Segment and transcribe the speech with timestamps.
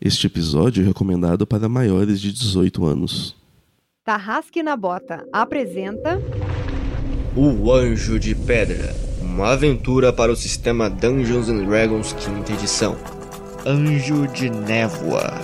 [0.00, 3.34] Este episódio é recomendado para maiores de 18 anos.
[4.04, 6.20] Tarrasque na Bota apresenta.
[7.34, 9.06] O Anjo de Pedra
[9.36, 12.96] uma aventura para o sistema Dungeons and Dragons quinta edição.
[13.66, 15.34] Anjo de Névoa.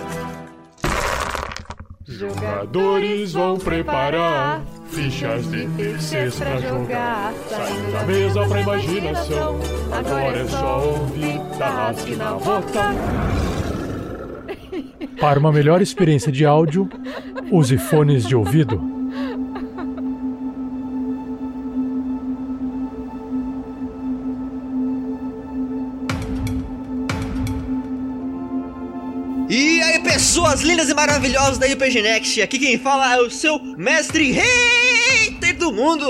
[2.07, 7.35] Jogadores vão preparar fichas de terceiros pra jogar.
[7.51, 9.61] Saindo da mesa pra imaginação.
[9.91, 13.62] Agora é só ouvir Tarrasque na Bota.
[15.21, 16.89] Para uma melhor experiência de áudio,
[17.51, 18.93] use fones de ouvido.
[29.49, 33.59] E aí, pessoas lindas e maravilhosas da RPG Next, aqui quem fala é o seu
[33.77, 36.07] mestre hater do mundo.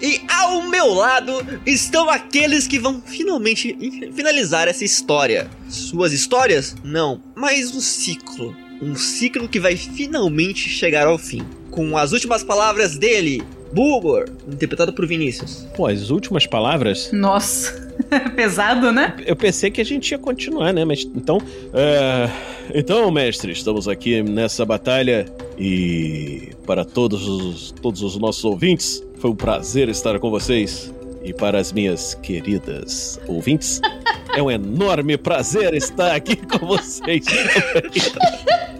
[0.00, 1.32] E ao meu lado
[1.64, 3.76] estão aqueles que vão finalmente
[4.14, 5.50] finalizar essa história.
[5.68, 6.76] Suas histórias?
[6.84, 8.54] Não, mas um ciclo.
[8.82, 11.42] Um ciclo que vai finalmente chegar ao fim.
[11.70, 13.42] Com as últimas palavras dele,
[13.72, 15.66] Bulgor, interpretado por Vinícius.
[15.74, 17.10] Pô, as últimas palavras.
[17.12, 17.90] Nossa,
[18.36, 19.16] pesado, né?
[19.24, 20.84] Eu pensei que a gente ia continuar, né?
[20.84, 21.38] Mas então.
[21.72, 22.28] é,
[22.74, 25.26] Então, mestre, estamos aqui nessa batalha
[25.58, 30.92] e para todos os, todos os nossos ouvintes, foi um prazer estar com vocês.
[31.24, 33.80] E para as minhas queridas ouvintes,
[34.34, 37.24] é um enorme prazer estar aqui com vocês.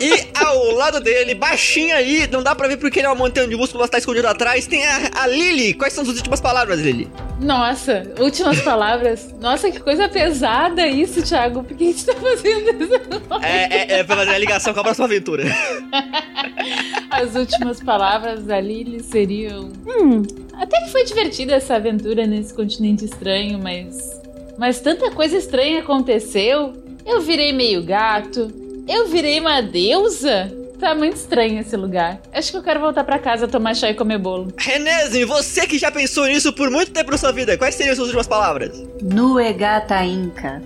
[0.00, 3.46] E ao lado dele, baixinho aí, não dá pra ver porque ele é uma montanha
[3.46, 5.74] de músculo, mas tá escondido atrás, tem a, a Lily.
[5.74, 7.06] Quais são as últimas palavras, Lily?
[7.38, 9.34] Nossa, últimas palavras.
[9.38, 11.62] Nossa, que coisa pesada isso, Thiago.
[11.62, 12.94] Por que a gente tá fazendo isso?
[13.42, 15.44] É, é, é pra fazer a ligação com a próxima aventura.
[17.10, 19.72] As últimas palavras da Lily seriam.
[19.86, 20.22] Hum,
[20.54, 24.18] até que foi divertida essa aventura nesse continente estranho, mas.
[24.56, 26.72] Mas tanta coisa estranha aconteceu.
[27.04, 28.52] Eu virei meio gato.
[28.90, 30.52] Eu virei uma deusa.
[30.80, 32.20] Tá muito estranho esse lugar.
[32.32, 34.52] Acho que eu quero voltar pra casa tomar chá e comer bolo.
[34.58, 37.96] Renésio, você que já pensou nisso por muito tempo na sua vida, quais seriam as
[37.98, 38.82] suas últimas palavras?
[39.00, 40.60] Nuegata Inca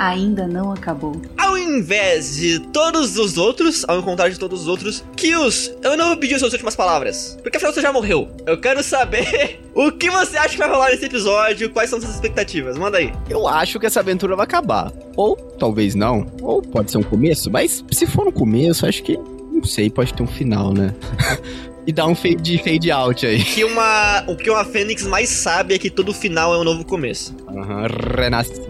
[0.00, 1.20] ainda não acabou.
[1.36, 6.08] Ao invés de todos os outros, ao contrário de todos os outros, Kios, eu não
[6.08, 8.26] vou pedir as suas últimas palavras, porque afinal você já morreu.
[8.46, 12.14] Eu quero saber o que você acha que vai rolar nesse episódio, quais são suas
[12.14, 13.12] expectativas, manda aí.
[13.28, 14.90] Eu acho que essa aventura vai acabar.
[15.14, 16.26] Ou talvez não.
[16.40, 17.50] Ou pode ser um começo.
[17.50, 19.18] Mas se for no começo, acho que.
[19.52, 20.94] Não sei, pode ter um final, né?
[21.86, 23.42] e dar um fade, fade out aí.
[23.42, 26.84] Que uma, o que uma fênix mais sabe é que todo final é um novo
[26.84, 27.34] começo.
[27.48, 27.86] Aham,
[28.16, 28.64] renascer.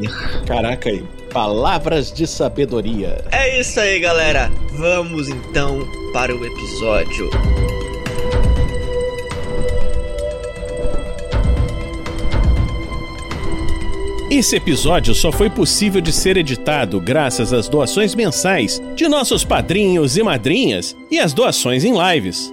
[0.46, 1.04] Caraca aí.
[1.32, 3.24] Palavras de sabedoria.
[3.30, 4.50] É isso aí, galera.
[4.72, 7.30] Vamos então para o episódio.
[14.30, 20.16] Esse episódio só foi possível de ser editado graças às doações mensais de nossos padrinhos
[20.16, 22.52] e madrinhas e às doações em lives.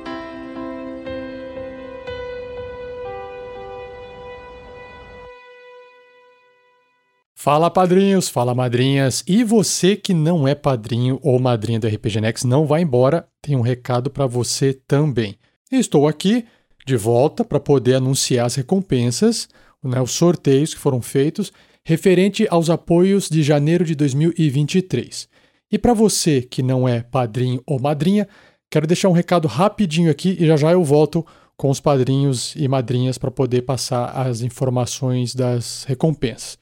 [7.43, 9.23] Fala padrinhos, fala madrinhas.
[9.25, 13.27] E você que não é padrinho ou madrinha do RPG Next, não vai embora.
[13.41, 15.39] Tem um recado para você também.
[15.71, 16.45] Estou aqui
[16.85, 19.49] de volta para poder anunciar as recompensas,
[19.83, 21.51] né, os sorteios que foram feitos
[21.83, 25.27] referente aos apoios de janeiro de 2023.
[25.71, 28.27] E para você que não é padrinho ou madrinha,
[28.69, 31.25] quero deixar um recado rapidinho aqui e já já eu volto
[31.57, 36.59] com os padrinhos e madrinhas para poder passar as informações das recompensas.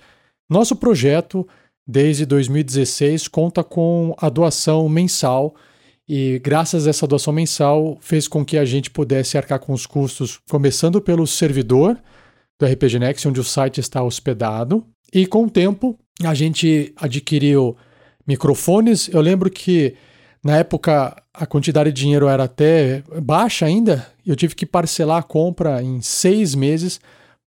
[0.49, 1.47] Nosso projeto,
[1.85, 5.53] desde 2016, conta com a doação mensal
[6.07, 9.85] e, graças a essa doação mensal, fez com que a gente pudesse arcar com os
[9.85, 11.95] custos, começando pelo servidor
[12.59, 14.83] do RPG Next, onde o site está hospedado.
[15.13, 17.77] E com o tempo, a gente adquiriu
[18.25, 19.07] microfones.
[19.07, 19.94] Eu lembro que
[20.44, 24.07] na época a quantidade de dinheiro era até baixa ainda.
[24.25, 27.00] Eu tive que parcelar a compra em seis meses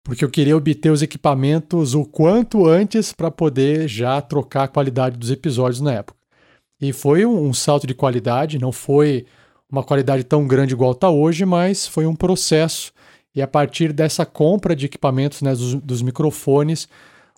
[0.03, 5.17] porque eu queria obter os equipamentos o quanto antes para poder já trocar a qualidade
[5.17, 6.17] dos episódios na época.
[6.81, 9.25] E foi um, salto de qualidade, não foi
[9.69, 12.91] uma qualidade tão grande igual está hoje, mas foi um processo.
[13.35, 16.87] E a partir dessa compra de equipamentos né, dos, dos microfones,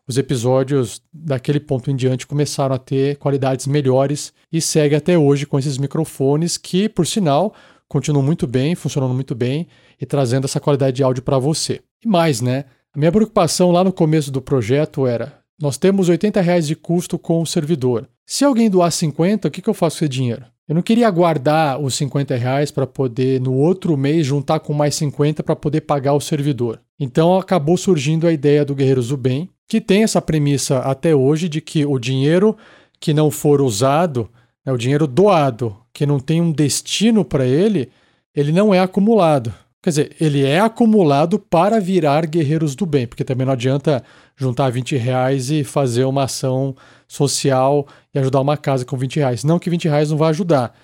[0.07, 5.45] os episódios daquele ponto em diante começaram a ter qualidades melhores e segue até hoje
[5.45, 7.53] com esses microfones que, por sinal,
[7.87, 9.67] continuam muito bem, funcionando muito bem
[9.99, 11.81] e trazendo essa qualidade de áudio para você.
[12.03, 12.65] E mais, né?
[12.93, 17.19] A minha preocupação lá no começo do projeto era: nós temos 80 reais de custo
[17.19, 18.07] com o servidor.
[18.25, 20.43] Se alguém doar 50, o que, que eu faço com esse dinheiro?
[20.67, 24.95] Eu não queria guardar os 50 reais para poder, no outro mês, juntar com mais
[24.95, 26.79] 50 para poder pagar o servidor.
[26.99, 31.49] Então acabou surgindo a ideia do Guerreiros do Bem, que tem essa premissa até hoje
[31.49, 32.55] de que o dinheiro
[32.99, 34.29] que não for usado,
[34.65, 37.89] né, o dinheiro doado, que não tem um destino para ele,
[38.33, 39.53] ele não é acumulado.
[39.81, 44.03] Quer dizer, ele é acumulado para virar guerreiros do bem, porque também não adianta
[44.35, 46.75] juntar 20 reais e fazer uma ação
[47.07, 49.43] social e ajudar uma casa com 20 reais.
[49.43, 50.77] Não que 20 reais não vai ajudar,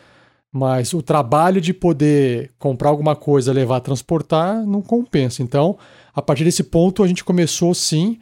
[0.51, 5.43] mas o trabalho de poder comprar alguma coisa, levar, transportar, não compensa.
[5.43, 5.77] Então,
[6.11, 8.17] a partir desse ponto, a gente começou sim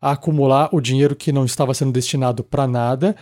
[0.00, 3.14] a acumular o dinheiro que não estava sendo destinado para nada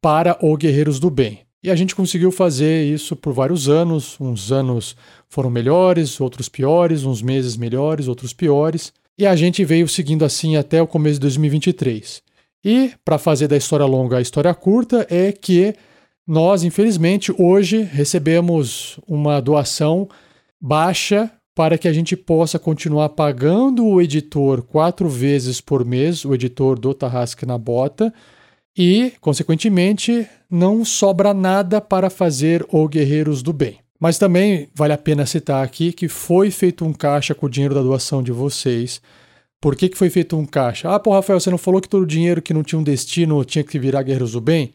[0.00, 1.47] para o Guerreiros do Bem.
[1.62, 4.16] E a gente conseguiu fazer isso por vários anos.
[4.20, 4.96] Uns anos
[5.28, 8.92] foram melhores, outros piores, uns meses melhores, outros piores.
[9.18, 12.22] E a gente veio seguindo assim até o começo de 2023.
[12.64, 15.74] E, para fazer da história longa a história curta, é que
[16.26, 20.08] nós, infelizmente, hoje recebemos uma doação
[20.60, 26.32] baixa para que a gente possa continuar pagando o editor quatro vezes por mês, o
[26.32, 28.14] editor do Tarrasque na Bota,
[28.78, 33.80] e, consequentemente, não sobra nada para fazer o Guerreiros do Bem.
[33.98, 37.74] Mas também vale a pena citar aqui que foi feito um caixa com o dinheiro
[37.74, 39.02] da doação de vocês.
[39.60, 40.88] Por que, que foi feito um caixa?
[40.94, 43.44] Ah, pô, Rafael, você não falou que todo o dinheiro que não tinha um destino
[43.44, 44.72] tinha que virar Guerreiros do Bem?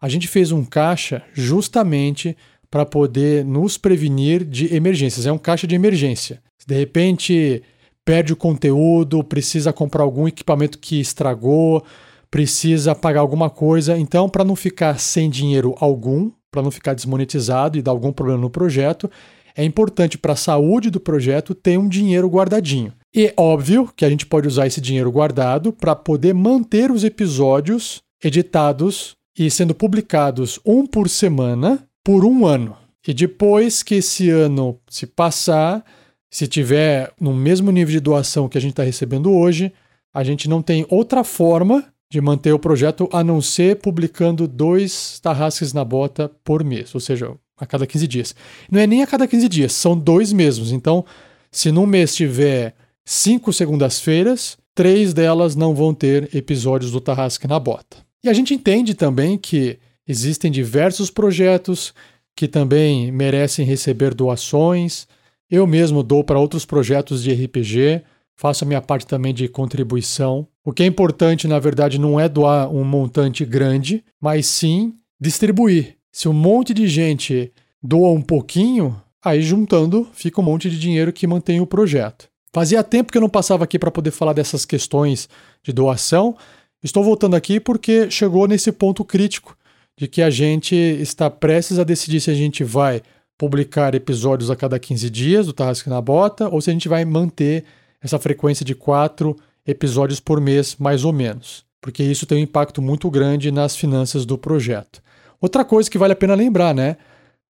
[0.00, 2.36] A gente fez um caixa justamente
[2.70, 5.26] para poder nos prevenir de emergências.
[5.26, 6.40] É um caixa de emergência.
[6.56, 7.64] Se de repente
[8.04, 11.84] perde o conteúdo, precisa comprar algum equipamento que estragou,
[12.30, 13.98] precisa pagar alguma coisa.
[13.98, 18.40] Então, para não ficar sem dinheiro algum, para não ficar desmonetizado e dar algum problema
[18.40, 19.10] no projeto,
[19.56, 22.92] é importante para a saúde do projeto ter um dinheiro guardadinho.
[23.14, 28.00] E óbvio que a gente pode usar esse dinheiro guardado para poder manter os episódios
[28.22, 32.76] editados e sendo publicados um por semana por um ano.
[33.06, 35.84] E depois que esse ano se passar,
[36.30, 39.72] se tiver no mesmo nível de doação que a gente está recebendo hoje,
[40.14, 45.20] a gente não tem outra forma de manter o projeto a não ser publicando dois
[45.20, 48.34] tarrasques na bota por mês, ou seja, a cada 15 dias.
[48.70, 50.72] Não é nem a cada 15 dias, são dois mesmos.
[50.72, 51.04] Então,
[51.52, 52.74] se num mês tiver
[53.04, 57.98] cinco segundas-feiras, três delas não vão ter episódios do Tarrasque na Bota.
[58.24, 61.94] E a gente entende também que existem diversos projetos
[62.34, 65.06] que também merecem receber doações.
[65.50, 68.02] Eu mesmo dou para outros projetos de RPG,
[68.36, 70.46] faço a minha parte também de contribuição.
[70.64, 75.96] O que é importante, na verdade, não é doar um montante grande, mas sim distribuir.
[76.12, 77.52] Se um monte de gente
[77.82, 82.28] doa um pouquinho, aí juntando fica um monte de dinheiro que mantém o projeto.
[82.52, 85.28] Fazia tempo que eu não passava aqui para poder falar dessas questões
[85.62, 86.36] de doação.
[86.82, 89.56] Estou voltando aqui porque chegou nesse ponto crítico
[89.96, 93.02] de que a gente está prestes a decidir se a gente vai
[93.38, 97.04] publicar episódios a cada 15 dias do Tarrasque na Bota ou se a gente vai
[97.04, 97.64] manter
[98.02, 99.36] essa frequência de quatro
[99.66, 104.24] episódios por mês, mais ou menos, porque isso tem um impacto muito grande nas finanças
[104.24, 105.02] do projeto.
[105.40, 106.96] Outra coisa que vale a pena lembrar, né?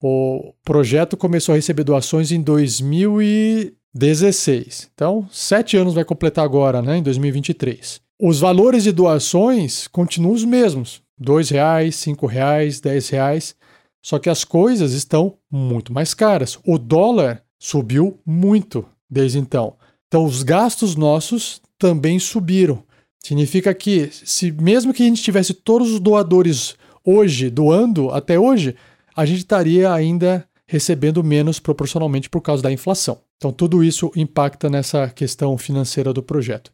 [0.02, 4.90] O projeto começou a receber doações em 2016.
[4.94, 6.98] Então, sete anos vai completar agora, né?
[6.98, 8.00] Em 2023.
[8.18, 13.56] Os valores de doações continuam os mesmos: R$ reais, R$ reais, R$ reais.
[14.02, 16.58] Só que as coisas estão muito mais caras.
[16.66, 19.74] O dólar subiu muito desde então.
[20.08, 22.84] Então, os gastos nossos também subiram.
[23.18, 28.76] Significa que, se mesmo que a gente tivesse todos os doadores hoje doando até hoje,
[29.16, 33.18] a gente estaria ainda recebendo menos proporcionalmente por causa da inflação.
[33.36, 36.70] Então, tudo isso impacta nessa questão financeira do projeto.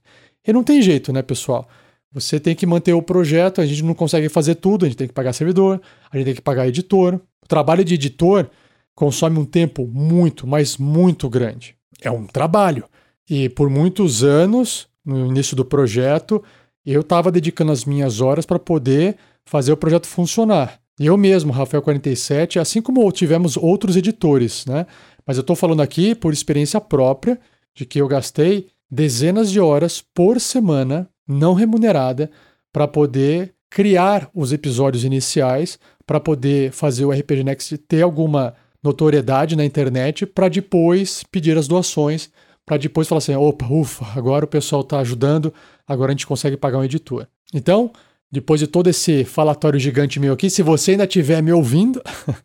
[0.46, 1.68] E não tem jeito, né, pessoal?
[2.12, 5.08] Você tem que manter o projeto, a gente não consegue fazer tudo, a gente tem
[5.08, 7.14] que pagar servidor, a gente tem que pagar editor.
[7.42, 8.48] O trabalho de editor
[8.94, 11.76] consome um tempo muito, mas muito grande.
[12.00, 12.84] É um trabalho.
[13.28, 16.42] E por muitos anos, no início do projeto,
[16.84, 20.80] eu estava dedicando as minhas horas para poder fazer o projeto funcionar.
[20.98, 24.86] Eu mesmo, Rafael 47, assim como tivemos outros editores, né?
[25.26, 27.38] Mas eu estou falando aqui por experiência própria
[27.74, 32.30] de que eu gastei dezenas de horas por semana não remunerada
[32.72, 39.56] para poder criar os episódios iniciais, para poder fazer o RPG Next ter alguma notoriedade
[39.56, 42.30] na internet, para depois pedir as doações
[42.66, 45.54] para depois falar assim: opa, ufa, agora o pessoal está ajudando,
[45.86, 47.26] agora a gente consegue pagar um editor.
[47.54, 47.92] Então,
[48.30, 52.02] depois de todo esse falatório gigante meu aqui, se você ainda estiver me ouvindo,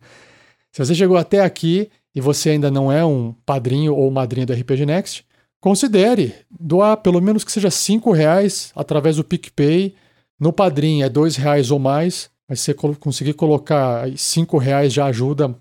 [0.72, 4.54] se você chegou até aqui e você ainda não é um padrinho ou madrinha do
[4.54, 5.26] RPG Next,
[5.60, 9.96] considere doar pelo menos que seja cinco reais através do PicPay.
[10.40, 15.06] No Padrim é dois reais ou mais, mas se você conseguir colocar cinco reais já
[15.06, 15.56] ajuda,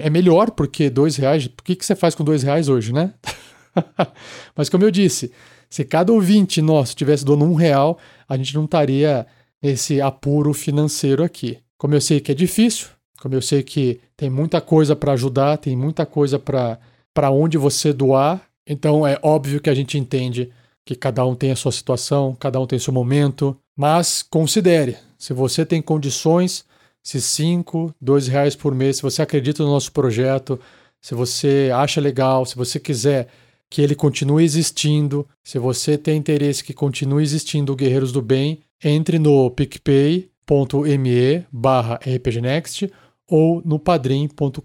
[0.00, 3.12] é melhor, porque dois reais, o que, que você faz com dois reais hoje, né?
[4.56, 5.32] mas como eu disse,
[5.68, 7.98] se cada ouvinte nosso tivesse doando um real,
[8.28, 9.26] a gente não estaria
[9.62, 11.58] nesse apuro financeiro aqui.
[11.78, 12.88] Como eu sei que é difícil,
[13.20, 17.92] como eu sei que tem muita coisa para ajudar, tem muita coisa para onde você
[17.92, 20.50] doar, então é óbvio que a gente entende
[20.84, 25.32] que cada um tem a sua situação, cada um tem seu momento, mas considere, se
[25.32, 26.64] você tem condições,
[27.02, 30.58] se 5, 2 reais por mês, se você acredita no nosso projeto,
[31.00, 33.28] se você acha legal, se você quiser
[33.72, 38.58] que ele continue existindo, se você tem interesse que continue existindo o Guerreiros do Bem,
[38.84, 42.90] entre no picpay.me barra rpgnext
[43.26, 44.58] ou no padrim.com.br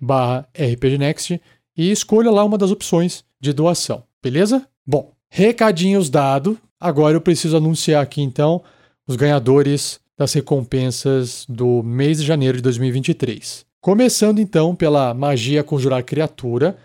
[0.00, 1.40] barra rpgnext
[1.76, 4.66] e escolha lá uma das opções de doação, beleza?
[4.84, 6.58] Bom, recadinhos dado.
[6.80, 8.60] Agora eu preciso anunciar aqui então
[9.06, 13.64] os ganhadores das recompensas do mês de janeiro de 2023.
[13.80, 16.76] Começando então pela Magia Conjurar Criatura,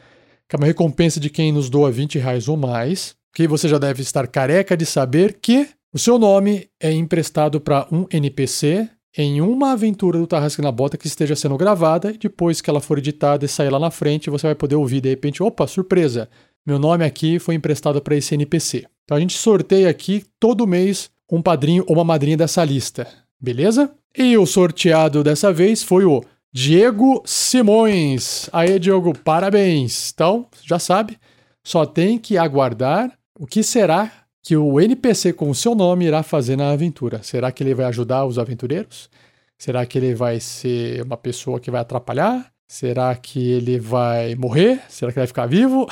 [0.50, 3.78] que é uma recompensa de quem nos doa 20 reais ou mais, que você já
[3.78, 9.42] deve estar careca de saber que o seu nome é emprestado para um NPC em
[9.42, 12.98] uma aventura do Tarrasque na Bota que esteja sendo gravada, e depois que ela for
[12.98, 16.30] editada e sair lá na frente, você vai poder ouvir de repente, opa, surpresa,
[16.66, 18.86] meu nome aqui foi emprestado para esse NPC.
[19.04, 23.08] Então a gente sorteia aqui todo mês um padrinho ou uma madrinha dessa lista,
[23.40, 23.92] beleza?
[24.18, 28.50] E o sorteado dessa vez foi o Diego Simões.
[28.52, 30.12] Aí, Diogo, parabéns.
[30.12, 31.18] Então, já sabe,
[31.64, 36.24] só tem que aguardar o que será que o NPC com o seu nome irá
[36.24, 37.22] fazer na aventura?
[37.22, 39.10] Será que ele vai ajudar os aventureiros?
[39.60, 42.52] Será que ele vai ser uma pessoa que vai atrapalhar?
[42.68, 44.82] Será que ele vai morrer?
[44.90, 45.88] Será que ele vai ficar vivo?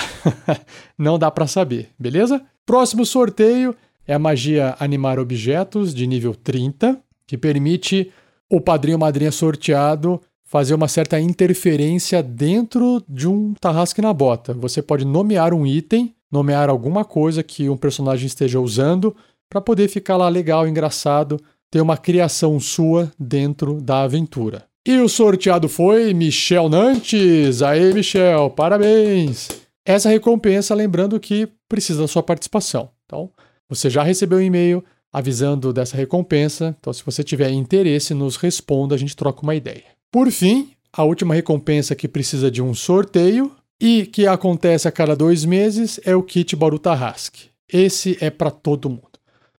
[0.98, 2.44] Não dá para saber, beleza?
[2.66, 3.76] Próximo sorteio
[4.08, 8.12] é a magia Animar Objetos de nível 30, que permite
[8.50, 14.54] o padrinho madrinha sorteado fazer uma certa interferência dentro de um tarrasque na bota.
[14.54, 19.16] Você pode nomear um item nomear alguma coisa que um personagem esteja usando
[19.50, 21.40] para poder ficar lá legal, engraçado,
[21.72, 24.66] ter uma criação sua dentro da aventura.
[24.86, 27.62] E o sorteado foi Michel Nantes.
[27.62, 29.50] Aê, Michel, parabéns!
[29.86, 32.90] Essa recompensa, lembrando que precisa da sua participação.
[33.06, 33.32] Então,
[33.70, 36.76] você já recebeu um e-mail avisando dessa recompensa.
[36.80, 39.97] Então, se você tiver interesse, nos responda, a gente troca uma ideia.
[40.12, 45.16] Por fim, a última recompensa que precisa de um sorteio e que acontece a cada
[45.16, 47.50] dois meses é o kit Baru Tarrasque.
[47.72, 49.04] Esse é para todo mundo.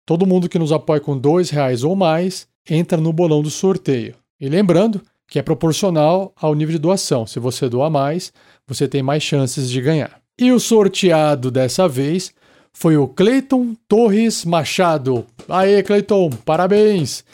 [0.07, 4.15] Todo mundo que nos apoia com dois reais ou mais entra no bolão do sorteio.
[4.41, 7.27] E lembrando que é proporcional ao nível de doação.
[7.27, 8.33] Se você doar mais,
[8.67, 10.19] você tem mais chances de ganhar.
[10.39, 12.33] E o sorteado dessa vez
[12.73, 15.27] foi o Cleiton Torres Machado.
[15.49, 17.25] Aê, Cleiton, parabéns!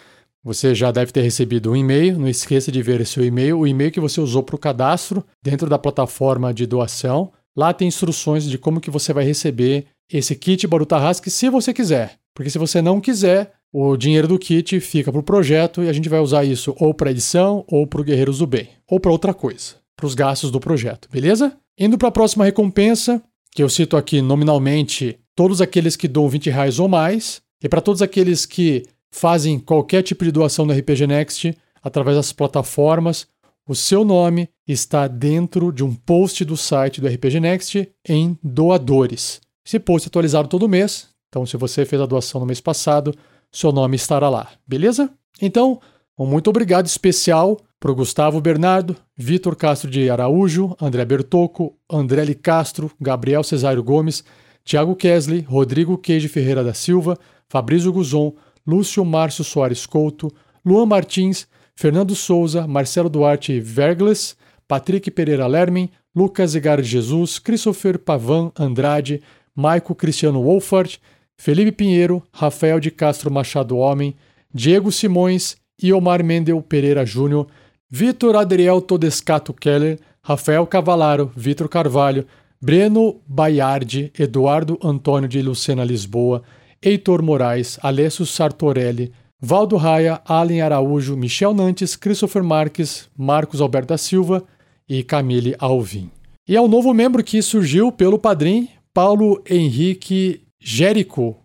[0.44, 3.90] Você já deve ter recebido um e-mail, não esqueça de ver seu e-mail, o e-mail
[3.90, 7.32] que você usou para o cadastro dentro da plataforma de doação.
[7.56, 12.18] Lá tem instruções de como que você vai receber esse kit Barutarrasque se você quiser.
[12.34, 15.92] Porque se você não quiser, o dinheiro do kit fica para o projeto e a
[15.92, 19.10] gente vai usar isso ou para edição ou para o Guerreiros do Bem, ou para
[19.10, 21.56] outra coisa, para os gastos do projeto, beleza?
[21.78, 23.22] Indo para a próxima recompensa,
[23.52, 27.80] que eu cito aqui nominalmente todos aqueles que dão 20 reais ou mais, e para
[27.80, 28.82] todos aqueles que
[29.14, 33.28] fazem qualquer tipo de doação no RPG Next através das plataformas.
[33.66, 39.40] O seu nome está dentro de um post do site do RPG Next em doadores.
[39.64, 43.14] Esse post é atualizado todo mês, então se você fez a doação no mês passado,
[43.52, 45.08] seu nome estará lá, beleza?
[45.40, 45.80] Então,
[46.18, 52.34] um muito obrigado especial para o Gustavo Bernardo, Vitor Castro de Araújo, André Bertocco, André.
[52.34, 54.24] Castro, Gabriel Cesário Gomes,
[54.64, 57.16] Tiago Kesley, Rodrigo Queijo Ferreira da Silva,
[57.48, 58.34] Fabrício Guzon,
[58.66, 60.32] Lúcio Márcio Soares Couto,
[60.64, 68.52] Luan Martins, Fernando Souza, Marcelo Duarte Vergles, Patrick Pereira Lermen, Lucas Egar Jesus, Christopher Pavan
[68.56, 69.22] Andrade,
[69.54, 70.98] Maico Cristiano Wolfart,
[71.36, 74.14] Felipe Pinheiro, Rafael de Castro Machado Homem,
[74.52, 77.48] Diego Simões, Iomar Mendel Pereira Júnior,
[77.90, 82.26] Vitor Adriel Todescato Keller, Rafael Cavalaro, Vitor Carvalho,
[82.60, 86.42] Breno Baiardi, Eduardo Antônio de Lucena Lisboa,
[86.84, 89.10] Heitor Moraes, Alessio Sartorelli,
[89.40, 94.44] Valdo Raia, Allen Araújo, Michel Nantes, Christopher Marques, Marcos Alberto da Silva
[94.86, 96.10] e Camille Alvim.
[96.46, 101.36] E ao novo membro que surgiu pelo padrim, Paulo Henrique Jerico,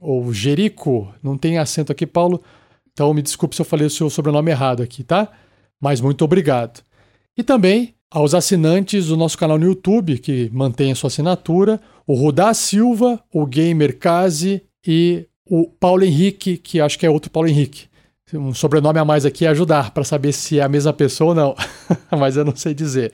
[0.00, 2.42] ou Jerico, não tem acento aqui, Paulo,
[2.92, 5.30] então me desculpe se eu falei o seu sobrenome errado aqui, tá?
[5.78, 6.82] Mas muito obrigado.
[7.36, 12.14] E também aos assinantes do nosso canal no YouTube, que mantém a sua assinatura, o
[12.14, 17.48] Rudá Silva, o Gamer Kazi e o Paulo Henrique, que acho que é outro Paulo
[17.48, 17.88] Henrique.
[18.34, 21.34] Um sobrenome a mais aqui é ajudar para saber se é a mesma pessoa ou
[21.34, 21.56] não,
[22.18, 23.12] mas eu não sei dizer.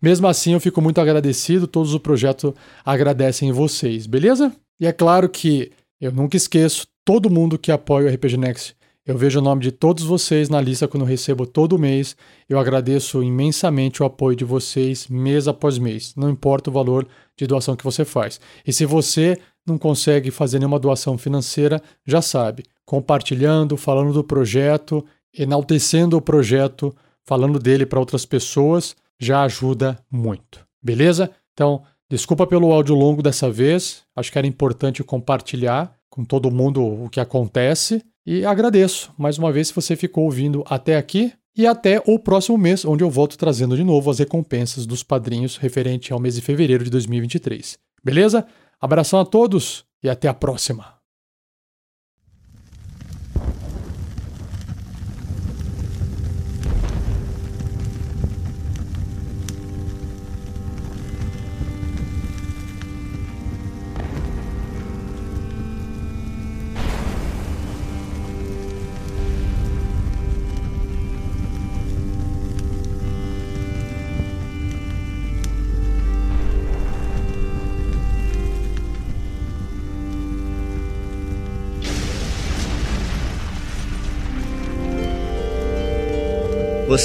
[0.00, 2.54] Mesmo assim, eu fico muito agradecido, todos o projeto
[2.84, 4.52] agradecem vocês, beleza?
[4.80, 5.70] E é claro que
[6.00, 8.76] eu nunca esqueço todo mundo que apoia o RPG Next.
[9.06, 12.16] Eu vejo o nome de todos vocês na lista quando recebo todo mês.
[12.48, 17.06] Eu agradeço imensamente o apoio de vocês mês após mês, não importa o valor
[17.36, 18.40] de doação que você faz.
[18.66, 25.04] E se você não consegue fazer nenhuma doação financeira, já sabe, compartilhando, falando do projeto,
[25.36, 26.94] enaltecendo o projeto,
[27.24, 30.64] falando dele para outras pessoas, já ajuda muito.
[30.82, 31.30] Beleza?
[31.52, 36.82] Então, desculpa pelo áudio longo dessa vez, acho que era importante compartilhar com todo mundo
[36.82, 41.66] o que acontece e agradeço mais uma vez se você ficou ouvindo até aqui e
[41.66, 46.12] até o próximo mês, onde eu volto trazendo de novo as recompensas dos padrinhos referente
[46.12, 47.78] ao mês de fevereiro de 2023.
[48.04, 48.46] Beleza?
[48.80, 50.95] Abração a todos e até a próxima!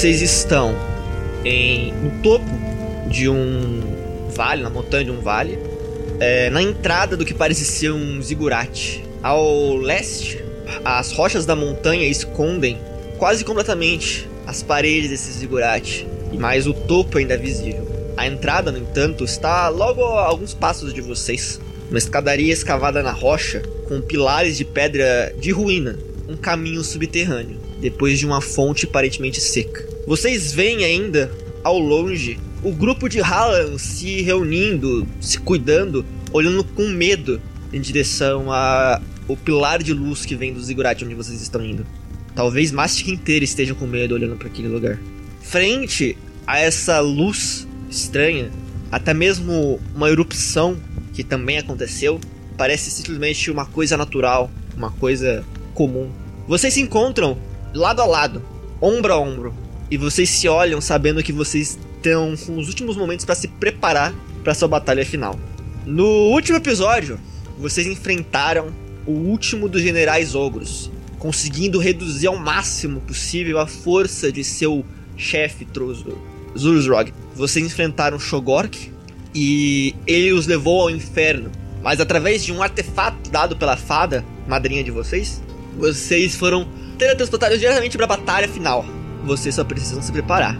[0.02, 0.74] Vocês estão
[1.44, 2.44] em, no topo
[3.08, 3.80] de um
[4.34, 5.56] vale, na montanha de um vale,
[6.18, 9.04] é, na entrada do que parece ser um zigurate.
[9.22, 10.44] Ao leste,
[10.84, 12.80] as rochas da montanha escondem
[13.16, 17.86] quase completamente as paredes desse zigurate, e mais o topo ainda é visível.
[18.16, 21.60] A entrada, no entanto, está logo a alguns passos de vocês.
[21.88, 25.96] Uma escadaria escavada na rocha, com pilares de pedra de ruína,
[26.28, 29.91] um caminho subterrâneo depois de uma fonte aparentemente seca.
[30.06, 31.30] Vocês veem ainda,
[31.62, 37.40] ao longe, o grupo de Hallan se reunindo, se cuidando, olhando com medo
[37.72, 41.86] em direção ao pilar de luz que vem do Ziggurat onde vocês estão indo.
[42.34, 44.98] Talvez Mastic inteira esteja com medo olhando para aquele lugar.
[45.40, 48.50] Frente a essa luz estranha,
[48.90, 50.76] até mesmo uma erupção
[51.12, 52.20] que também aconteceu,
[52.56, 56.10] parece simplesmente uma coisa natural, uma coisa comum.
[56.48, 57.38] Vocês se encontram
[57.72, 58.42] lado a lado,
[58.80, 59.54] ombro a ombro,
[59.92, 64.14] e vocês se olham sabendo que vocês estão com os últimos momentos para se preparar
[64.42, 65.38] para sua batalha final.
[65.84, 67.20] No último episódio,
[67.58, 68.72] vocês enfrentaram
[69.06, 74.82] o último dos generais ogros, conseguindo reduzir ao máximo possível a força de seu
[75.14, 75.68] chefe
[76.56, 77.12] Zulzrog.
[77.36, 78.90] Vocês enfrentaram Shogork
[79.34, 81.52] e ele os levou ao inferno,
[81.82, 85.42] mas através de um artefato dado pela fada, madrinha de vocês,
[85.78, 89.01] vocês foram teletransportados diretamente para a batalha final.
[89.24, 90.56] Vocês só precisam se preparar.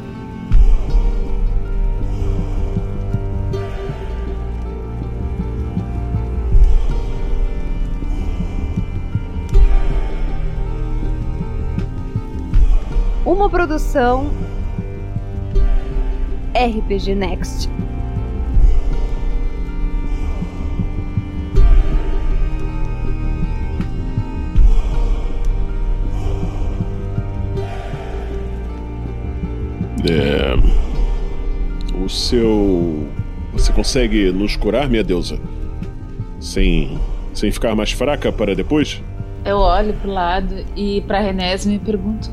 [13.25, 14.31] Uma produção
[16.55, 17.69] RPG Next.
[30.13, 30.55] É...
[32.03, 33.09] O seu.
[33.53, 35.39] Você consegue nos curar, minha deusa?
[36.41, 36.99] Sem.
[37.33, 39.03] sem ficar mais fraca para depois?
[39.45, 42.31] Eu olho pro lado e pra Renés me pergunto: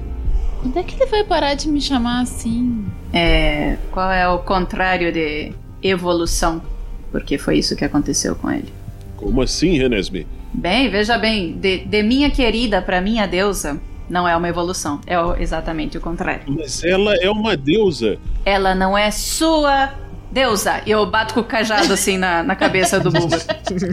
[0.62, 2.86] quando é que ele vai parar de me chamar assim?
[3.14, 3.78] É.
[3.92, 6.62] Qual é o contrário de evolução?
[7.12, 8.72] Porque foi isso que aconteceu com ele.
[9.18, 10.28] Como assim, Renesme?
[10.54, 13.80] Bem, veja bem, de, de minha querida para minha deusa,
[14.10, 16.44] não é uma evolução, é exatamente o contrário.
[16.48, 18.18] Mas ela é uma deusa.
[18.44, 19.94] Ela não é sua
[20.32, 20.82] deusa.
[20.86, 23.38] E eu bato com o cajado assim na, na cabeça do Bulba.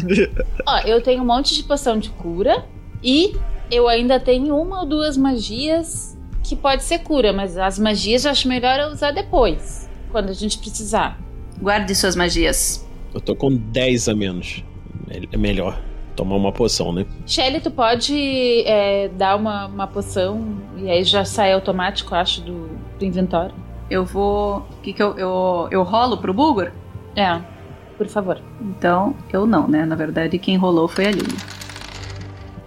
[0.67, 2.65] Ó, eu tenho um monte de poção de cura
[3.03, 3.37] e
[3.71, 8.31] eu ainda tenho uma ou duas magias que pode ser cura, mas as magias eu
[8.31, 11.21] acho melhor eu usar depois, quando a gente precisar.
[11.61, 12.87] Guarde suas magias.
[13.13, 14.63] Eu tô com 10 a menos.
[15.33, 15.81] É melhor
[16.17, 17.07] tomar uma poção, né?
[17.27, 22.69] Shelly, tu pode é, dar uma, uma poção e aí já sai automático, acho, do,
[22.99, 23.55] do inventório.
[23.89, 24.59] Eu vou.
[24.59, 25.69] O que, que eu, eu.
[25.71, 26.73] Eu rolo pro Bulgur?
[27.15, 27.41] É,
[27.97, 28.41] por favor.
[28.61, 29.85] Então, eu não, né?
[29.87, 31.37] Na verdade, quem rolou foi a Lily.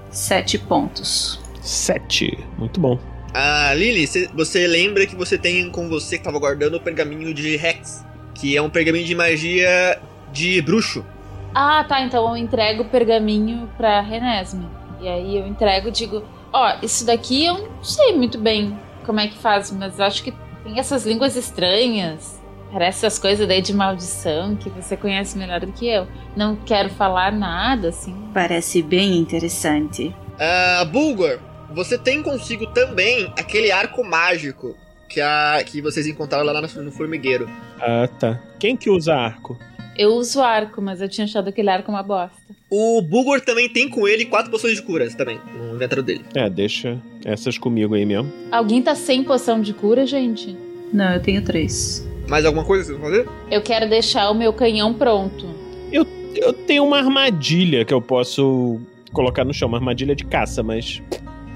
[0.09, 1.39] Sete pontos.
[1.61, 2.37] Sete.
[2.57, 2.97] Muito bom.
[3.33, 7.33] Ah, Lily, cê- você lembra que você tem com você que tava guardando o pergaminho
[7.33, 9.99] de Rex, que é um pergaminho de magia
[10.31, 11.05] de bruxo.
[11.53, 12.01] Ah, tá.
[12.01, 14.67] Então eu entrego o pergaminho pra Renesme.
[15.01, 19.19] E aí eu entrego e digo: Ó, isso daqui eu não sei muito bem como
[19.19, 20.33] é que faz, mas acho que
[20.63, 22.39] tem essas línguas estranhas.
[22.71, 26.07] Parece essas coisas daí de maldição que você conhece melhor do que eu.
[26.35, 28.15] Não quero falar nada, assim.
[28.31, 30.15] Parece bem interessante.
[30.39, 31.39] Ah, Bulgor,
[31.73, 34.75] você tem consigo também aquele arco mágico
[35.07, 37.49] que, a, que vocês encontraram lá no, no formigueiro.
[37.81, 38.39] Ah, tá.
[38.59, 39.57] Quem que usa arco?
[39.99, 42.37] Eu uso arco, mas eu tinha achado aquele arco uma bosta.
[42.69, 46.23] O Bulgor também tem com ele quatro poções de curas também, no inventário dele.
[46.33, 48.31] É, deixa essas comigo aí mesmo.
[48.49, 50.55] Alguém tá sem poção de cura, gente?
[50.93, 52.07] Não, eu tenho três.
[52.29, 53.29] Mais alguma coisa que vocês vão fazer?
[53.51, 55.45] Eu quero deixar o meu canhão pronto.
[55.91, 58.79] Eu tenho uma armadilha que eu posso
[59.11, 61.01] colocar no chão, uma armadilha de caça, mas.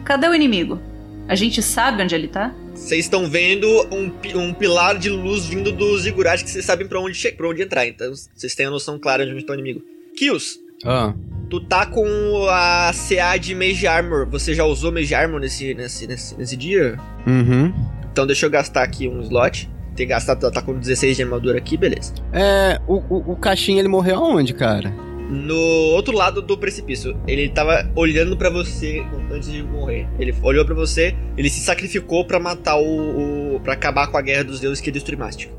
[0.04, 0.82] Cadê o inimigo?
[1.28, 2.54] A gente sabe onde ele tá?
[2.74, 7.00] Vocês estão vendo um, um pilar de luz vindo dos Zigurats que vocês sabem pra
[7.00, 7.88] onde, pra onde entrar.
[7.88, 9.82] Então vocês têm a noção clara de onde está o inimigo.
[10.18, 11.14] Kills, Ah,
[11.50, 12.04] tu tá com
[12.50, 14.28] a CA de Mage Armor.
[14.30, 16.98] Você já usou Mage Armor nesse, nesse, nesse, nesse dia?
[17.26, 17.74] uhum.
[18.12, 19.70] Então deixa eu gastar aqui um slot.
[19.96, 22.14] Ter gastado, tá com 16 de armadura aqui, beleza.
[22.34, 24.92] É, o, o, o caixinha ele morreu aonde, cara?
[25.34, 25.56] No
[25.96, 30.08] outro lado do precipício, ele tava olhando pra você antes de morrer.
[30.19, 34.22] Ele olhou pra você, ele se sacrificou pra matar o, o para acabar com a
[34.22, 35.54] guerra dos deuses que destruiu Mástico.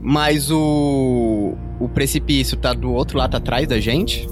[0.00, 1.56] Mas o.
[1.80, 4.28] O precipício tá do outro lado atrás da gente?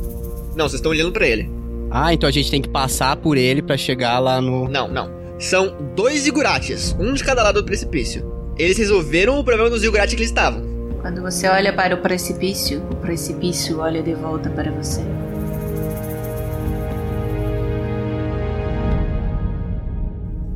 [0.55, 1.51] Não, vocês estão olhando pra ele.
[1.91, 4.69] Ah, então a gente tem que passar por ele pra chegar lá no.
[4.69, 5.11] Não, não.
[5.39, 8.31] São dois Zigurates, um de cada lado do precipício.
[8.59, 10.72] Eles resolveram o problema dos Zigurates que eles estavam.
[11.03, 15.01] Quando você olha para o precipício, o precipício olha de volta para você.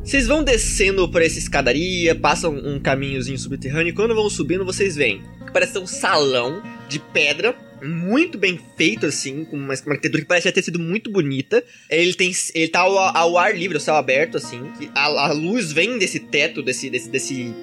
[0.01, 4.95] Vocês vão descendo por essa escadaria, passam um caminhozinho subterrâneo e quando vão subindo vocês
[4.95, 10.27] veem que parece um salão de pedra muito bem feito assim, com uma arquitetura que
[10.27, 11.63] parece ter sido muito bonita.
[11.89, 14.61] Ele tem ele tá ao, ao ar livre, ao céu aberto assim,
[14.95, 17.53] a, a luz vem desse teto, desse desse desse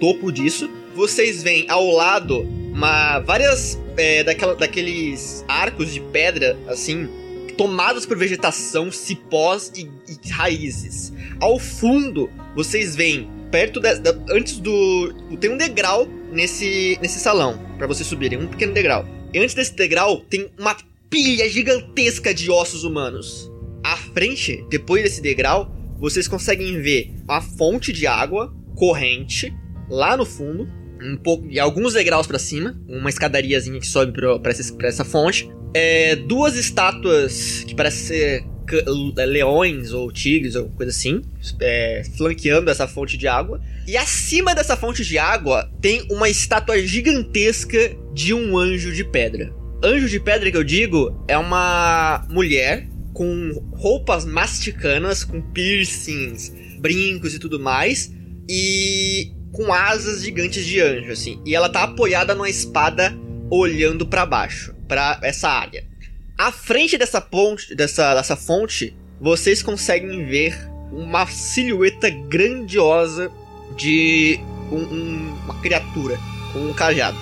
[0.00, 0.70] topo disso.
[0.94, 7.08] Vocês veem ao lado uma várias é, daquela, daqueles arcos de pedra assim,
[7.56, 11.12] tomados por vegetação, cipós e, e raízes.
[11.40, 13.92] Ao fundo, vocês veem, perto da,
[14.30, 15.12] antes do.
[15.40, 19.06] Tem um degrau nesse, nesse salão, pra vocês subirem, um pequeno degrau.
[19.32, 20.76] E antes desse degrau, tem uma
[21.08, 23.50] pilha gigantesca de ossos humanos.
[23.82, 29.52] À frente, depois desse degrau, vocês conseguem ver uma fonte de água corrente
[29.88, 30.68] lá no fundo.
[31.02, 35.50] Um pouco, e alguns degraus pra cima, uma escadariazinha que sobe pra, essa, essa fonte.
[35.74, 38.51] É, duas estátuas que parecem ser
[39.26, 41.22] leões ou tigres ou coisa assim,
[41.60, 43.60] é, flanqueando essa fonte de água.
[43.86, 49.52] E acima dessa fonte de água tem uma estátua gigantesca de um anjo de pedra.
[49.82, 57.34] Anjo de pedra que eu digo é uma mulher com roupas masticanas, com piercings, brincos
[57.34, 58.12] e tudo mais,
[58.48, 61.40] e com asas gigantes de anjo, assim.
[61.44, 63.14] E ela tá apoiada numa espada
[63.50, 65.91] olhando pra baixo, pra essa área.
[66.42, 70.58] À frente dessa ponte, dessa, dessa fonte, vocês conseguem ver
[70.90, 73.30] uma silhueta grandiosa
[73.76, 74.40] de
[74.72, 76.18] um- um- uma criatura
[76.52, 77.16] com um cajado.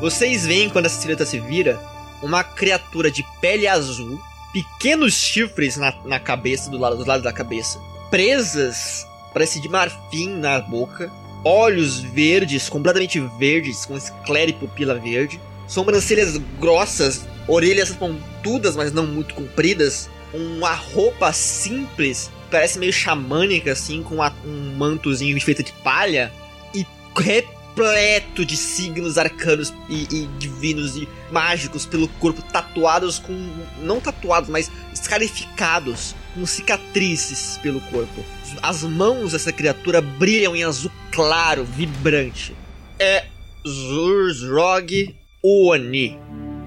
[0.00, 1.80] Vocês veem quando essa silhueta se vira
[2.22, 4.20] uma criatura de pele azul,
[4.52, 7.80] pequenos chifres na, na cabeça, do lado, dos lados da cabeça,
[8.12, 11.10] presas, parece de marfim na boca,
[11.44, 19.06] olhos verdes, completamente verdes, com esclera e pupila verde, sobrancelhas grossas, orelhas pontudas, mas não
[19.06, 25.72] muito compridas, uma roupa simples, parece meio xamânica, assim, com uma- um mantozinho feito de
[25.72, 26.32] palha,
[26.74, 33.32] e repleto de signos arcanos e, e divinos e mágicos pelo corpo, tatuados com.
[33.80, 38.24] não tatuados, mas escarificados, com cicatrizes pelo corpo.
[38.62, 42.54] As mãos dessa criatura brilham em azul claro, vibrante.
[42.98, 43.24] É
[43.66, 46.18] Zurzrog Oni.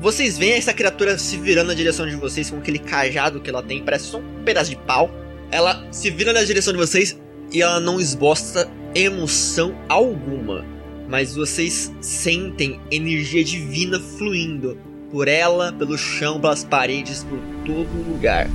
[0.02, 3.64] Vocês veem essa criatura se virando na direção de vocês com aquele cajado que ela
[3.64, 5.10] tem, parece só um pedaço de pau.
[5.50, 7.18] Ela se vira na direção de vocês
[7.52, 10.66] e ela não esboça emoção alguma.
[11.08, 14.78] Mas vocês sentem energia divina fluindo
[15.12, 18.50] por ela, pelo chão, pelas paredes, por todo lugar.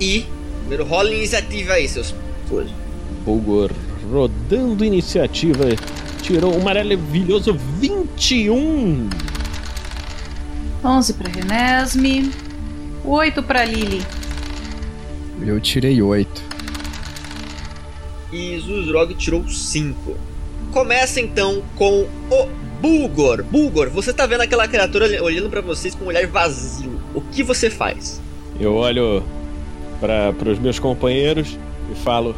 [0.00, 0.26] E,
[0.72, 2.14] primeiro rola iniciativa aí, seus
[2.48, 2.72] coisas.
[3.24, 3.70] Bulgor
[4.10, 5.64] rodando iniciativa.
[6.22, 9.10] Tirou um maravilhoso 21.
[10.82, 12.30] 11 para Renesme.
[13.04, 14.02] 8 para Lily.
[15.44, 16.42] Eu tirei oito.
[18.32, 20.16] E Zuzrog tirou 5.
[20.70, 22.48] Começa então com o
[22.80, 23.44] Bulgor.
[23.44, 27.00] Bulgor, você tá vendo aquela criatura olhando para vocês com um olhar vazio.
[27.14, 28.20] O que você faz?
[28.58, 29.22] Eu olho
[30.02, 31.56] para os meus companheiros
[31.90, 32.34] e falo: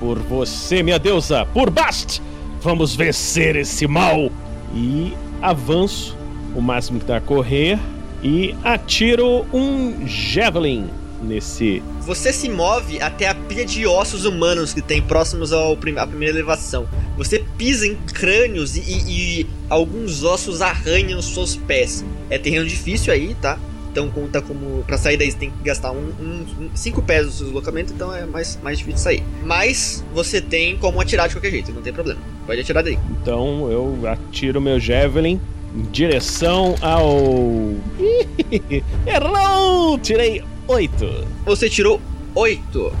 [0.00, 2.22] Por você, minha deusa, por Bast,
[2.62, 4.30] vamos vencer esse mal.
[4.74, 6.16] E avanço
[6.56, 7.78] o máximo que dá a correr
[8.22, 10.88] e atiro um Javelin
[11.22, 11.82] nesse.
[12.00, 16.06] Você se move até a pilha de ossos humanos que tem próximos ao prim à
[16.06, 16.88] primeira elevação.
[17.18, 22.02] Você pisa em crânios e, e, e alguns ossos arranham os seus pés.
[22.30, 23.58] É terreno difícil aí, tá?
[23.92, 24.82] Então conta como.
[24.84, 27.92] Pra sair daí você tem que gastar um, um, um cinco pés do seu deslocamento,
[27.92, 29.22] então é mais, mais difícil sair.
[29.44, 32.18] Mas você tem como atirar de qualquer jeito, não tem problema.
[32.46, 32.98] Pode atirar daí.
[33.20, 35.38] Então eu atiro meu Javelin
[35.76, 37.74] em direção ao.
[39.06, 39.98] Errou!
[39.98, 41.06] Tirei oito.
[41.44, 42.00] Você tirou
[42.34, 42.92] oito.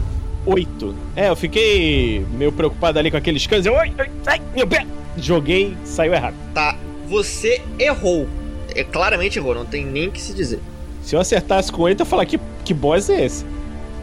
[0.44, 0.94] Oito.
[1.16, 3.64] É, eu fiquei meio preocupado ali com aqueles cães.
[3.64, 3.94] Eu, ai,
[4.26, 4.86] ai, meu pé!
[5.16, 6.34] Joguei, saiu errado.
[6.52, 6.76] Tá,
[7.08, 8.28] você errou.
[8.74, 10.60] É, claramente errou, não tem nem o que se dizer.
[11.02, 13.44] Se eu acertasse com ele, eu ia falar que, que boss é esse?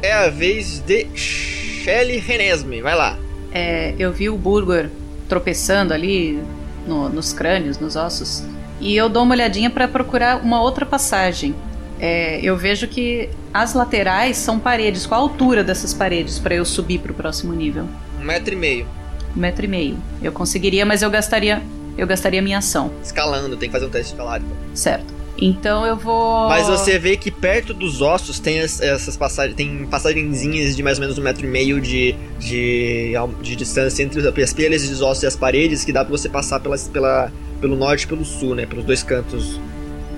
[0.02, 3.18] É a vez de Shelly Renesme, vai lá.
[3.52, 4.90] É, eu vi o Burger
[5.28, 6.42] tropeçando ali
[6.86, 8.44] no, nos crânios, nos ossos.
[8.80, 11.54] E eu dou uma olhadinha para procurar uma outra passagem.
[12.00, 15.06] É, eu vejo que as laterais são paredes.
[15.06, 17.88] Qual a altura dessas paredes para eu subir para o próximo nível?
[18.20, 18.88] Um metro e meio.
[19.36, 19.98] Um metro e meio.
[20.22, 21.62] Eu conseguiria, mas eu gastaria,
[21.98, 22.92] eu gastaria minha ação.
[23.04, 24.46] Escalando, tem que fazer um teste de escalada.
[24.74, 25.19] Certo.
[25.42, 26.50] Então eu vou.
[26.50, 29.56] Mas você vê que perto dos ossos tem as, essas passagens.
[29.56, 34.44] Tem passagenzinhas de mais ou menos um metro e meio de, de, de distância entre
[34.44, 37.76] as pilhas dos ossos e as paredes que dá pra você passar pelas, pela, pelo
[37.76, 38.66] norte e pelo sul, né?
[38.66, 39.60] Pelos dois cantos.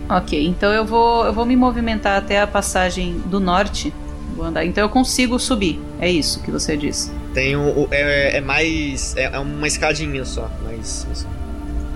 [0.09, 3.93] Ok, então eu vou, eu vou me movimentar até a passagem do norte.
[4.35, 4.65] Vou andar.
[4.65, 5.79] Então eu consigo subir.
[5.99, 7.11] É isso que você disse.
[7.33, 9.15] Tem um, é, é mais.
[9.15, 10.49] É, é uma escadinha só.
[10.63, 11.05] Mas.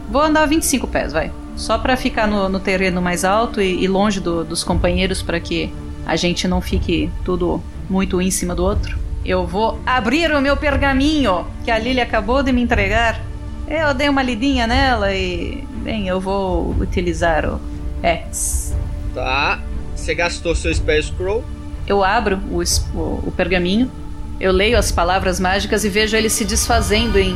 [0.09, 1.31] Vou andar 25 pés, vai.
[1.55, 5.39] Só para ficar no, no, terreno mais alto e, e longe do, dos companheiros para
[5.39, 5.73] que
[6.05, 8.97] a gente não fique tudo muito um em cima do outro.
[9.25, 13.19] Eu vou abrir o meu pergaminho que a Lily acabou de me entregar.
[13.67, 15.63] Eu dei uma lidinha nela e.
[15.83, 17.59] Bem, eu vou utilizar o
[18.03, 18.75] X.
[19.13, 19.59] Tá.
[19.95, 21.43] Você gastou seu Spell Scroll?
[21.87, 22.61] Eu abro o,
[22.95, 23.91] o, o, pergaminho,
[24.39, 27.35] eu leio as palavras mágicas e vejo ele se desfazendo em,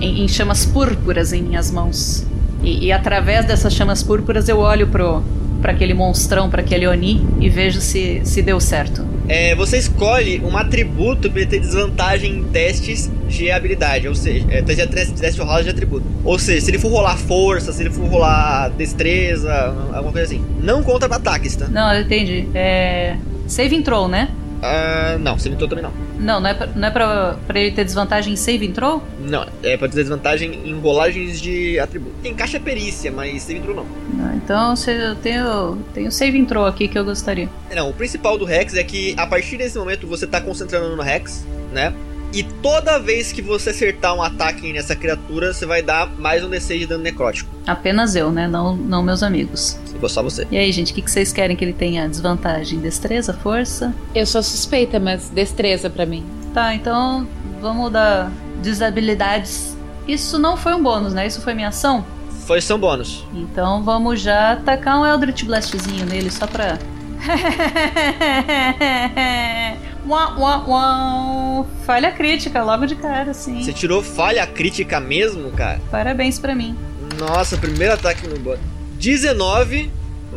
[0.00, 2.24] em, em chamas púrpuras em minhas mãos.
[2.64, 5.22] E, e, através dessas chamas púrpuras eu olho pro
[5.60, 9.02] para aquele monstrão, para aquele Oni e vejo se, se deu certo.
[9.26, 14.60] É, você escolhe um atributo para ter desvantagem em testes de habilidade, ou seja, é,
[14.60, 16.04] teste, teste rola de atributo.
[16.22, 19.50] Ou seja, se ele for rolar força, se ele for rolar destreza,
[19.94, 20.44] alguma coisa assim.
[20.60, 21.66] Não conta ataques, tá?
[21.68, 22.46] Não, eu entendi.
[22.54, 23.16] É.
[23.46, 24.28] Save throw, né?
[24.64, 25.92] Uh, não, save throw também não.
[26.18, 29.02] Não, não é, pra, não é pra, pra ele ter desvantagem em save throw?
[29.20, 32.16] Não, é pra ter desvantagem em rolagens de atributo.
[32.22, 33.86] Tem caixa perícia, mas save throw não.
[34.34, 37.46] então eu tenho, tenho save throw aqui que eu gostaria.
[37.74, 41.02] Não, o principal do Rex é que a partir desse momento você tá concentrando no
[41.02, 41.92] Rex, né?
[42.34, 46.50] E toda vez que você acertar um ataque nessa criatura, você vai dar mais um
[46.50, 47.48] D6 de dano necrótico.
[47.64, 48.48] Apenas eu, né?
[48.48, 49.78] Não, não meus amigos.
[49.86, 50.44] Se for só você.
[50.50, 52.08] E aí, gente, o que, que vocês querem que ele tenha?
[52.08, 52.80] Desvantagem?
[52.80, 53.32] Destreza?
[53.34, 53.94] Força?
[54.12, 56.26] Eu sou suspeita, mas destreza para mim.
[56.52, 57.24] Tá, então
[57.60, 59.76] vamos dar desabilidades.
[60.08, 61.28] Isso não foi um bônus, né?
[61.28, 62.04] Isso foi minha ação?
[62.48, 63.24] Foi seu bônus.
[63.32, 66.80] Então vamos já atacar um Eldritch Blastzinho nele só pra.
[70.06, 71.66] Uau, uau, uau.
[71.86, 73.62] Falha crítica, logo de cara, sim.
[73.62, 75.80] Você tirou falha crítica mesmo, cara?
[75.90, 76.76] Parabéns para mim.
[77.18, 78.60] Nossa, primeiro ataque no bot.
[78.98, 79.90] 19,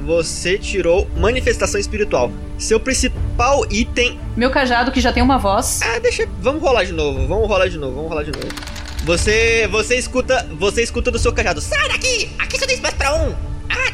[0.05, 2.31] você tirou manifestação espiritual.
[2.57, 4.19] Seu principal item.
[4.35, 5.81] Meu cajado que já tem uma voz.
[5.83, 6.27] Ah, deixa.
[6.39, 7.27] Vamos rolar de novo.
[7.27, 7.95] Vamos rolar de novo.
[7.95, 8.47] Vamos rolar de novo.
[9.03, 11.61] Você, você escuta, você escuta do seu cajado.
[11.61, 12.29] Sai daqui!
[12.39, 13.46] Aqui só tem espaço para um.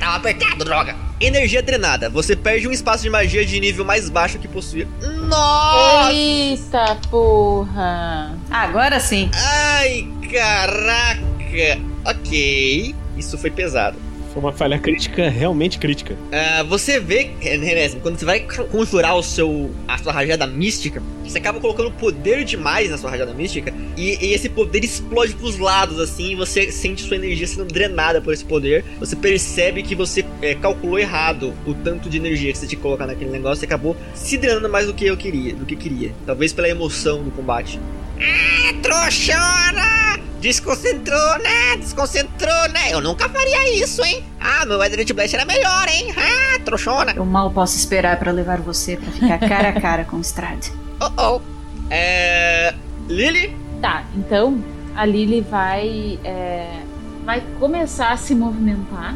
[0.03, 0.97] Tava apertado, droga.
[1.17, 2.09] Energia drenada.
[2.09, 4.85] Você perde um espaço de magia de nível mais baixo que possui.
[5.29, 6.11] Nossa!
[6.11, 8.37] Eita porra!
[8.51, 9.31] Agora sim.
[9.33, 11.79] Ai, caraca.
[12.03, 12.93] Ok.
[13.15, 13.97] Isso foi pesado.
[14.33, 16.15] Foi uma falha crítica, realmente crítica.
[16.15, 21.37] Uh, você vê, René, quando você vai conjurar o seu, a sua rajada mística, você
[21.37, 25.99] acaba colocando poder demais na sua rajada mística e, e esse poder explode pros lados,
[25.99, 28.83] assim, e você sente sua energia sendo drenada por esse poder.
[28.99, 32.83] Você percebe que você é, calculou errado o tanto de energia que você tinha que
[32.83, 36.13] colocar naquele negócio e acabou se drenando mais do que eu queria, do que queria.
[36.25, 37.79] Talvez pela emoção do combate.
[38.19, 40.03] Ah, trouxona!
[40.39, 41.77] Desconcentrou, né?
[41.77, 42.91] Desconcentrou, né?
[42.91, 44.25] Eu nunca faria isso, hein?
[44.41, 46.13] Ah, meu Eldritch Blast era melhor, hein?
[46.17, 47.13] Ah, trouxona.
[47.15, 50.69] Eu mal posso esperar pra levar você pra ficar cara a cara com o Strade.
[50.99, 51.41] Oh, oh.
[51.89, 52.73] É...
[53.07, 53.55] Lily?
[53.83, 54.63] Tá, então
[54.95, 56.79] a Lily vai, é,
[57.25, 59.13] vai começar a se movimentar,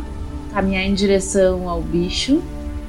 [0.54, 2.44] caminhar em direção ao bicho,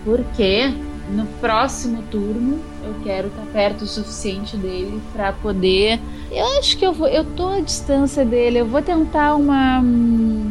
[0.05, 0.75] porque
[1.13, 6.01] no próximo turno eu quero estar perto o suficiente dele pra poder.
[6.33, 7.07] Eu acho que eu vou.
[7.07, 8.59] Eu tô à distância dele.
[8.59, 9.79] Eu vou tentar uma.
[9.79, 10.51] hum,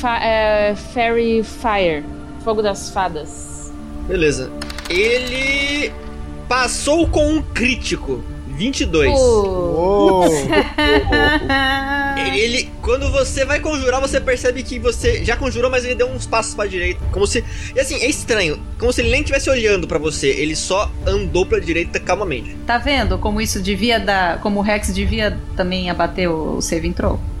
[0.00, 2.02] fa- é, Fairy Fire
[2.42, 3.70] Fogo das Fadas.
[4.08, 4.50] Beleza.
[4.88, 5.92] Ele
[6.48, 8.22] passou com um crítico.
[8.56, 9.10] 22.
[9.12, 10.24] Pô,
[12.26, 16.08] Ele, ele- quando você vai conjurar, você percebe que você já conjurou, mas ele deu
[16.08, 17.42] uns passos pra direita, como se,
[17.74, 21.44] e assim, é estranho, como se ele nem estivesse olhando pra você, ele só andou
[21.46, 22.54] pra direita calmamente.
[22.66, 24.40] Tá vendo como isso devia dar.
[24.40, 26.84] Como o Rex devia também abater o, o save?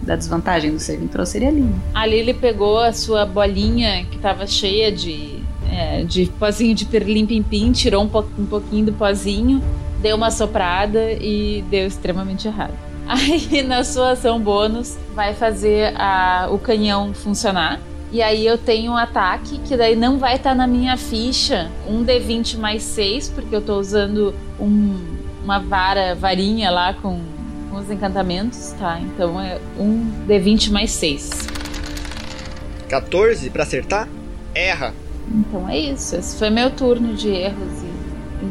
[0.02, 1.74] Da desvantagem do save throw seria lindo.
[1.94, 5.38] A Lily pegou a sua bolinha que tava cheia de,
[5.70, 9.62] é, de pozinho de perlim pim pim, tirou um, po- um pouquinho do pozinho,
[10.04, 12.74] deu uma soprada e deu extremamente errado.
[13.08, 17.80] Aí na sua ação bônus vai fazer a- o canhão funcionar.
[18.12, 22.04] E aí eu tenho um ataque que daí não vai estar na minha ficha um
[22.04, 25.04] D20 mais 6, porque eu tô usando um-
[25.42, 27.18] uma vara, varinha lá com,
[27.70, 29.00] com os encantamentos, tá?
[29.00, 31.30] Então é um D20 mais 6.
[32.88, 34.08] 14 pra acertar?
[34.54, 34.94] Erra.
[35.28, 36.14] Então é isso.
[36.14, 37.82] Esse foi meu turno de erros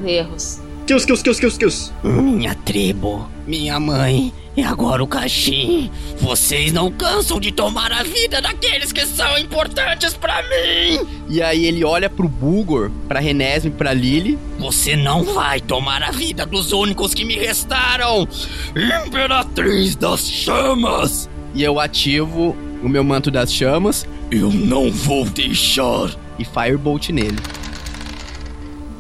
[0.03, 0.59] e erros.
[0.85, 1.93] Kills, kills, kills, kills, kills.
[2.03, 5.89] Minha tribo, minha mãe e agora o Caxim.
[6.19, 11.07] Vocês não cansam de tomar a vida daqueles que são importantes pra mim.
[11.29, 14.37] E aí ele olha pro Bulgor, pra Renesme e pra Lily.
[14.59, 18.27] Você não vai tomar a vida dos únicos que me restaram.
[19.07, 21.29] Imperatriz das Chamas.
[21.55, 24.05] E eu ativo o meu manto das chamas.
[24.31, 26.09] Eu não vou deixar.
[26.37, 27.37] E Firebolt nele.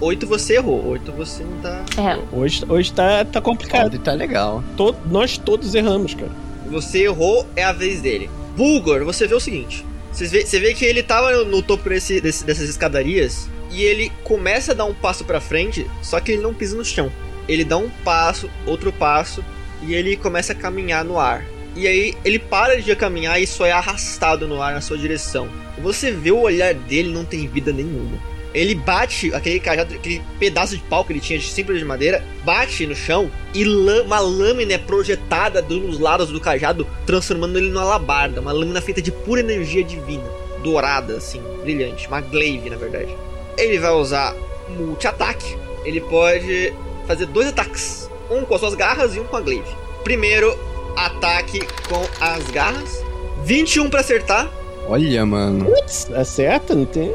[0.03, 1.83] 8 você errou, 8 você não tá.
[1.97, 3.97] É, Hoje, hoje tá, tá complicado.
[3.99, 4.63] Tá legal.
[4.77, 6.31] To- nós todos erramos, cara.
[6.69, 8.29] Você errou, é a vez dele.
[8.55, 11.89] Bulgor, você vê o seguinte: você vê, você vê que ele tava no, no topo
[11.89, 16.31] desse, desse- dessas escadarias e ele começa a dar um passo pra frente, só que
[16.33, 17.11] ele não pisa no chão.
[17.47, 19.43] Ele dá um passo, outro passo
[19.81, 21.43] e ele começa a caminhar no ar.
[21.75, 25.49] E aí ele para de caminhar e só é arrastado no ar na sua direção.
[25.81, 28.17] Você vê o olhar dele não tem vida nenhuma.
[28.53, 32.23] Ele bate aquele cajado, aquele pedaço de pau que ele tinha de simples de madeira,
[32.45, 37.69] bate no chão e lã- uma lâmina é projetada dos lados do cajado, transformando ele
[37.69, 40.23] numa alabarda, uma lâmina feita de pura energia divina,
[40.63, 43.15] dourada assim, brilhante, uma glaive na verdade.
[43.57, 44.35] Ele vai usar
[44.69, 45.57] multi-ataque.
[45.85, 46.73] Ele pode
[47.07, 49.67] fazer dois ataques, um com as suas garras e um com a glaive.
[50.03, 50.57] Primeiro
[50.95, 53.03] ataque com as garras,
[53.43, 54.49] 21 pra acertar.
[54.87, 55.65] Olha, mano.
[55.65, 56.75] Putz, acerta?
[56.75, 57.11] Não tem.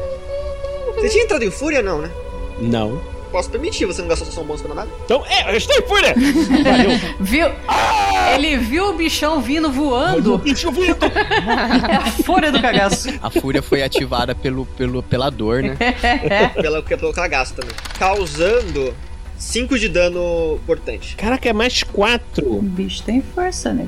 [1.00, 2.10] Você tinha entrado em fúria não, né?
[2.60, 3.00] Não.
[3.30, 4.88] Posso permitir, você não gastou sua ação bônus pra nada?
[5.04, 6.14] Então, é, eu estou em fúria!
[6.64, 6.90] Valeu!
[7.20, 7.46] Viu?
[8.34, 10.38] Ele viu o bichão vindo voando.
[10.38, 10.96] Bicho vindo!
[11.88, 13.08] É a fúria do cagaço.
[13.22, 15.76] A fúria foi ativada pelo, pelo, pela dor, né?
[16.60, 17.74] pela, pelo cagaço também.
[17.98, 18.94] Causando
[19.36, 21.14] 5 de dano portante.
[21.16, 22.50] Caraca, é mais quatro.
[22.50, 23.86] O bicho tem força, né?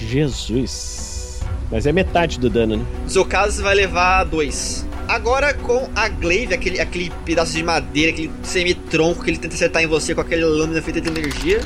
[0.00, 1.40] Jesus.
[1.70, 2.86] Mas é metade do dano, né?
[3.02, 4.85] No seu caso, você vai levar 2.
[5.08, 9.82] Agora com a glaive, aquele, aquele pedaço de madeira, aquele semitronco que ele tenta acertar
[9.82, 11.60] em você com aquela lâmina feita de energia.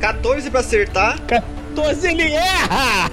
[0.00, 1.18] 14 pra acertar.
[1.26, 3.10] 14 ele erra!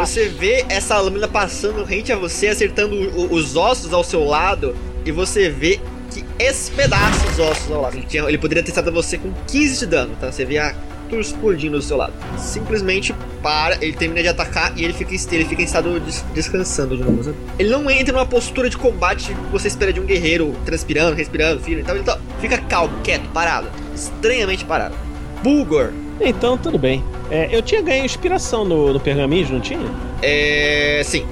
[0.06, 4.24] Você vê essa lâmina passando rente a você, acertando o- o- os ossos ao seu
[4.24, 4.76] lado.
[5.04, 7.96] E você vê que espedaça os ossos ao lado.
[7.96, 10.30] Ele, tinha- ele poderia ter acertado você com 15 de dano, tá?
[10.32, 10.74] Você vê a
[11.10, 12.12] tudo explodindo do seu lado.
[12.38, 16.96] Simplesmente para, ele termina de atacar e ele fica, ele fica em estado des- descansando
[16.96, 17.22] de novo.
[17.24, 17.36] sabe?
[17.58, 21.60] Ele não entra numa postura de combate que você espera de um guerreiro transpirando, respirando,
[21.60, 21.82] firme.
[21.82, 23.68] Então ele tá- fica calmo, quieto, parado.
[23.94, 24.94] Estranhamente parado.
[25.42, 25.90] Bulgor.
[26.20, 27.02] Então, tudo bem.
[27.30, 29.80] É, eu tinha ganho inspiração no, no pergaminho, não tinha?
[30.22, 31.00] É.
[31.04, 31.24] Sim,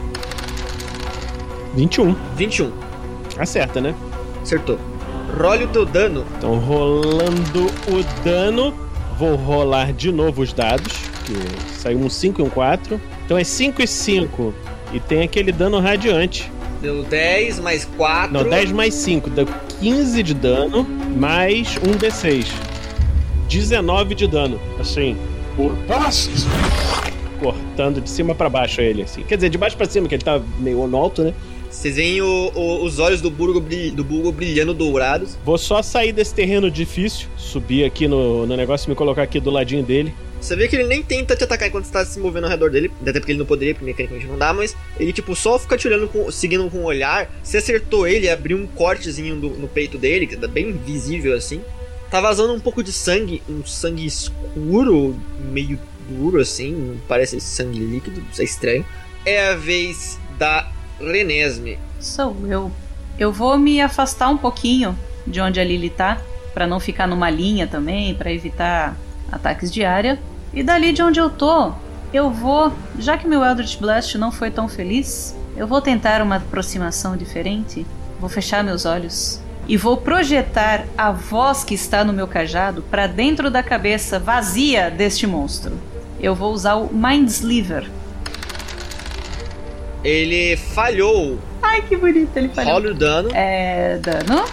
[1.74, 2.14] 21.
[2.36, 2.72] 21.
[3.38, 3.94] Acerta, né?
[4.42, 4.78] Acertou.
[5.38, 6.24] Role o teu dano.
[6.38, 8.74] Então, rolando o dano,
[9.18, 10.92] vou rolar de novo os dados.
[11.24, 11.34] Que
[11.78, 13.00] saiu um 5 e um 4.
[13.24, 14.54] Então é 5 e 5.
[14.92, 16.50] E tem aquele dano radiante.
[16.80, 18.32] Deu 10 mais 4.
[18.32, 19.28] Não, 10 mais 5.
[19.30, 19.46] Deu
[19.80, 20.84] 15 de dano,
[21.16, 22.46] mais um D6.
[23.48, 24.60] 19 de dano.
[24.78, 25.16] Assim,
[25.56, 26.46] Por passos.
[27.40, 29.22] cortando de cima pra baixo ele, assim.
[29.22, 31.34] Quer dizer, de baixo pra cima, que ele tá meio no alto, né?
[31.70, 35.36] Vocês veem o- o- os olhos do Burgo, do Burgo brilhando dourados.
[35.44, 39.38] Vou só sair desse terreno difícil, subir aqui no, no negócio e me colocar aqui
[39.38, 40.12] do ladinho dele.
[40.40, 42.70] Você vê que ele nem tenta te atacar enquanto você tá se movendo ao redor
[42.70, 42.90] dele.
[43.02, 45.88] Até porque ele não poderia, porque mecanicamente não dá, mas ele, tipo, só fica te
[45.88, 47.28] olhando, com, seguindo com o olhar.
[47.42, 51.60] Você acertou ele, abriu um cortezinho do- no peito dele, que tá bem visível assim.
[52.10, 55.14] Tá vazando um pouco de sangue, um sangue escuro,
[55.52, 58.84] meio duro assim, parece sangue líquido, isso é estranho.
[59.26, 61.78] É a vez da Renesme.
[62.00, 62.70] Sou eu.
[63.18, 64.96] Eu vou me afastar um pouquinho
[65.26, 66.18] de onde a Lily tá,
[66.54, 68.96] pra não ficar numa linha também, pra evitar
[69.30, 70.18] ataques de área.
[70.52, 71.72] E dali de onde eu tô,
[72.12, 76.36] eu vou, já que meu Eldritch Blast não foi tão feliz, eu vou tentar uma
[76.36, 77.86] aproximação diferente.
[78.18, 83.06] Vou fechar meus olhos e vou projetar a voz que está no meu cajado pra
[83.06, 85.78] dentro da cabeça vazia deste monstro.
[86.18, 87.88] Eu vou usar o Mindsliver.
[90.04, 91.38] Ele falhou.
[91.62, 92.72] Ai, que bonito, ele falhou.
[92.74, 93.30] Rola o dano.
[93.34, 93.98] É.
[93.98, 94.44] dano.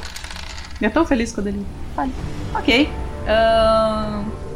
[0.82, 1.66] Eu tô feliz quando ele
[1.96, 2.12] falha.
[2.54, 2.90] Ok.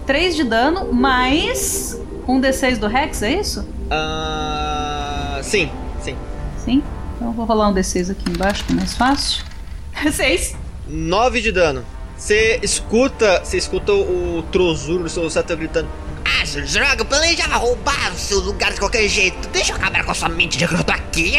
[0.06, 3.68] 3 de dano, mais um D6 do Rex, é isso?
[3.90, 5.70] Ah, sim,
[6.02, 6.16] sim.
[6.64, 6.84] Sim.
[7.16, 9.44] Então eu vou rolar um D6 aqui embaixo, que é mais fácil.
[10.12, 10.56] 6.
[10.88, 11.84] 9 de dano.
[12.18, 15.24] Você escuta, você escuta o Trozuro do seu
[15.56, 15.88] gritando.
[16.30, 19.48] Ah, seu droga, eu planejava roubar o seu lugar de qualquer jeito.
[19.50, 21.34] Deixa eu acabar com a sua mente já que eu tô aqui.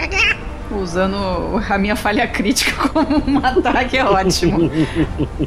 [0.70, 1.16] Usando
[1.68, 4.70] a minha falha crítica como um ataque é ótimo.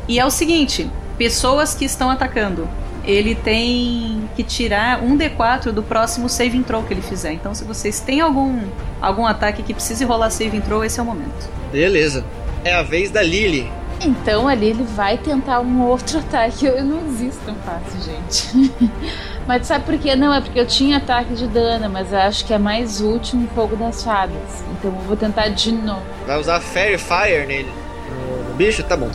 [0.08, 2.70] e é o seguinte: pessoas que estão atacando.
[3.06, 7.32] Ele tem que tirar um D4 do próximo saving throw que ele fizer.
[7.32, 8.60] Então, se vocês têm algum,
[9.02, 11.50] algum ataque que precise rolar saving throw, esse é o momento.
[11.72, 12.24] Beleza.
[12.64, 13.72] É a vez da Lily.
[14.02, 16.66] Então ali ele vai tentar um outro ataque.
[16.66, 18.72] Eu, não desisto tão fácil, gente.
[19.48, 20.16] mas sabe por quê?
[20.16, 23.40] Não, é porque eu tinha ataque de dano, mas eu acho que é mais útil
[23.40, 24.64] no fogo das fadas.
[24.72, 26.04] Então eu vou tentar de novo.
[26.26, 27.72] Vai usar Fairy Fire nele.
[28.10, 28.84] No, no bicho?
[28.84, 29.10] Tá bom.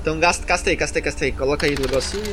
[0.00, 1.32] Então, gasta, aí, casta aí.
[1.32, 2.24] Coloca aí o negocinho.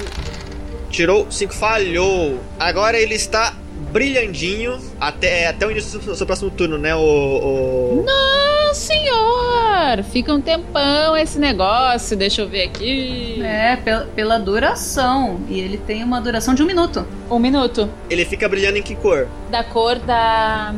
[0.90, 2.40] Tirou, 5 falhou.
[2.58, 3.54] Agora ele está
[3.98, 6.96] brilhandinho até, até o início do seu, seu próximo turno, né?
[6.96, 7.00] O.
[7.00, 8.04] o...
[8.06, 10.04] Não, senhor!
[10.12, 13.42] Fica um tempão esse negócio, deixa eu ver aqui.
[13.42, 15.42] É, pela, pela duração.
[15.50, 17.08] E ele tem uma duração de um minuto.
[17.30, 17.90] Um minuto.
[18.08, 19.28] Ele fica brilhando em que cor?
[19.50, 20.76] Da cor da.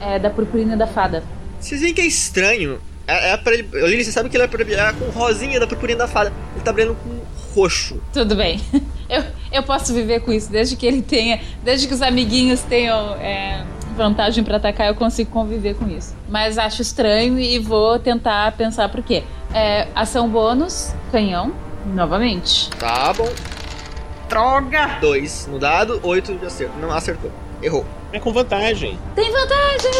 [0.00, 1.24] É, da purpurina da fada.
[1.58, 2.78] Vocês veem que é estranho.
[3.06, 3.66] É, é pra ele.
[3.72, 6.30] Lily, você sabe que ele é pra brilhar com rosinha da purpurina da fada.
[6.54, 7.18] Ele tá brilhando com
[7.54, 7.98] roxo.
[8.12, 8.60] Tudo bem.
[9.08, 11.40] Eu, eu posso viver com isso, desde que ele tenha.
[11.62, 13.64] Desde que os amiguinhos tenham é,
[13.96, 16.14] vantagem pra atacar, eu consigo conviver com isso.
[16.28, 19.24] Mas acho estranho e vou tentar pensar por quê.
[19.52, 21.52] É, ação bônus, canhão,
[21.86, 22.70] novamente.
[22.78, 23.28] Tá bom.
[24.28, 24.98] Droga!
[25.00, 26.78] 2 no dado, 8 de acerto.
[26.78, 27.30] Não acertou.
[27.62, 27.84] Errou.
[28.12, 28.98] É com vantagem.
[29.14, 29.90] Tem vantagem!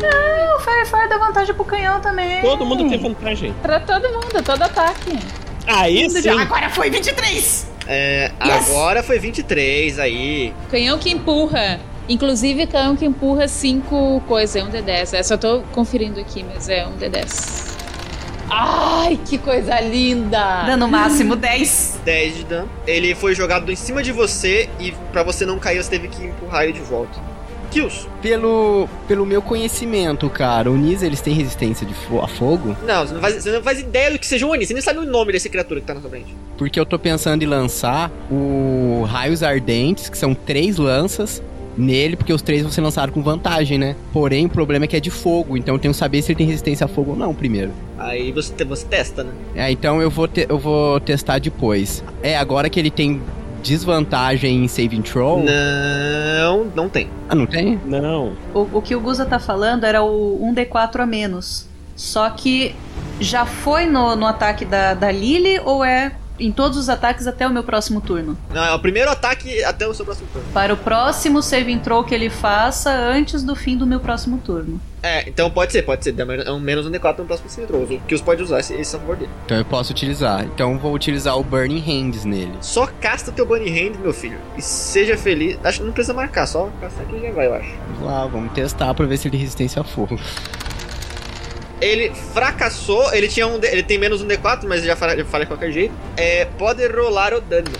[0.00, 2.40] Não, o Firefire dá vantagem pro canhão também.
[2.40, 3.54] Todo mundo tem vantagem.
[3.62, 5.18] Pra todo mundo, todo ataque.
[5.66, 6.28] Aí sim.
[6.28, 7.73] Agora foi 23!
[7.86, 8.68] É, Yes!
[8.70, 10.52] agora foi 23 aí.
[10.70, 11.80] Canhão que empurra.
[12.08, 15.14] Inclusive, canhão que empurra 5 coisas, é um D10.
[15.14, 17.72] É, só tô conferindo aqui, mas é um D10.
[18.50, 20.64] Ai, que coisa linda!
[20.66, 22.00] Dano máximo 10.
[22.04, 22.68] 10 de dano.
[22.86, 26.22] Ele foi jogado em cima de você e pra você não cair, você teve que
[26.24, 27.18] empurrar ele de volta.
[27.74, 28.06] Kills.
[28.22, 32.76] Pelo, pelo meu conhecimento, cara, o Nis eles têm resistência de fo- a fogo?
[32.86, 34.64] Não, você não, faz, você não faz ideia do que seja um Oni.
[34.64, 36.34] Você nem sabe o nome dessa criatura que tá na sua frente.
[36.56, 41.42] Porque eu tô pensando em lançar o Raios Ardentes, que são três lanças,
[41.76, 43.96] nele, porque os três vão ser lançados com vantagem, né?
[44.12, 46.38] Porém, o problema é que é de fogo, então eu tenho que saber se ele
[46.38, 47.72] tem resistência a fogo ou não primeiro.
[47.98, 49.32] Aí você, você testa, né?
[49.56, 52.04] É, então eu vou, eu vou testar depois.
[52.22, 53.20] É, agora que ele tem
[53.64, 55.42] desvantagem em saving throw.
[55.42, 57.08] Não, não tem.
[57.28, 57.80] Ah, não tem?
[57.84, 58.34] Não.
[58.52, 61.66] O, o que o Guza tá falando era o 1d4 a menos.
[61.96, 62.74] Só que
[63.18, 67.46] já foi no, no ataque da, da Lily ou é em todos os ataques até
[67.46, 68.36] o meu próximo turno?
[68.52, 70.48] Não, é o primeiro ataque até o seu próximo turno.
[70.52, 74.80] Para o próximo saving throw que ele faça antes do fim do meu próximo turno.
[75.02, 76.14] É, então pode ser, pode ser.
[76.18, 77.66] é um menos um D4 no próximo.
[77.68, 79.30] O que os pode usar esse, esse é favor dele.
[79.44, 80.44] Então eu posso utilizar.
[80.44, 82.54] Então eu vou utilizar o Burning Hands nele.
[82.62, 84.38] Só casta o teu Bunny Hand, meu filho.
[84.56, 85.58] E seja feliz.
[85.62, 87.70] Acho que não precisa marcar, só castar que já vai, eu acho.
[87.88, 90.18] Vamos lá, vamos testar pra ver se ele tem resistência a fogo.
[91.80, 93.58] Ele fracassou, ele tinha um.
[93.62, 95.94] Ele tem menos um D4, mas já falha de qualquer jeito.
[96.16, 96.44] É.
[96.58, 97.70] Pode rolar o dano.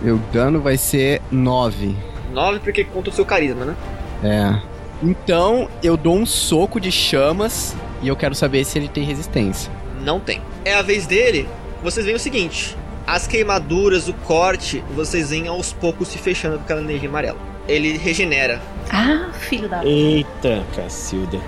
[0.00, 1.94] Meu dano vai ser 9.
[2.32, 3.76] 9 porque conta o seu carisma, né?
[4.22, 4.76] É.
[5.02, 9.70] Então eu dou um soco de chamas e eu quero saber se ele tem resistência.
[10.02, 10.40] Não tem.
[10.64, 11.48] É a vez dele.
[11.82, 16.64] Vocês veem o seguinte: as queimaduras, o corte, vocês veem aos poucos se fechando com
[16.64, 17.55] aquela energia amarela.
[17.68, 18.60] Ele regenera.
[18.90, 19.84] Ah, filho da.
[19.84, 21.38] Eita, Cacilda.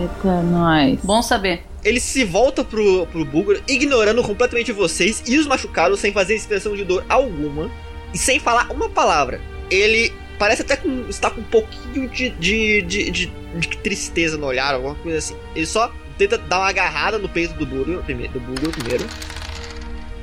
[0.00, 0.98] Eita, nós.
[1.02, 1.62] Bom saber.
[1.84, 6.74] Ele se volta pro, pro Bulgur, ignorando completamente vocês e os machucados sem fazer expressão
[6.74, 7.70] de dor alguma.
[8.12, 9.40] e sem falar uma palavra.
[9.70, 14.46] Ele parece até com, está com um pouquinho de, de, de, de, de tristeza no
[14.46, 15.36] olhar, alguma coisa assim.
[15.54, 18.32] Ele só tenta dar uma agarrada no peito do Burger primeiro.
[18.32, 19.04] Do primeiro.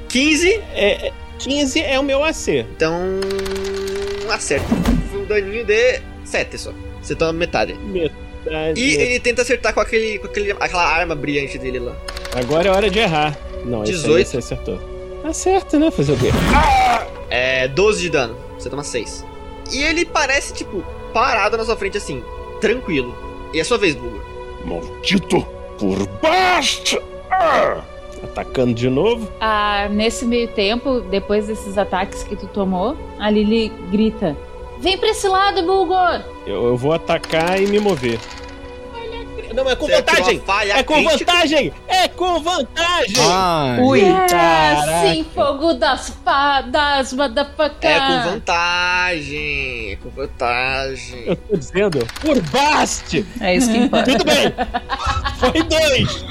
[0.10, 2.48] 15, É, é, 15 é o meu AC.
[2.76, 3.02] então.
[4.32, 4.66] Acerta.
[5.14, 6.74] Foi um daninho de 7 só.
[7.00, 7.76] Você toma metade.
[7.76, 8.82] Metade.
[8.82, 11.96] E ele tenta acertar com, aquele, com aquele, aquela arma brilhante dele lá.
[12.36, 13.38] Agora é hora de errar.
[13.64, 14.28] Não, esse aí 18.
[14.28, 14.80] você acertou.
[15.24, 15.92] Acerta, né?
[15.92, 16.30] Fazer o quê?
[17.30, 18.36] É 12 de dano.
[18.58, 19.24] Você toma 6.
[19.72, 20.84] E ele parece, tipo,
[21.14, 22.24] parado na sua frente assim,
[22.60, 23.16] tranquilo.
[23.54, 24.22] E é a sua vez, Bulgur.
[24.66, 25.46] Maldito
[25.78, 27.00] por baixo!
[27.30, 27.84] Ah!
[28.24, 29.30] Atacando de novo.
[29.40, 34.36] Ah, nesse meio tempo, depois desses ataques que tu tomou, a Lily grita:
[34.84, 36.20] Vem pra esse lado, Bulgor!
[36.46, 38.20] Eu, eu vou atacar e me mover.
[39.56, 40.72] Não, é com Você atirou vantagem!
[40.72, 41.32] É com crítica.
[41.32, 41.74] vantagem!
[41.88, 43.16] É com vantagem!
[43.22, 43.80] Ai.
[43.82, 44.02] Ui.
[44.28, 45.08] Caraca.
[45.08, 47.90] Sim, fogo das fadas, motherfucker!
[47.90, 49.92] É com vantagem.
[49.92, 51.24] É com vantagem.
[51.28, 53.26] Eu tô dizendo, por baste!
[53.40, 54.12] É isso que importa.
[54.12, 54.54] Tudo bem!
[55.40, 56.26] Foi dois!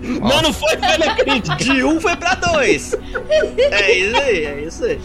[0.20, 1.56] Não, não foi falha crítica!
[1.56, 2.94] De um foi pra dois.
[3.70, 5.00] É isso aí, é isso aí.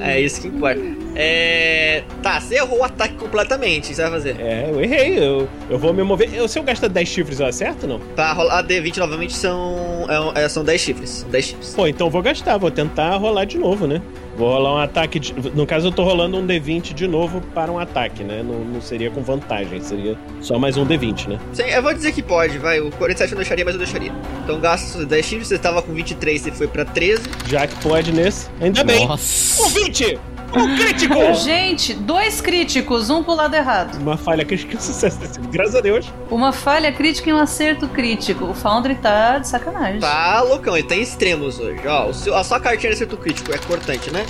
[0.00, 0.80] É isso que importa.
[1.14, 2.02] É.
[2.22, 3.84] Tá, você errou o ataque completamente.
[3.84, 4.36] O que você vai fazer?
[4.40, 6.32] É, eu errei, eu, eu vou me mover.
[6.34, 7.98] Eu, se eu gastar 10 chifres, eu acerto não?
[8.00, 10.06] Pra rolar a D20 novamente são.
[10.34, 11.10] é é, são 10 chifres.
[11.10, 11.74] São 10 chifres.
[11.74, 14.00] Pô, então eu vou gastar, vou tentar rolar de novo, né?
[14.36, 15.18] Vou rolar um ataque.
[15.18, 18.42] De, no caso, eu tô rolando um D20 de novo para um ataque, né?
[18.42, 21.38] Não, não seria com vantagem, seria só mais um D20, né?
[21.52, 22.80] Sim, eu vou dizer que pode, vai.
[22.80, 24.12] O 47 eu não deixaria, mas eu deixaria.
[24.42, 27.22] Então gasta seus 10 chifres, você tava com 23, você foi pra 13.
[27.46, 28.48] Já que pode nesse.
[28.60, 29.06] Ainda bem!
[29.06, 29.62] Nossa.
[29.62, 30.18] Um 20!
[30.56, 31.34] Um crítico!
[31.34, 33.96] Gente, dois críticos, um pro lado errado.
[34.00, 35.18] Uma falha crítica sucesso.
[35.50, 36.06] Graças a Deus.
[36.30, 38.44] Uma falha crítica e um acerto crítico.
[38.44, 40.00] O Foundry tá de sacanagem.
[40.00, 41.80] Tá loucão, ele tem extremos hoje.
[41.86, 44.24] Ó, o seu, a sua cartinha de acerto crítico é cortante, né?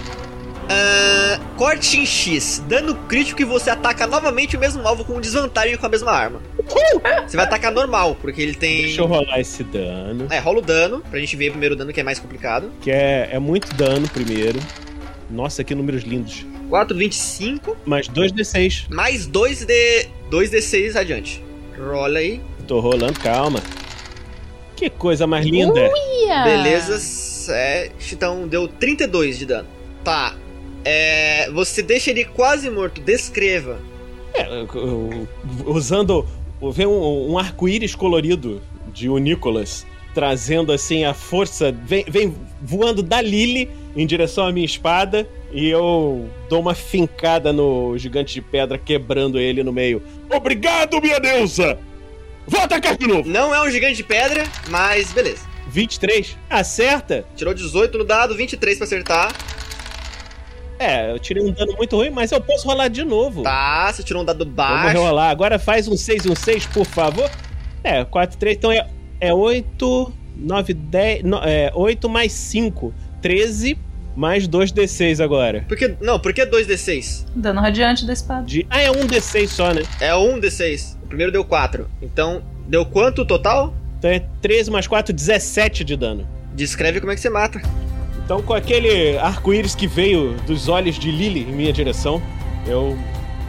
[0.68, 5.76] Ah, corte em X, dano crítico e você ataca novamente o mesmo alvo com desvantagem
[5.76, 6.40] com a mesma arma.
[7.26, 8.82] Você vai atacar normal, porque ele tem.
[8.82, 10.26] Deixa eu rolar esse dano.
[10.30, 12.70] É, rola o dano, pra gente ver primeiro o dano que é mais complicado.
[12.80, 14.58] Que é, é muito dano primeiro.
[15.30, 16.44] Nossa, que números lindos.
[16.68, 18.86] 4, 25, Mais 2d6.
[18.90, 21.42] mais 2 de 2d6 adiante.
[21.78, 22.40] Rola aí.
[22.66, 23.60] Tô rolando, calma.
[24.76, 25.90] Que coisa mais linda.
[26.26, 26.44] Ia!
[26.44, 28.14] Beleza, 7.
[28.14, 29.68] Então deu 32 de dano.
[30.02, 30.34] Tá.
[30.84, 33.00] É, você deixa ele quase morto.
[33.00, 33.78] Descreva.
[34.34, 34.46] É,
[35.66, 36.26] usando.
[36.72, 38.60] Vê um, um arco-íris colorido
[38.92, 41.72] de o Nicholas trazendo assim a força.
[41.72, 45.28] Vem, vem voando da Lily em direção à minha espada.
[45.52, 50.02] E eu dou uma fincada no gigante de pedra, quebrando ele no meio.
[50.34, 51.78] Obrigado, minha deusa!
[52.46, 53.28] Vou atacar de novo!
[53.28, 55.46] Não é um gigante de pedra, mas beleza.
[55.68, 56.36] 23.
[56.50, 57.24] Acerta?
[57.36, 59.32] Tirou 18 no dado, 23 pra acertar.
[60.78, 63.42] É, eu tirei um dano muito ruim, mas eu posso rolar de novo.
[63.42, 64.98] Tá, você tirou um dado Vamos baixo.
[64.98, 65.30] rolar.
[65.30, 67.30] Agora faz um 6 e um 6, por favor.
[67.82, 68.56] É, 4, 3.
[68.56, 68.86] Então é,
[69.26, 71.22] é 8, 9, 10.
[71.22, 72.92] No, é, 8 mais 5.
[73.20, 73.78] 13
[74.14, 75.64] mais 2d6 agora.
[75.66, 77.26] Por que, não, por que 2d6?
[77.34, 78.44] Dano radiante da espada.
[78.44, 79.82] De, ah, é um d6 só, né?
[80.00, 80.96] É 1d6.
[81.02, 81.88] O primeiro deu 4.
[82.00, 83.74] Então, deu quanto o total?
[83.98, 86.28] Então é 13 mais 4, 17 de dano.
[86.54, 87.60] Descreve como é que você mata.
[88.24, 92.22] Então, com aquele arco-íris que veio dos olhos de Lily em minha direção,
[92.66, 92.96] eu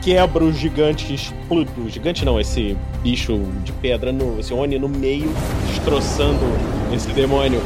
[0.06, 1.72] quebro o gigante, explodo.
[1.84, 5.34] O gigante não, esse bicho de pedra, no, esse Oni no meio,
[5.68, 6.46] destroçando
[6.94, 7.60] esse demônio.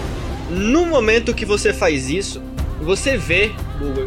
[0.50, 2.42] No momento que você faz isso,
[2.82, 3.52] você vê,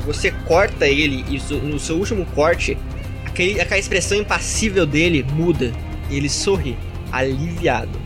[0.07, 2.79] você corta ele e no seu último corte,
[3.27, 5.71] aquele, aquela expressão impassível dele muda
[6.09, 6.75] e ele sorri,
[7.13, 8.01] aliviado.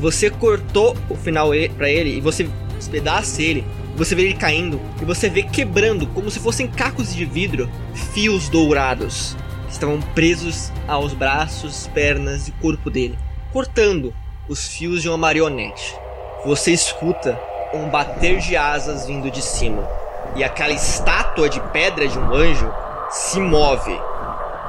[0.00, 3.64] Você cortou o final pra ele e você despedaça ele,
[3.96, 7.70] você vê ele caindo e você vê quebrando, como se fossem cacos de vidro,
[8.12, 9.36] fios dourados.
[9.70, 13.18] Estavam presos aos braços, pernas e corpo dele,
[13.52, 14.12] cortando
[14.48, 15.96] os fios de uma marionete.
[16.44, 17.40] Você escuta
[17.72, 19.88] um bater de asas vindo de cima.
[20.34, 22.72] E aquela estátua de pedra de um anjo
[23.10, 23.98] se move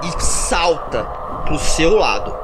[0.03, 1.03] e salta
[1.45, 2.35] pro seu lado.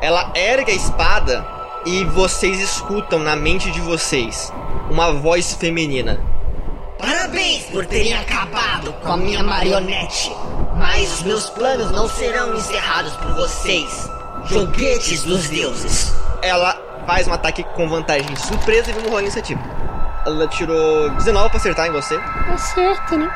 [0.00, 1.46] Ela ergue a espada
[1.86, 4.52] e vocês escutam na mente de vocês
[4.90, 6.33] uma voz feminina.
[6.98, 10.34] Parabéns por terem acabado com a minha marionete.
[10.76, 14.10] Mas os meus planos não serão encerrados por vocês,
[14.46, 16.12] joguetes dos deuses.
[16.42, 16.76] Ela
[17.06, 19.60] faz um ataque com vantagem surpresa e vamos rolar a iniciativa.
[20.26, 22.18] Ela tirou 19 pra acertar em você.
[22.52, 23.30] Acerta, né?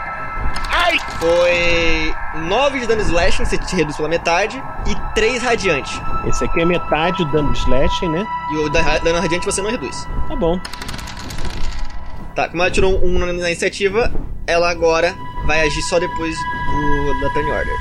[1.20, 2.14] Foi
[2.46, 6.00] 9 de dano slashing, você te reduz pela metade, e 3 radiante.
[6.26, 8.24] Esse aqui é metade do dano de slashing, né?
[8.52, 10.08] E o da- dano radiante você não reduz.
[10.28, 10.58] Tá bom.
[12.38, 14.12] Tá, como ela tirou um na iniciativa,
[14.46, 15.12] ela agora
[15.44, 17.74] vai agir só depois do, da turn order.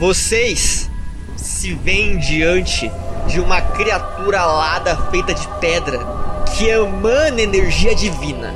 [0.00, 0.90] Vocês
[1.36, 2.90] se veem diante
[3.28, 6.00] de uma criatura alada feita de pedra
[6.56, 8.52] que emana energia divina.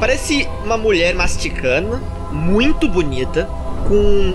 [0.00, 2.00] Parece uma mulher masticana,
[2.32, 3.44] muito bonita,
[3.86, 4.34] com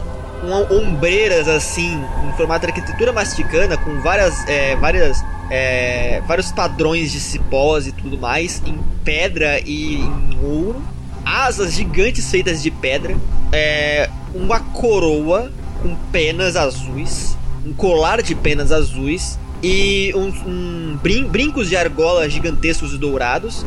[0.69, 7.19] ombreiras assim, em formato de arquitetura masticana, com várias, é, várias, é, vários padrões de
[7.19, 10.81] cipós e tudo mais, em pedra e em ouro.
[11.25, 13.15] Asas gigantes feitas de pedra,
[13.51, 21.25] é, uma coroa com penas azuis, um colar de penas azuis e uns um brin-
[21.25, 23.65] brincos de argola gigantescos e dourados.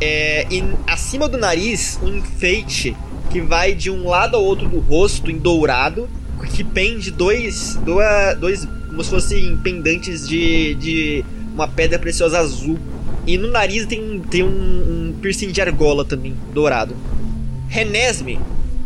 [0.00, 2.94] É, e acima do nariz, um enfeite
[3.30, 6.10] que vai de um lado ao outro do rosto em dourado,
[6.54, 11.24] que pende dois, dois, dois como se fossem pendantes de, de
[11.54, 12.78] uma pedra preciosa azul.
[13.26, 16.94] E no nariz tem, tem um, um piercing de argola também, dourado.
[17.68, 18.38] Renesme,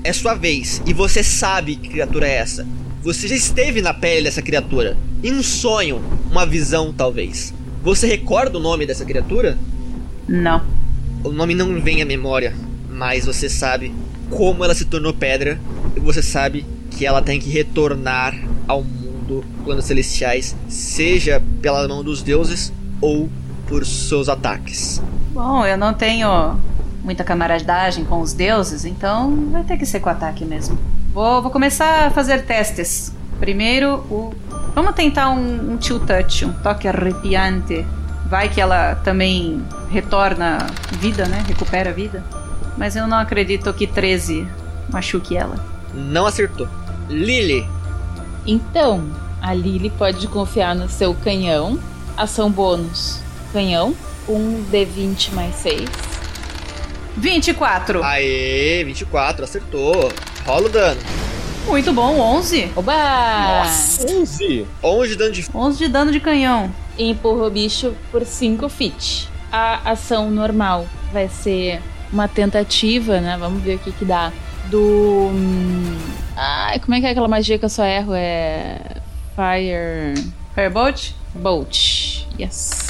[0.05, 2.65] é sua vez, e você sabe que criatura é essa.
[3.03, 4.97] Você já esteve na pele dessa criatura.
[5.25, 6.01] Em um sonho,
[6.31, 7.53] uma visão, talvez.
[7.83, 9.59] Você recorda o nome dessa criatura?
[10.29, 10.65] Não.
[11.25, 12.55] O nome não vem à memória,
[12.89, 13.93] mas você sabe
[14.31, 15.59] como ela se tornou pedra
[15.97, 18.37] e você sabe que ela tem que retornar
[18.69, 18.96] ao mundo
[19.65, 23.29] planos celestiais, seja pela mão dos deuses ou
[23.67, 25.03] por seus ataques.
[25.33, 26.59] Bom, eu não tenho
[27.03, 30.79] muita camaradagem com os deuses, então vai ter que ser com ataque mesmo.
[31.13, 33.13] Vou, vou começar a fazer testes.
[33.39, 34.35] Primeiro, o.
[34.75, 37.87] Vamos tentar um, um chill touch, um toque arrepiante.
[38.29, 40.67] Vai que ela também retorna
[40.99, 41.45] vida, né?
[41.47, 42.25] Recupera vida.
[42.77, 44.47] Mas eu não acredito que 13
[44.91, 45.57] machuque ela.
[45.95, 46.69] Não acertou.
[47.09, 47.67] Lily,
[48.47, 49.11] Então,
[49.43, 51.79] a Lily pode confiar no seu canhão.
[52.17, 53.21] Ação bônus:
[53.53, 53.95] canhão.
[54.29, 55.89] Um D20 mais 6.
[57.17, 58.03] 24.
[58.05, 60.11] aê, 24, acertou.
[60.45, 61.01] Rola o dano.
[61.67, 62.73] Muito bom, 11.
[62.77, 63.63] Oba!
[64.09, 64.67] 11.
[64.83, 66.71] 11 de dano de 11 de dano de canhão.
[66.97, 69.29] E empurra o bicho por 5 feet.
[69.51, 71.81] A ação normal vai ser
[72.13, 73.37] uma tentativa, né?
[73.39, 74.33] Vamos ver o que que dá.
[74.71, 75.31] Do.
[76.37, 78.13] Ai, como é que é aquela magia que eu só erro?
[78.15, 78.79] É.
[79.35, 80.33] Fire.
[80.55, 81.13] Firebolt?
[81.35, 82.25] Bolt.
[82.39, 82.87] Yes.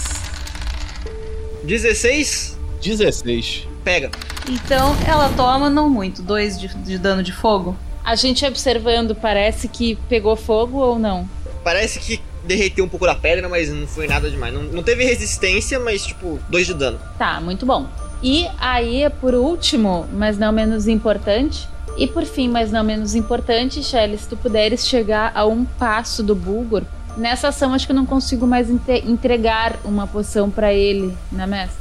[1.63, 2.59] 16.
[2.83, 3.69] 16.
[3.85, 4.11] Pega.
[4.49, 7.77] Então ela toma, não muito, 2 de, de dano de fogo.
[8.05, 11.29] A gente observando, parece que pegou fogo ou não?
[11.65, 14.55] Parece que derreteu um pouco da pedra, mas não foi nada demais.
[14.55, 17.01] Não, não teve resistência, mas tipo, 2 de dano.
[17.19, 17.87] Tá, muito bom.
[18.23, 23.83] E aí, por último, mas não menos importante, e por fim, mas não menos importante,
[23.83, 26.83] Shelly, se tu puderes chegar a um passo do Bulgor,
[27.17, 31.79] nessa ação acho que eu não consigo mais entregar uma poção pra ele, né, mestre?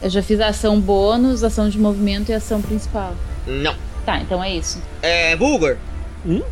[0.00, 3.14] Eu já fiz a ação bônus, ação de movimento e ação principal.
[3.46, 3.74] Não.
[4.06, 4.80] Tá, então é isso.
[5.02, 5.76] É, Bulgor.
[6.24, 6.42] Hum?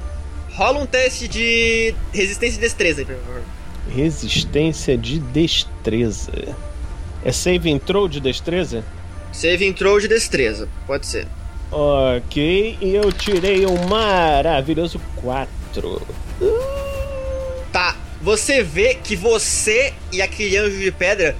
[0.54, 3.42] Rola um teste de resistência e destreza aí, por favor.
[3.88, 6.32] Resistência de destreza.
[7.24, 8.84] É save and throw de destreza?
[9.32, 11.26] Save entrou de destreza, pode ser.
[11.70, 16.06] Ok, e eu tirei um maravilhoso 4.
[17.72, 21.36] Tá, você vê que você e aquele anjo de pedra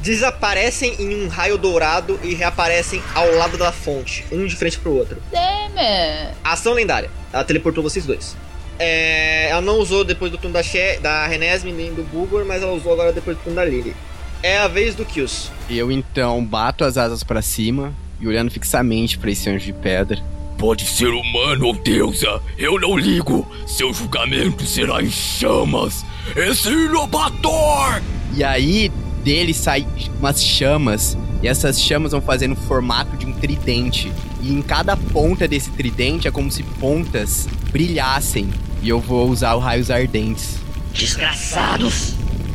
[0.00, 4.94] desaparecem em um raio dourado e reaparecem ao lado da fonte, um de frente pro
[4.94, 5.20] outro.
[5.30, 6.36] Damn it.
[6.42, 7.10] Ação lendária.
[7.32, 8.36] Ela teleportou vocês dois.
[8.78, 12.62] É, ela não usou depois do turno da, She da Renesme nem do Bulgor, mas
[12.62, 13.94] ela usou agora depois do turno da Lily.
[14.42, 15.50] É a vez do Kills.
[15.68, 20.18] Eu então bato as asas pra cima e olhando fixamente pra esse anjo de pedra.
[20.56, 23.46] Pode ser humano ou deusa, eu não ligo.
[23.66, 26.04] Seu julgamento será em chamas.
[26.34, 28.02] Esse Inobator!
[28.34, 28.90] E aí
[29.22, 29.86] dele sai
[30.18, 34.12] umas chamas e essas chamas vão fazendo o formato de um tridente.
[34.42, 38.48] E em cada ponta desse tridente é como se pontas brilhassem.
[38.82, 40.56] E eu vou usar os raios ardentes.
[40.92, 42.14] Desgraçados!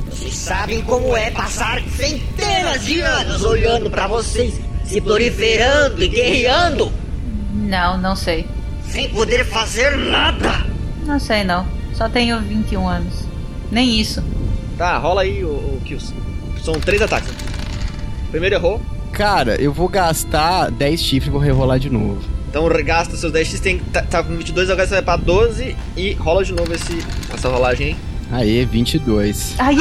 [0.09, 4.53] Vocês sabem como é passar centenas de anos olhando pra vocês
[4.83, 6.91] se proliferando e guerreando
[7.53, 8.45] Não, não sei.
[8.87, 10.65] sem poder fazer nada!
[11.05, 11.67] Não sei não.
[11.93, 13.13] Só tenho 21 anos.
[13.71, 14.23] Nem isso.
[14.77, 16.13] Tá, rola aí o, o Kills.
[16.63, 17.29] São três ataques.
[18.31, 18.81] Primeiro errou,
[19.11, 22.19] Cara, eu vou gastar 10 chifres e vou rerolar de novo.
[22.49, 25.75] então regasta seus 10 x tem tá, tá com 22, agora você vai pra 12
[25.95, 26.97] e rola de novo esse,
[27.31, 27.95] essa rolagem
[28.31, 28.47] aí.
[28.59, 29.53] Aê, 22.
[29.59, 29.77] Aí!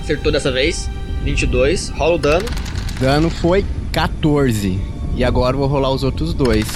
[0.00, 0.90] Acertou dessa vez.
[1.22, 2.46] 22, rola o dano.
[2.98, 3.64] Dano foi
[3.98, 4.78] 14.
[5.16, 6.68] E agora eu vou rolar os outros dois.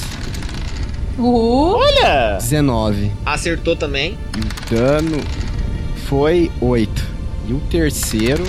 [1.16, 2.36] Uh, Olha!
[2.40, 3.12] 19.
[3.24, 4.18] Acertou também.
[4.36, 5.20] E o dano
[6.08, 7.06] foi 8.
[7.46, 8.42] E o terceiro.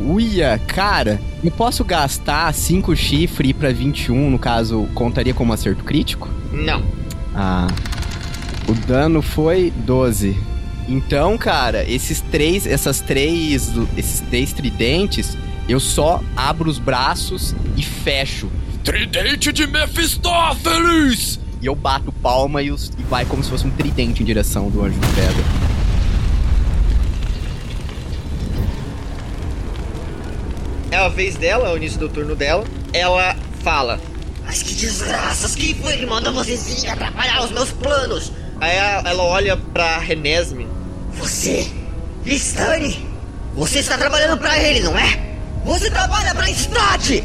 [0.00, 6.28] Uia, cara, eu posso gastar 5 chifre pra 21, no caso, contaria como acerto crítico?
[6.52, 6.84] Não.
[7.34, 7.66] Ah.
[8.68, 10.36] O dano foi 12.
[10.88, 15.36] Então, cara, esses três, essas três, esses três tridentes,
[15.68, 18.50] eu só abro os braços e fecho.
[18.84, 21.38] Tridente de Mephistófeles!
[21.60, 24.68] E eu bato palma e, os, e vai como se fosse um tridente em direção
[24.68, 25.44] do anjo de pedra.
[30.90, 32.64] É a vez dela, é o início do turno dela.
[32.92, 34.00] Ela fala.
[34.44, 35.54] Mas que desgraças!
[35.54, 38.32] Quem foi que mandou vocês virem atrapalhar os meus planos?
[38.60, 40.66] Aí ela ela olha pra Renesme.
[41.14, 41.70] Você,
[42.26, 43.06] Listane,
[43.54, 45.31] você está trabalhando pra ele, não é?
[45.64, 47.24] Você trabalha pra Strade!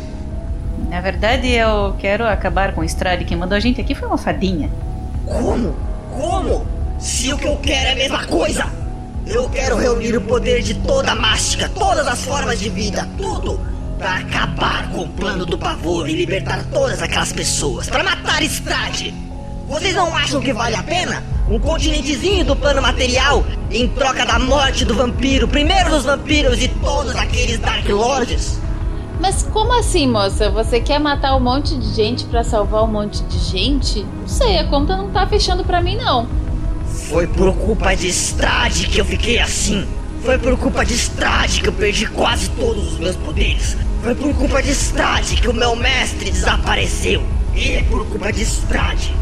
[0.90, 3.26] Na verdade, eu quero acabar com o Strade.
[3.26, 4.70] Quem mandou a gente aqui foi uma fadinha.
[5.26, 5.76] Como?
[6.12, 6.66] Como?
[7.00, 8.66] Se o que eu quero é a mesma coisa!
[9.26, 13.60] Eu quero reunir o poder de toda a mástica, todas as formas de vida, tudo!
[13.98, 19.14] Pra acabar com o plano do pavor e libertar todas aquelas pessoas, pra matar Strade!
[19.68, 21.24] Vocês não acham que vale a pena?
[21.50, 26.68] Um continentezinho do plano material em troca da morte do vampiro, primeiro dos vampiros e
[26.68, 28.60] todos aqueles Dark Lords?
[29.22, 30.50] Mas como assim, moça?
[30.50, 34.06] Você quer matar um monte de gente pra salvar um monte de gente?
[34.20, 36.28] Não sei, a conta não tá fechando pra mim, não.
[36.86, 39.88] Foi por culpa de Strade que eu fiquei assim.
[40.24, 43.78] Foi por culpa de Strade que eu perdi quase todos os meus poderes.
[44.04, 47.24] Foi por culpa de Strade que o meu mestre desapareceu.
[47.56, 49.16] E é por culpa de Strade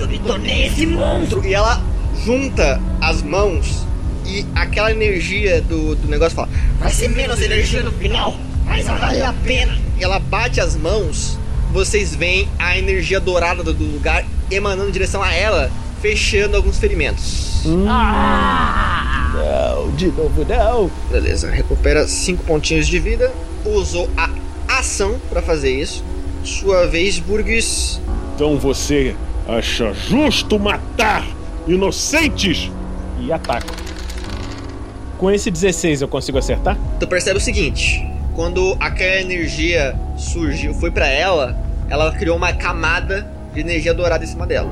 [0.00, 1.44] eu me tornei esse monstro.
[1.46, 1.82] E ela
[2.24, 3.86] junta as mãos
[4.26, 6.48] e aquela energia do, do negócio fala.
[6.78, 9.76] Vai ser menos energia no final, mas vai valer a pena.
[9.98, 11.38] E ela bate as mãos,
[11.72, 15.70] vocês veem a energia dourada do, do lugar emanando em direção a ela,
[16.00, 17.62] fechando alguns ferimentos.
[19.34, 20.90] Não, de novo não.
[21.10, 23.32] Beleza, recupera 5 pontinhos de vida.
[23.64, 24.30] Usou a
[24.68, 26.02] ação pra fazer isso.
[26.42, 28.00] Sua vez, Burgess.
[28.34, 29.14] Então você
[29.58, 31.26] acha justo matar
[31.66, 32.70] inocentes
[33.20, 33.74] e ataca.
[35.18, 36.78] Com esse 16 eu consigo acertar?
[36.98, 41.56] Tu percebe o seguinte: quando aquela energia surgiu, foi pra ela,
[41.88, 44.70] ela criou uma camada de energia dourada em cima dela.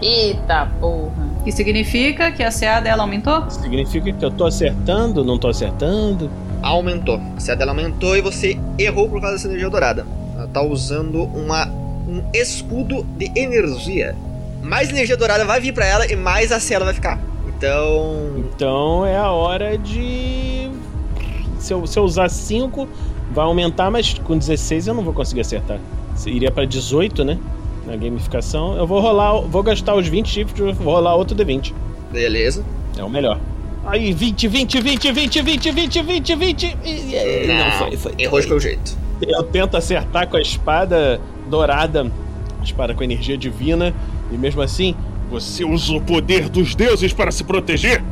[0.00, 1.30] Eita porra.
[1.44, 3.50] Que significa que a CA dela aumentou?
[3.50, 6.30] Significa que eu tô acertando, não tô acertando?
[6.62, 7.20] Aumentou.
[7.36, 10.06] A CA dela aumentou e você errou por causa dessa energia dourada.
[10.36, 11.68] Ela tá usando uma,
[12.08, 14.16] um escudo de energia.
[14.62, 17.20] Mais energia dourada vai vir pra ela e mais a CA ela vai ficar.
[17.48, 18.34] Então.
[18.36, 20.70] Então é a hora de.
[21.58, 22.88] Se eu, se eu usar 5,
[23.32, 25.78] vai aumentar, mas com 16 eu não vou conseguir acertar.
[26.14, 27.38] Se Iria pra 18, né?
[27.86, 28.76] Na gamificação.
[28.76, 29.40] Eu vou rolar.
[29.42, 31.72] Vou gastar os 20 chifres, vou rolar outro D20.
[32.12, 32.64] Beleza.
[32.96, 33.40] É o melhor.
[33.84, 36.78] Aí, 20, 20, 20, 20, 20, 20, 20, 20.
[36.84, 38.14] E, e, Não, não foi, foi.
[38.16, 38.96] Errou de qualquer jeito.
[39.20, 41.20] Eu tento acertar com a espada
[41.52, 42.10] dourada,
[42.64, 43.94] espada com energia divina,
[44.32, 44.96] e mesmo assim,
[45.30, 48.02] você usa o poder dos deuses para se proteger?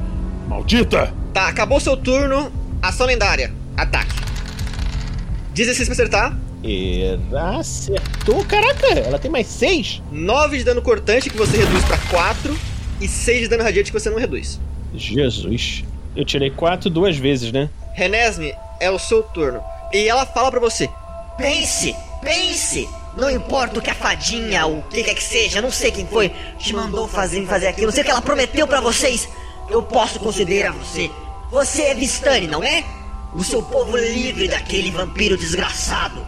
[0.46, 1.12] Maldita!
[1.32, 2.52] Tá, acabou seu turno.
[2.82, 3.52] Ação lendária.
[3.76, 4.14] Ataque.
[5.54, 6.38] 16 pra acertar.
[6.62, 10.02] Era acertou, caraca, ela tem mais 6?
[10.12, 12.56] 9 de dano cortante que você reduz pra 4.
[13.00, 14.60] E 6 de dano radiante que você não reduz.
[14.94, 15.84] Jesus.
[16.14, 17.70] Eu tirei 4 duas vezes, né?
[17.94, 19.62] Renesme, é o seu turno.
[19.92, 20.88] E ela fala pra você:
[21.38, 22.86] Pense, pense.
[23.16, 26.28] Não importa o que a fadinha, o que quer que seja, não sei quem foi,
[26.58, 29.28] te mandou fazer fazer aquilo, não sei o que ela prometeu pra vocês.
[29.68, 31.10] Eu posso conceder a você.
[31.50, 32.84] Você é Vistani, não é?
[33.34, 36.24] O seu povo livre daquele vampiro desgraçado.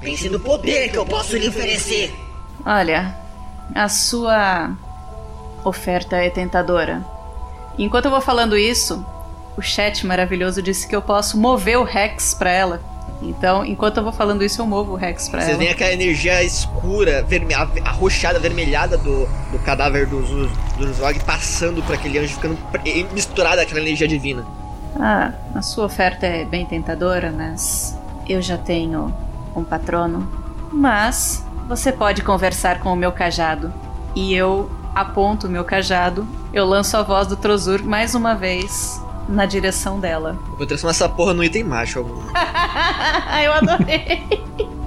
[0.00, 2.14] Pense no poder que eu posso lhe oferecer.
[2.64, 3.16] Olha,
[3.74, 4.76] a sua
[5.64, 7.04] oferta é tentadora.
[7.78, 9.04] Enquanto eu vou falando isso,
[9.56, 12.95] o chat maravilhoso disse que eu posso mover o Rex pra ela.
[13.22, 15.58] Então, enquanto eu vou falando isso, eu movo o Rex pra Vocês ela.
[15.58, 21.18] veem aquela energia escura, verme a- arroxeada, avermelhada do, do cadáver do, Zu- do Zog
[21.24, 22.58] passando por aquele anjo, ficando
[23.12, 24.44] misturada àquela energia divina.
[25.00, 27.96] Ah, a sua oferta é bem tentadora, mas
[28.28, 29.14] eu já tenho
[29.54, 30.28] um patrono.
[30.72, 33.72] Mas você pode conversar com o meu cajado.
[34.14, 39.00] E eu aponto o meu cajado, eu lanço a voz do Trozur mais uma vez
[39.28, 40.38] na direção dela.
[40.50, 42.20] Eu vou transformar essa porra no item macho algum.
[43.44, 44.22] eu adorei!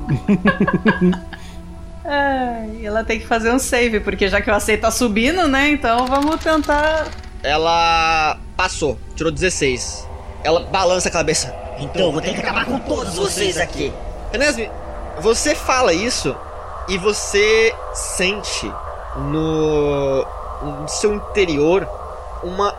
[2.05, 5.69] Ai, ela tem que fazer um save, porque já que eu aceito tá subindo, né?
[5.69, 7.07] Então vamos tentar.
[7.43, 10.07] Ela passou, tirou 16.
[10.43, 11.53] Ela balança a cabeça.
[11.79, 13.93] Então eu vou ter que acabar com todos vocês aqui.
[14.33, 14.69] Enesme,
[15.21, 16.35] você fala isso
[16.87, 18.71] e você sente
[19.15, 20.25] no,
[20.63, 21.87] no seu interior
[22.43, 22.73] uma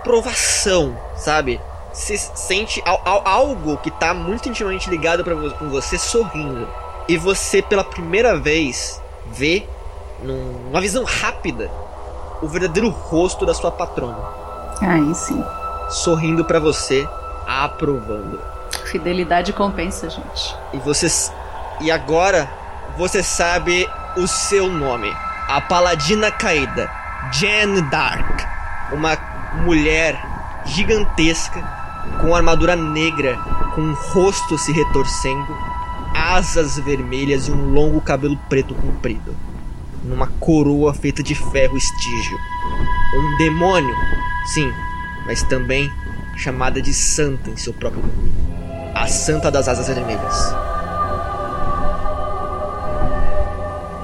[0.00, 1.60] aprovação, sabe?
[1.92, 6.68] se sente al- al- algo que tá muito intimamente ligado pra vo- com você sorrindo.
[7.08, 9.66] E você, pela primeira vez, vê,
[10.22, 11.68] num- numa visão rápida,
[12.40, 14.16] o verdadeiro rosto da sua patrona.
[14.80, 15.44] Aí sim.
[15.90, 17.06] Sorrindo pra você,
[17.44, 18.40] aprovando.
[18.86, 20.56] Fidelidade compensa, gente.
[20.72, 21.08] E você.
[21.80, 22.48] E agora
[22.96, 25.12] você sabe o seu nome.
[25.48, 26.88] A paladina caída.
[27.32, 28.42] Jen Dark.
[28.92, 29.16] Uma
[29.64, 30.20] mulher
[30.64, 31.62] gigantesca
[32.20, 33.36] com armadura negra,
[33.74, 35.56] com um rosto se retorcendo,
[36.14, 39.36] asas vermelhas e um longo cabelo preto comprido.
[40.04, 42.38] Numa coroa feita de ferro estígio.
[43.14, 43.94] Um demônio,
[44.46, 44.72] sim,
[45.26, 45.90] mas também
[46.36, 48.32] chamada de santa em seu próprio nome.
[48.94, 50.69] A Santa das Asas Vermelhas.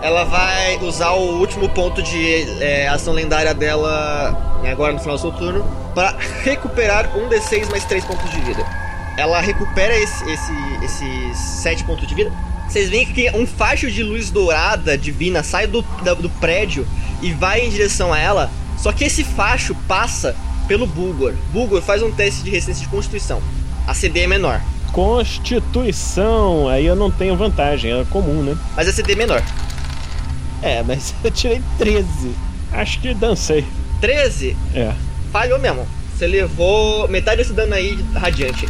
[0.06, 5.16] Ela vai usar o último ponto de é, ação lendária dela né, agora no final
[5.16, 8.64] do seu turno para recuperar um D6 mais 3 pontos de vida.
[9.18, 10.52] Ela recupera esse, esse,
[10.84, 12.32] esses 7 pontos de vida.
[12.68, 16.86] Vocês veem que um facho de luz dourada divina sai do, da- do prédio
[17.20, 18.48] e vai em direção a ela.
[18.78, 20.36] Só que esse facho passa
[20.68, 21.34] pelo Bulgor.
[21.52, 23.42] Bulgor faz um teste de resistência de constituição.
[23.88, 24.60] A CD é menor,
[24.92, 28.56] Constituição, aí eu não tenho vantagem, é comum, né?
[28.76, 29.42] mas a CD é menor.
[30.62, 32.06] É, mas eu tirei 13.
[32.72, 33.64] Acho que dancei.
[34.00, 34.92] 13 É.
[35.32, 35.86] Falhou mesmo.
[36.16, 38.66] Você levou metade desse dano aí radiante.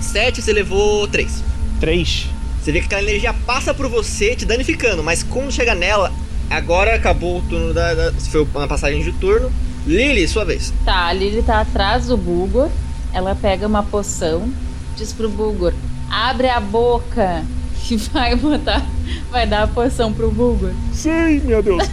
[0.00, 1.42] 7, você levou 3.
[1.80, 2.26] 3.
[2.62, 6.12] Você vê que aquela energia passa por você, te danificando, mas quando chega nela,
[6.48, 7.92] agora acabou o turno da.
[7.94, 9.50] da foi uma passagem de turno.
[9.84, 10.72] Lily, sua vez.
[10.84, 12.70] Tá, a Lily tá atrás do Bulgor.
[13.12, 14.48] Ela pega uma poção,
[14.96, 15.74] diz pro Bulgor:
[16.08, 17.44] abre a boca
[17.82, 18.86] que vai botar.
[19.30, 20.72] Vai dar a poção pro Bulgor.
[20.92, 21.88] Sim, meu Deus.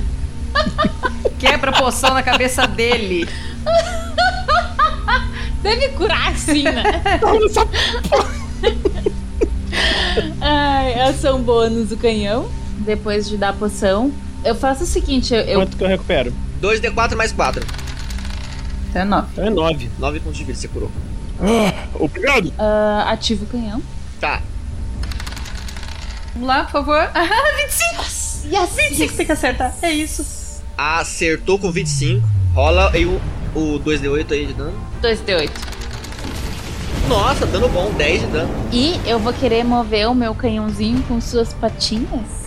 [1.40, 3.28] Quebra a poção na cabeça dele.
[5.62, 6.84] Deve curar sim, né?
[10.42, 12.50] Ai, ação bônus do canhão.
[12.80, 14.12] Depois de dar a poção.
[14.44, 15.42] Eu faço o seguinte, eu.
[15.42, 16.34] eu- Quanto que eu recupero?
[16.62, 17.66] 2d4 mais 4.
[18.90, 19.28] Então é 9.
[19.34, 19.90] Então é 9.
[20.00, 20.90] 9 pontos de vida, você curou.
[22.00, 22.52] Obrigado.
[22.58, 23.82] ah, ativo o canhão.
[24.20, 24.42] Tá.
[26.40, 27.12] Vamos lá, por favor.
[27.14, 27.28] Ah,
[27.68, 28.56] 25!
[28.56, 28.76] Yes!
[28.76, 29.76] 25 tem que acertar.
[29.82, 30.64] É isso.
[30.78, 32.26] Acertou com 25.
[32.54, 33.20] Rola aí o,
[33.54, 34.74] o 2d8 aí de dano.
[35.04, 35.52] 2d8.
[37.10, 38.54] Nossa, dano bom, 10 de dano.
[38.72, 42.40] E eu vou querer mover o meu canhãozinho com suas patinhas.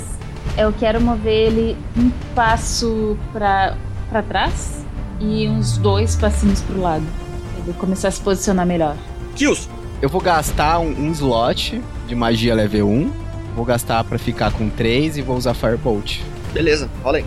[0.56, 3.76] Eu quero mover ele um passo pra,
[4.08, 4.84] pra trás
[5.20, 7.04] e uns dois passinhos pro lado.
[7.52, 8.96] Pra ele começar a se posicionar melhor.
[9.36, 9.68] Kills.
[10.00, 13.21] Eu vou gastar um, um slot de magia level 1.
[13.54, 16.20] Vou gastar pra ficar com 3 e vou usar Firebolt.
[16.52, 17.24] Beleza, rola aí.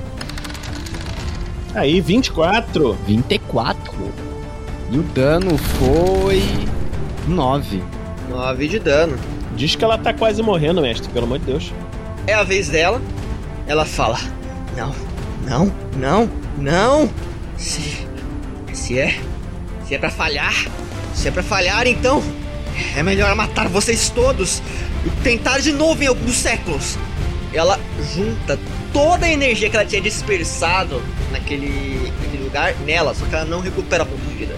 [1.74, 2.98] Aí, 24.
[3.06, 3.94] 24.
[4.92, 6.42] E o dano foi
[7.28, 7.84] 9.
[8.30, 9.18] 9 de dano.
[9.56, 11.74] Diz que ela tá quase morrendo, mestre, pelo amor de Deus.
[12.28, 13.02] É a vez dela.
[13.68, 14.18] Ela fala:
[14.76, 14.94] Não,
[15.46, 17.10] não, não, não.
[17.58, 18.06] Se,
[18.74, 19.20] se é.
[19.86, 20.54] Se é pra falhar.
[21.14, 22.22] Se é pra falhar, então.
[22.96, 24.62] É melhor matar vocês todos
[25.06, 26.98] e tentar de novo em alguns séculos.
[27.54, 27.80] Ela
[28.14, 28.60] junta
[28.92, 31.02] toda a energia que ela tinha dispersado
[31.32, 34.56] naquele, naquele lugar nela, só que ela não recupera ponto de vida.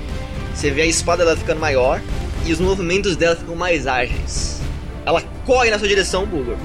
[0.53, 2.01] Você vê a espada dela ficando maior
[2.45, 4.61] e os movimentos dela ficam mais ágeis.
[5.05, 6.57] Ela corre na sua direção, Bulgor.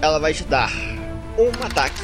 [0.00, 0.72] Ela vai te dar
[1.38, 2.00] um ataque.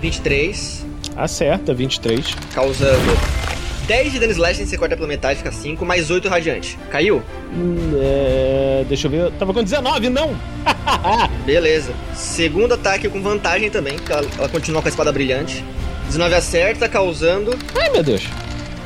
[0.00, 0.84] 23,
[1.16, 2.34] Acerta, 23.
[2.52, 3.43] causando
[3.86, 6.78] 10 de dano slashing, você corta pela metade, fica 5, mais 8 radiante.
[6.90, 7.22] Caiu?
[7.52, 9.20] Hum, é, deixa eu ver.
[9.20, 10.34] Eu tava com 19, não!
[11.44, 11.92] Beleza.
[12.14, 15.62] Segundo ataque com vantagem também, porque ela, ela continua com a espada brilhante.
[16.06, 18.22] 19 acerta, causando Ai, meu Deus.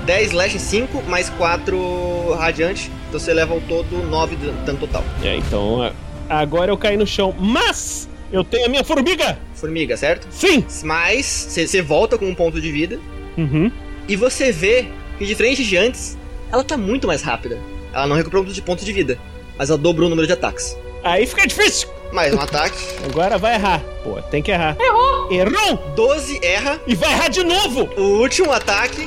[0.05, 2.91] 10 slashing, 5, mais 4 radiante.
[3.09, 5.05] Então você leva ao todo 9 de dano total.
[5.23, 5.93] É, então, a-
[6.29, 7.35] agora eu caí no chão.
[7.39, 9.39] Mas eu tenho a minha formiga!
[9.55, 10.27] Formiga, certo?
[10.31, 10.65] Sim!
[10.83, 12.99] Mas você volta com um ponto de vida.
[13.37, 13.71] Uhum.
[14.09, 14.89] E você vê
[15.19, 16.17] que, diferente de antes,
[16.51, 17.59] ela tá muito mais rápida.
[17.93, 19.19] Ela não recuperou de ponto de vida,
[19.59, 20.77] mas ela dobrou o número de ataques.
[21.05, 21.89] Aí fica difícil.
[22.11, 22.79] Mais um ataque.
[23.05, 23.83] Agora vai errar.
[24.03, 24.77] Pô, tem que errar.
[24.81, 25.31] Errou!
[25.31, 25.77] Errou!
[25.95, 26.81] 12 erra.
[26.87, 27.87] E vai errar de novo!
[27.99, 29.07] O último ataque.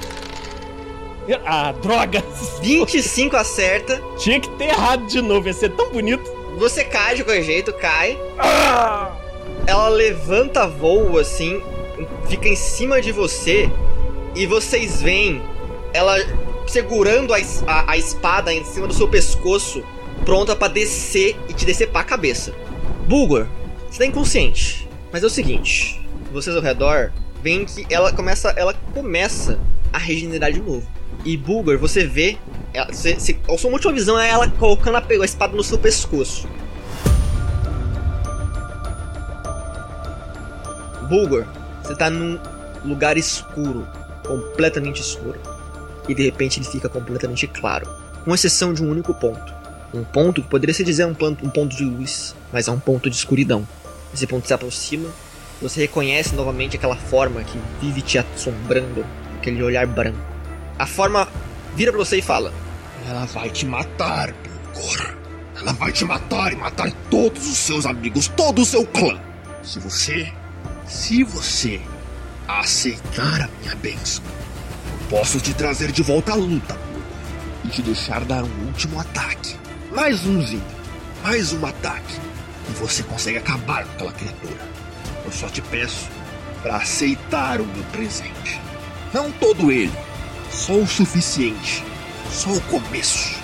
[1.46, 2.24] Ah, droga!
[2.62, 4.00] 25 acerta.
[4.18, 6.24] Tinha que ter errado de novo, ia ser tão bonito.
[6.60, 8.20] Você cai de qualquer jeito, cai.
[9.66, 11.62] Ela levanta voo assim,
[12.28, 13.70] fica em cima de você.
[14.36, 15.42] E vocês veem
[15.94, 16.16] ela
[16.68, 19.84] segurando a, a- a espada em cima do seu pescoço,
[20.26, 22.54] pronta pra descer e te decepar a cabeça.
[23.08, 23.48] Bulgor,
[23.90, 24.88] você tá inconsciente.
[25.12, 26.00] Mas é o seguinte,
[26.32, 27.12] vocês ao redor
[27.44, 29.60] veem que ela começa, ela começa
[29.92, 30.88] a regenerar de novo.
[31.26, 32.38] E Bulgor, você vê
[32.74, 35.78] ela- cê- cê- a sua última visão é ela colocando a, a espada no seu
[35.78, 36.48] pescoço.
[41.10, 41.46] Bulgor,
[41.84, 42.40] você tá num
[42.86, 43.86] lugar escuro,
[44.32, 45.40] completamente escuro.
[46.08, 47.88] E de repente ele fica completamente claro,
[48.24, 49.54] com exceção de um único ponto.
[49.94, 52.80] Um ponto que poderia se dizer um ponto, um ponto de luz, mas é um
[52.80, 53.68] ponto de escuridão.
[54.14, 55.10] Esse ponto se aproxima,
[55.62, 59.06] você reconhece novamente aquela forma que vive te assombrando,
[59.38, 60.20] aquele olhar branco.
[60.80, 61.28] A forma
[61.76, 62.54] vira pra você e fala:
[63.08, 64.34] Ela vai te matar,
[64.74, 65.16] Bulgor.
[65.56, 69.20] Ela vai te matar e matar todos os seus amigos, todo o seu clã.
[69.62, 70.32] Se você.
[70.88, 71.80] Se você
[72.60, 74.24] aceitar a minha bênção,
[75.10, 76.78] posso te trazer de volta à luta.
[77.64, 79.56] E te deixar dar um último ataque.
[79.92, 80.64] Mais umzinho.
[81.24, 82.16] Mais um ataque.
[82.70, 84.68] E você consegue acabar com aquela criatura.
[85.24, 86.10] Eu só te peço
[86.62, 88.60] para aceitar o meu presente.
[89.14, 89.92] Não todo ele,
[90.50, 91.84] só o suficiente.
[92.30, 93.36] Só o começo.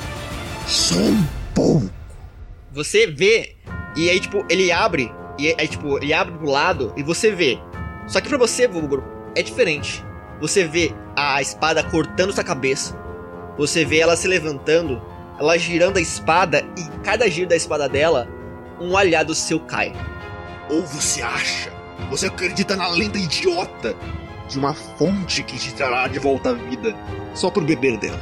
[0.65, 1.89] Só um pouco.
[2.71, 3.55] Você vê,
[3.95, 7.59] e aí, tipo, ele abre, e aí, tipo, ele abre pro lado e você vê.
[8.07, 9.03] Só que pra você, Vulgor,
[9.35, 10.03] é diferente.
[10.39, 12.97] Você vê a espada cortando sua cabeça,
[13.57, 15.01] você vê ela se levantando,
[15.39, 18.27] ela girando a espada, e cada giro da espada dela,
[18.79, 19.93] um aliado seu cai.
[20.69, 21.71] Ou você acha,
[22.09, 23.95] você acredita na lenda idiota
[24.47, 26.95] de uma fonte que te trará de volta à vida
[27.33, 28.19] só por beber dela.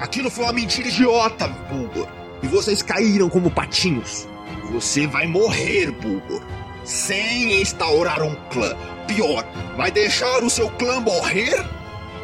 [0.00, 2.08] Aquilo foi uma mentira idiota, Bulgor.
[2.42, 4.28] E vocês caíram como patinhos.
[4.70, 6.42] Você vai morrer, Bulgor.
[6.86, 8.76] Sem instaurar um clã.
[9.08, 9.44] Pior,
[9.76, 11.66] vai deixar o seu clã morrer?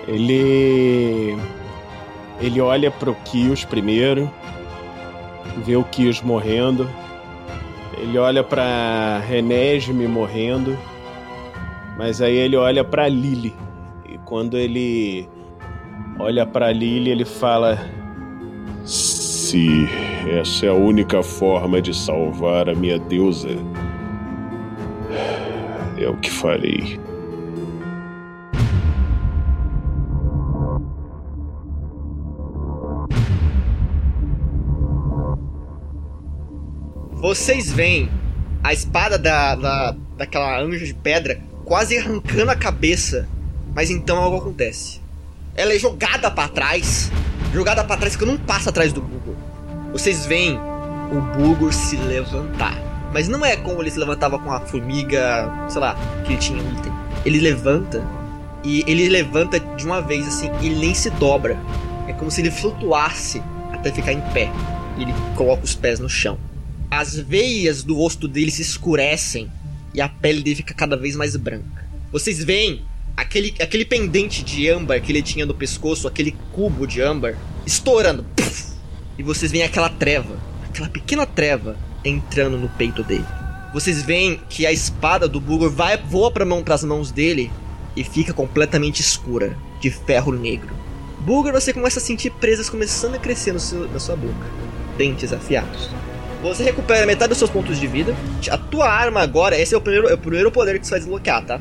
[0.07, 1.37] Ele.
[2.41, 4.31] Ele olha pro Kios primeiro,
[5.65, 6.89] vê o Kios morrendo.
[7.99, 10.79] Ele olha pra Renesme morrendo.
[11.99, 13.53] Mas aí ele olha pra Lily.
[14.09, 15.29] E quando ele
[16.21, 17.91] olha pra Lily, ele fala:
[18.85, 19.89] Se
[20.41, 23.57] essa é a única forma de salvar a minha deusa,
[26.03, 27.01] é o que farei.
[37.23, 38.11] Vocês veem
[38.65, 43.29] a espada da, da, daquela anja de pedra quase arrancando a cabeça,
[43.75, 45.01] mas então algo acontece.
[45.55, 47.11] Ela é jogada pra trás,
[47.55, 49.37] jogada pra trás que não passa atrás do Bulgur.
[49.93, 50.59] Vocês veem
[51.13, 52.77] o Bulgur se levantar,
[53.13, 56.63] mas não é como ele se levantava com a formiga, sei lá, que ele tinha
[56.63, 56.93] um item.
[57.25, 58.05] Ele levanta
[58.65, 61.59] e ele levanta de uma vez assim, e ele nem se dobra.
[62.09, 63.43] É como se ele flutuasse
[63.73, 64.51] até ficar em pé.
[64.99, 66.39] Ele coloca os pés no chão
[66.93, 69.51] as veias do rosto dele se escurecem
[69.95, 71.89] e a pele dele fica cada vez mais branca.
[72.13, 72.83] Vocês veem
[73.17, 77.35] aquele, aquele pendente de âmbar que ele tinha no pescoço, aquele cubo de âmbar,
[77.65, 78.27] estourando.
[78.37, 78.75] Puf!
[79.19, 80.39] E vocês veem aquela treva,
[80.69, 83.25] aquela pequena treva entrando no peito dele.
[83.73, 87.51] Vocês veem que a espada do Bulgor vai voa para mão as mãos dele
[87.97, 90.75] e fica completamente escura, de ferro negro.
[91.21, 94.47] Bulgor, você começa a sentir presas começando a crescer seu- na sua boca,
[94.99, 95.89] dentes afiados.
[96.43, 98.15] Você recupera metade dos seus pontos de vida.
[98.51, 101.01] A tua arma agora, esse é o primeiro, é o primeiro poder que você vai
[101.01, 101.61] desbloquear, tá?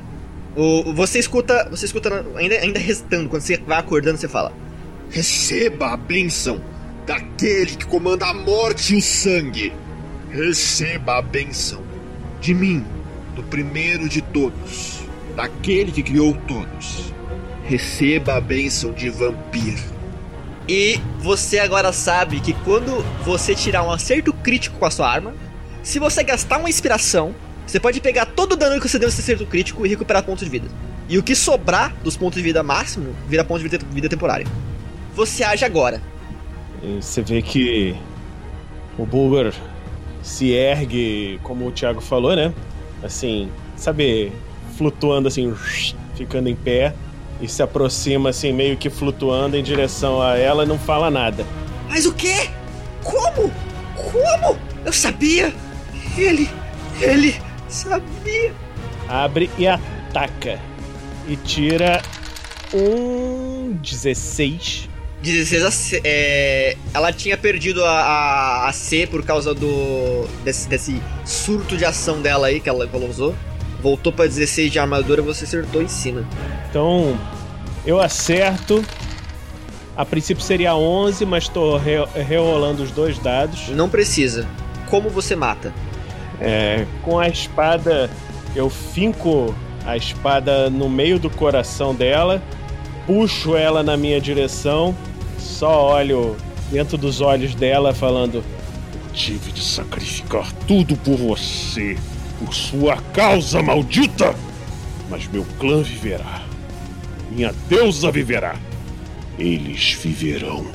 [0.56, 4.52] O, você escuta, você escuta ainda, ainda restando, quando você vai acordando, você fala:
[5.12, 6.60] Receba a bênção
[7.06, 9.72] daquele que comanda a morte e o sangue.
[10.32, 11.84] Receba a bênção
[12.40, 12.86] de mim,
[13.36, 15.02] do primeiro de todos,
[15.36, 17.14] daquele que criou todos.
[17.66, 19.78] Receba a bênção de Vampir.
[20.70, 25.34] E você agora sabe que quando você tirar um acerto crítico com a sua arma,
[25.84, 27.36] se você gastar uma inspiração,
[27.68, 30.46] você pode pegar todo o dano que você deu nesse acerto crítico e recuperar pontos
[30.46, 30.70] de vida.
[31.10, 34.48] E o que sobrar dos pontos de vida máximo vira ponto de vida, vida temporária.
[35.14, 36.02] Você age agora.
[36.82, 37.98] E você vê que
[38.98, 39.54] o Bulgar
[40.22, 42.54] se ergue, como o Thiago falou, né?
[43.04, 44.32] Assim, sabe,
[44.78, 45.54] flutuando assim,
[46.16, 46.94] ficando em pé
[47.42, 51.46] e se aproxima assim, meio que flutuando em direção a ela e não fala nada.
[51.90, 52.50] Mas o quê?
[53.04, 53.52] Como?
[53.96, 54.58] Como?
[54.86, 55.54] Eu sabia!
[56.18, 56.50] Ele.
[57.00, 57.36] Ele
[57.68, 58.54] sabia!
[59.08, 60.60] Abre e ataca.
[61.28, 62.02] E tira
[62.74, 64.91] um 16.
[65.22, 70.68] 16 a C, é, ela tinha perdido a, a, a C por causa do desse,
[70.68, 73.36] desse surto de ação dela aí que ela, que ela usou.
[73.82, 76.28] Voltou pra 16 de armadura, você acertou em cima.
[76.70, 77.18] Então,
[77.86, 78.84] eu acerto.
[79.96, 83.70] A princípio seria 11, mas tô re rerolando os dois dados.
[83.70, 84.48] Não precisa.
[84.90, 85.74] Como você mata?
[86.40, 88.10] É, com a espada,
[88.56, 89.54] eu finco
[89.86, 92.42] a espada no meio do coração dela,
[93.06, 94.96] puxo ela na minha direção,
[95.42, 96.38] só olho
[96.72, 98.44] dentro dos olhos dela, falando:
[99.14, 101.98] Tive de sacrificar tudo por você,
[102.40, 104.36] por sua causa maldita.
[105.10, 106.44] Mas meu clã viverá.
[107.30, 108.56] Minha deusa viverá.
[109.38, 110.66] Eles viverão.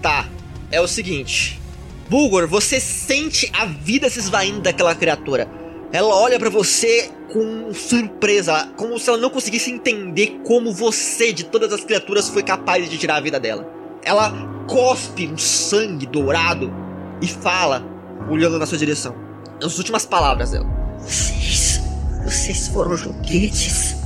[0.00, 0.28] Tá,
[0.70, 1.60] é o seguinte.
[2.08, 5.48] Bulgor, você sente a vida se esvaindo daquela criatura.
[5.92, 11.44] Ela olha pra você com surpresa, como se ela não conseguisse entender como você, de
[11.44, 13.83] todas as criaturas, foi capaz de tirar a vida dela.
[14.04, 14.32] Ela
[14.66, 16.72] cospe um sangue dourado
[17.20, 17.82] e fala,
[18.28, 19.14] olhando na sua direção.
[19.62, 20.66] As últimas palavras dela.
[20.98, 21.80] Vocês.
[22.24, 23.96] Vocês foram joguetes.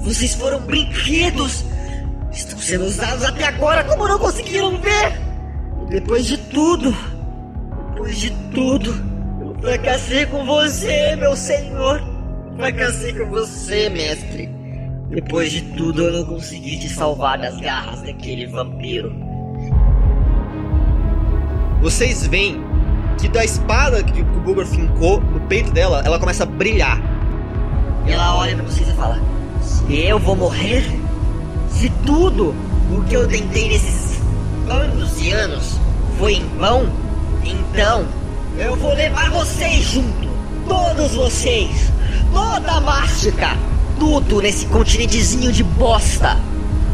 [0.00, 1.64] Vocês foram brinquedos.
[2.32, 5.18] Estão sendo usados até agora como não conseguiram ver.
[5.88, 6.94] Depois de tudo.
[7.94, 8.90] Depois de tudo.
[9.40, 12.02] Eu fracassei com você, meu senhor.
[12.56, 14.50] Fracassei com você, mestre.
[15.08, 19.25] Depois de tudo, eu não consegui te salvar das garras daquele vampiro.
[21.80, 22.64] Vocês veem
[23.18, 27.00] que da espada que o Bulgor fincou no peito dela, ela começa a brilhar.
[28.06, 29.20] E ela olha pra vocês e fala:
[29.88, 30.84] eu vou morrer,
[31.70, 32.54] se tudo
[32.90, 34.20] o que eu tentei nesses
[34.68, 35.78] anos e anos
[36.18, 36.88] foi em vão,
[37.44, 38.06] então
[38.58, 40.26] eu vou levar vocês junto.
[40.66, 41.92] Todos vocês.
[42.32, 43.56] Toda a mágica.
[43.98, 46.36] Tudo nesse continentezinho de bosta.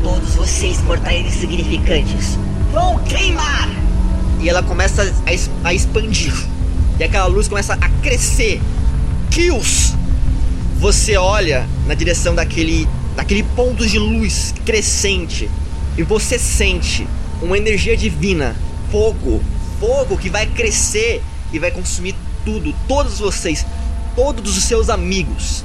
[0.03, 2.39] Todos vocês, mortais insignificantes,
[2.72, 3.68] vão queimar.
[4.43, 6.34] E ela começa a, a expandir.
[6.99, 8.61] E aquela luz começa a crescer.
[9.30, 9.95] Kills!
[10.78, 15.49] Você olha na direção daquele, daquele ponto de luz crescente.
[15.97, 17.07] E você sente
[17.40, 18.57] uma energia divina.
[18.90, 19.40] Fogo.
[19.78, 21.22] Fogo que vai crescer
[21.53, 22.74] e vai consumir tudo.
[22.88, 23.64] Todos vocês.
[24.16, 25.64] Todos os seus amigos.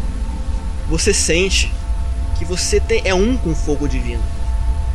[0.88, 1.71] Você sente
[2.38, 4.21] que você é um com o fogo divino.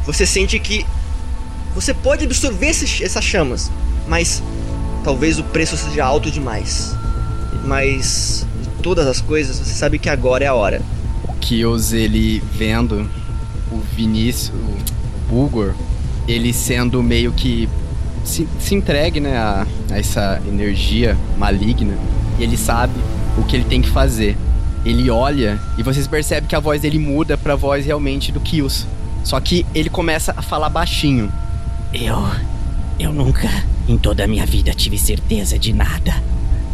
[0.06, 0.86] Você sente que
[1.74, 3.70] você pode absorver esses- essas chamas,
[4.08, 4.42] mas
[5.04, 6.94] talvez o preço seja alto demais.
[7.64, 10.82] Mas de todas as coisas, você sabe que agora é a hora.
[11.28, 13.08] O Kills, ele vendo
[13.70, 15.74] o Vinícius, o Bulgor,
[16.26, 17.68] ele sendo meio que
[18.24, 21.94] se, se entregue, né, a, a essa energia maligna,
[22.38, 22.94] e ele sabe
[23.36, 24.36] o que ele tem que fazer.
[24.84, 28.84] Ele olha e vocês percebem que a voz dele muda pra voz realmente do Kills.
[29.22, 31.32] Só que ele começa a falar baixinho.
[31.92, 32.18] Eu.
[32.98, 33.48] Eu nunca,
[33.88, 36.22] em toda a minha vida, tive certeza de nada.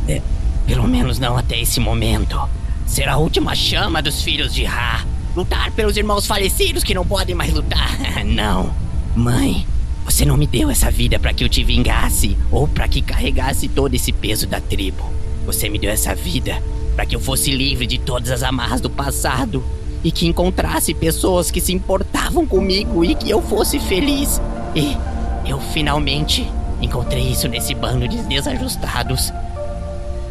[0.06, 0.20] É,
[0.66, 2.38] pelo menos não até esse momento.
[2.86, 5.04] Ser a última chama dos filhos de Ra.
[5.34, 7.98] Lutar pelos irmãos falecidos que não podem mais lutar.
[8.24, 8.72] não.
[9.16, 9.66] Mãe,
[10.04, 13.68] você não me deu essa vida para que eu te vingasse ou para que carregasse
[13.68, 15.04] todo esse peso da tribo.
[15.46, 16.62] Você me deu essa vida
[16.94, 19.64] para que eu fosse livre de todas as amarras do passado
[20.02, 24.40] e que encontrasse pessoas que se importavam comigo e que eu fosse feliz.
[24.78, 24.96] E
[25.44, 26.48] eu finalmente
[26.80, 29.32] encontrei isso nesse bando de desajustados.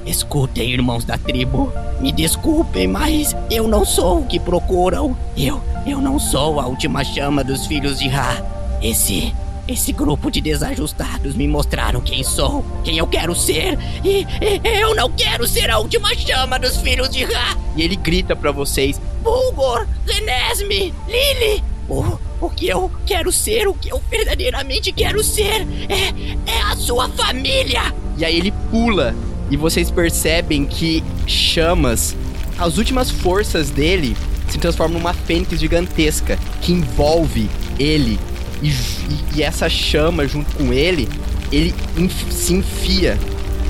[0.06, 1.70] Escutem, irmãos da tribo.
[2.00, 5.18] Me desculpem, mas eu não sou o que procuram.
[5.36, 8.41] Eu, eu não sou a última chama dos filhos de Ra.
[8.82, 9.36] Esse,
[9.68, 13.78] esse grupo de desajustados me mostraram quem sou, quem eu quero ser.
[14.02, 17.58] E, e eu não quero ser a última chama dos filhos de Ra.
[17.76, 21.62] E ele grita pra vocês: Bulgor, Renesme, Lily.
[21.89, 26.14] O, o que eu quero ser, o que eu verdadeiramente quero ser é,
[26.52, 27.94] é a sua família.
[28.18, 29.16] E aí ele pula
[29.50, 32.16] e vocês percebem que chamas,
[32.58, 34.16] as últimas forças dele
[34.50, 38.20] se transformam numa fênix gigantesca que envolve ele.
[38.62, 41.08] E, e- e essa chama junto com ele,
[41.52, 43.18] ele enf- se enfia,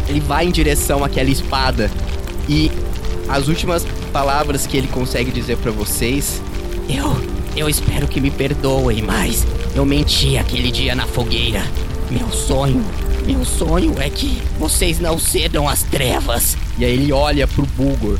[0.08, 1.92] ele vai em direção àquela espada.
[2.48, 2.72] E
[3.28, 6.42] as últimas palavras que ele consegue dizer pra vocês,
[6.90, 7.12] Eu,
[7.58, 11.64] eu espero que me perdoem, mas eu menti aquele dia na fogueira.
[12.10, 12.86] Meu sonho,
[13.26, 16.56] meu sonho é que vocês não cedam às trevas.
[16.78, 18.20] E aí ele olha pro Bulgor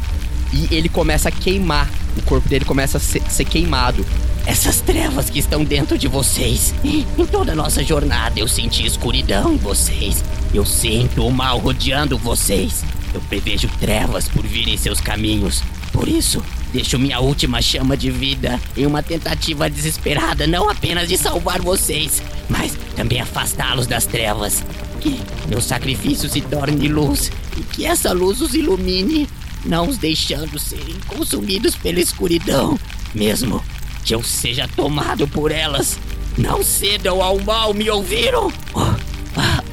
[0.52, 1.90] e ele começa a queimar.
[2.18, 4.04] O corpo dele começa a ser, ser queimado.
[4.46, 6.74] Essas trevas que estão dentro de vocês.
[6.84, 10.24] Em toda a nossa jornada eu senti escuridão em vocês.
[10.54, 12.84] Eu sinto o mal rodeando vocês.
[13.14, 15.64] Eu prevejo trevas por vir em seus caminhos.
[15.94, 21.18] Por isso, deixo minha última chama de vida em uma tentativa desesperada não apenas de
[21.18, 24.64] salvar vocês, mas também afastá-los das trevas.
[25.00, 29.30] Que meu sacrifício se torne luz e que essa luz os ilumine,
[29.66, 32.80] não os deixando serem consumidos pela escuridão,
[33.14, 33.64] mesmo
[34.04, 36.00] que eu seja tomado por elas.
[36.38, 38.52] Não cedam ao mal, me ouviram?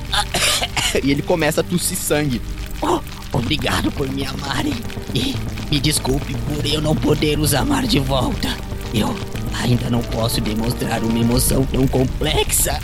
[1.02, 2.40] e ele começa a tossir sangue.
[2.80, 3.00] Oh,
[3.36, 4.74] obrigado por me amarem.
[5.14, 5.34] E
[5.70, 8.48] me desculpe por eu não poder os amar de volta.
[8.92, 9.14] Eu
[9.60, 12.78] ainda não posso demonstrar uma emoção tão complexa.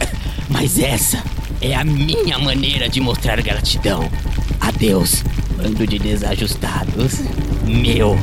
[0.49, 1.23] Mas essa,
[1.63, 4.11] É a minha maneira de mostrar gratidão.
[4.61, 5.23] Adeus,
[5.57, 7.21] bando de desajustados.
[7.67, 8.17] Meu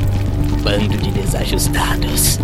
[0.64, 2.40] bando de desajustados.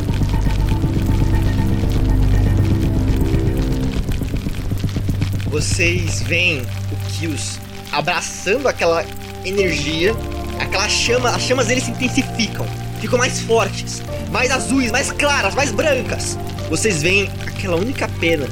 [5.48, 7.60] Vocês veem o Kills
[7.92, 9.06] abraçando aquela
[9.46, 10.16] energia,
[10.60, 12.66] aquela chama, as chamas dele se intensificam,
[13.00, 14.02] ficam mais fortes,
[14.32, 16.38] mais azuis, mais claras, mais brancas.
[16.70, 18.48] Vocês veem aquela única pena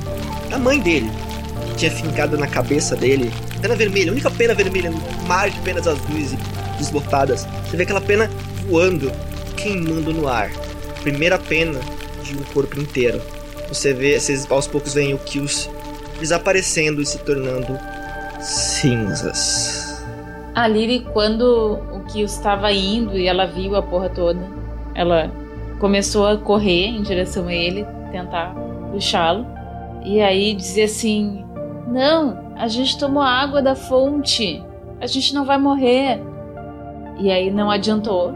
[0.49, 1.09] da mãe dele,
[1.67, 3.31] que tinha fincado na cabeça dele,
[3.61, 6.37] pena vermelha, única pena vermelha no mar de penas azuis e
[6.77, 7.47] desbotadas.
[7.69, 8.29] Você vê aquela pena
[8.67, 9.11] voando,
[9.55, 10.51] queimando no ar.
[11.01, 11.79] Primeira pena
[12.23, 13.21] de um corpo inteiro.
[13.69, 15.69] Você vê, vocês aos poucos veem o Kills
[16.19, 17.79] desaparecendo e se tornando
[18.41, 19.80] cinzas.
[20.53, 24.41] A Lily, quando o Kyo estava indo e ela viu a porra toda,
[24.93, 25.31] ela
[25.79, 28.53] começou a correr em direção a ele, tentar
[28.91, 29.45] puxá-lo.
[30.03, 31.45] E aí dizia assim:
[31.87, 34.61] Não, a gente tomou água da fonte,
[34.99, 36.19] a gente não vai morrer.
[37.17, 38.33] E aí não adiantou.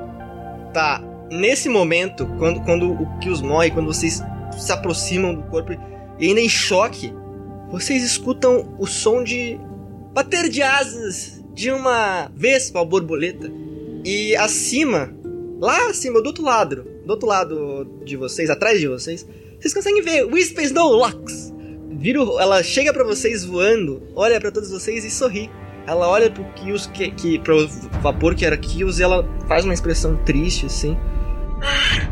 [0.74, 5.74] Tá, nesse momento, quando, quando o Kills morre, quando vocês se aproximam do corpo
[6.18, 7.14] e ainda em choque,
[7.70, 9.60] vocês escutam o som de
[10.14, 13.52] bater de asas de uma vespa ou borboleta.
[14.04, 15.12] E acima,
[15.60, 19.26] lá acima, do outro lado, do outro lado de vocês, atrás de vocês,
[19.60, 21.54] vocês conseguem ver Whisper Snowlocks.
[21.98, 25.50] Viro, ela chega para vocês voando, olha para todos vocês e sorri.
[25.88, 27.68] Ela olha pro Kills, que, que, pro
[28.02, 30.98] vapor que era Kills, e ela faz uma expressão triste, assim.
[31.62, 32.10] Ah,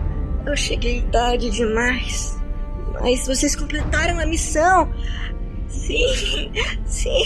[0.48, 2.38] eu cheguei tarde demais.
[3.02, 4.92] Mas vocês completaram a missão.
[5.74, 6.52] Sim, sim,
[6.86, 7.24] sim.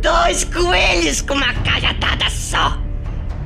[0.00, 2.78] Dois coelhos com uma cajatada só.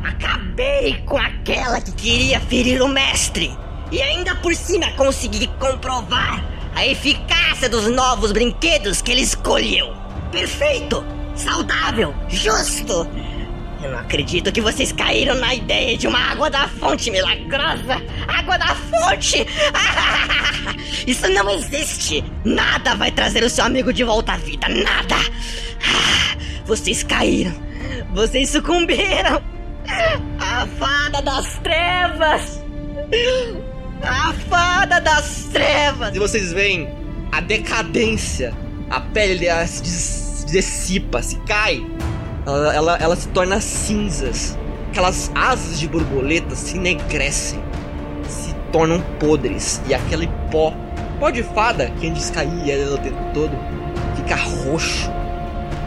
[0.02, 3.52] Acabei com aquela que queria ferir o mestre.
[3.90, 6.42] E ainda por cima consegui comprovar
[6.74, 9.92] a eficácia dos novos brinquedos que ele escolheu.
[10.30, 11.04] Perfeito,
[11.34, 13.06] saudável, justo.
[13.86, 18.02] Eu não acredito que vocês caíram na ideia de uma água da fonte milagrosa!
[18.26, 19.46] Água da fonte!
[21.06, 22.24] Isso não existe!
[22.44, 24.66] Nada vai trazer o seu amigo de volta à vida!
[24.68, 25.14] Nada!
[26.66, 27.54] Vocês caíram!
[28.12, 29.40] Vocês sucumbiram!
[30.40, 32.60] A fada das trevas!
[34.02, 36.12] A fada das trevas!
[36.12, 36.88] E vocês veem
[37.30, 38.52] a decadência,
[38.90, 41.86] a pele se dissipa, se cai.
[42.46, 44.56] Ela, ela, ela se torna cinzas.
[44.90, 47.60] Aquelas asas de borboleta se enegrecem,
[48.28, 49.82] se tornam podres.
[49.88, 50.72] E aquele pó,
[51.18, 53.50] pó de fada que antes caía o tempo todo,
[54.14, 55.10] fica roxo.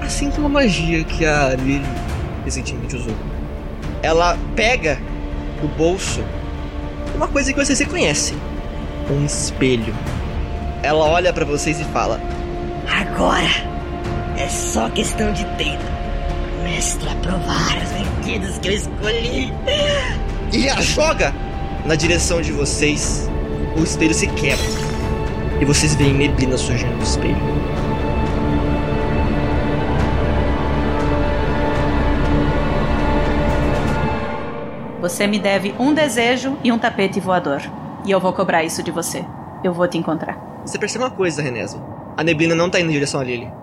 [0.02, 1.86] Assim como a magia que a Lily
[2.44, 3.16] recentemente usou.
[4.04, 5.00] Ela pega
[5.62, 6.22] do bolso
[7.16, 8.38] uma coisa que vocês reconhecem:
[9.10, 9.94] um espelho.
[10.84, 12.20] Ela olha pra vocês e fala:
[12.88, 13.50] Agora
[14.38, 15.99] é só questão de tempo.
[16.70, 19.54] Mestre, aprovar os brinquedos que eu escolhi.
[20.54, 21.34] e a joga
[21.86, 23.30] na direção de vocês.
[23.76, 24.66] O espelho se quebra.
[25.60, 27.38] E vocês veem neblina surgindo no espelho.
[35.02, 37.62] Você me deve um desejo e um tapete voador.
[38.06, 39.26] E eu vou cobrar isso de você.
[39.64, 40.38] Eu vou te encontrar.
[40.66, 41.82] Você percebe uma coisa, Renesme.
[42.16, 43.59] A neblina não tá indo em direção a Lily.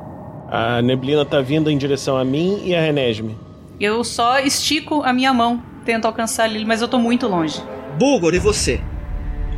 [0.50, 3.36] A neblina tá vindo em direção a mim e a Renesme.
[3.80, 7.60] Eu só estico a minha mão, tento alcançar ele, mas eu tô muito longe.
[7.98, 8.80] Bulgor, e você?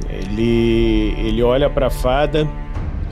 [0.09, 2.49] Ele ele olha pra fada,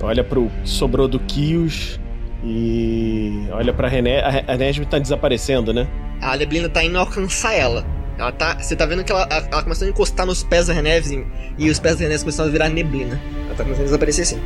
[0.02, 2.00] olha pro que sobrou do Kios
[2.44, 4.20] e olha pra René.
[4.20, 5.86] A Re- a Renesme tá desaparecendo, né?
[6.20, 7.84] A neblina tá indo alcançar ela.
[8.18, 8.56] Ela tá.
[8.58, 11.10] Você tá vendo que ela, ela começando a encostar nos pés da Reneves
[11.58, 13.20] e, os pés da Reneves começaram a virar neblina.
[13.46, 14.40] Ela tá começando a desaparecer sim.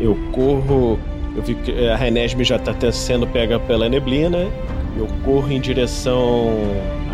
[0.00, 0.98] Eu corro.
[1.36, 4.50] Eu vi que a Renesme já tá até sendo pega pela neblina.
[4.96, 6.50] Eu corro em direção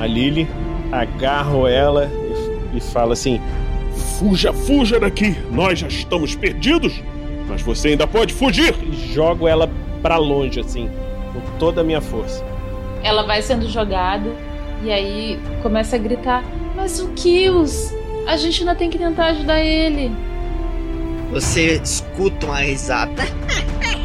[0.01, 0.47] a Lily,
[0.93, 2.09] agarro ela
[2.73, 3.41] e, e falo assim:
[4.19, 5.37] Fuja, fuja daqui!
[5.51, 7.03] Nós já estamos perdidos!
[7.49, 8.75] Mas você ainda pode fugir!
[8.81, 9.69] e jogo ela
[10.01, 10.89] pra longe, assim,
[11.33, 12.45] com toda a minha força.
[13.03, 14.31] Ela vai sendo jogada
[14.85, 16.45] e aí começa a gritar:
[16.77, 17.93] Mas o Kills!
[18.25, 20.13] A gente ainda tem que tentar ajudar ele.
[21.33, 23.23] Você escuta uma risada.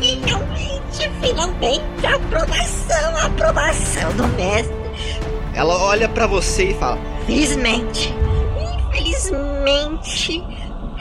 [0.00, 4.74] Finalmente, finalmente, aprovação, aprovação do mestre.
[5.54, 8.14] Ela olha pra você e fala: Felizmente,
[8.88, 10.44] infelizmente,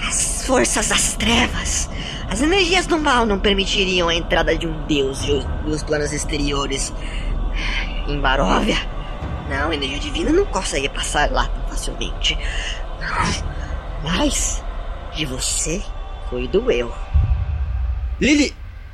[0.07, 1.89] as forças das trevas
[2.29, 5.19] As energias do mal não permitiriam a entrada de um deus
[5.65, 6.93] dos planos exteriores
[8.07, 8.94] em Baróvia.
[9.49, 12.37] Não, a energia divina não consegue passar lá tão facilmente.
[14.03, 14.63] Mas
[15.15, 15.81] de você
[16.29, 16.91] foi do eu.
[18.19, 18.53] Lily,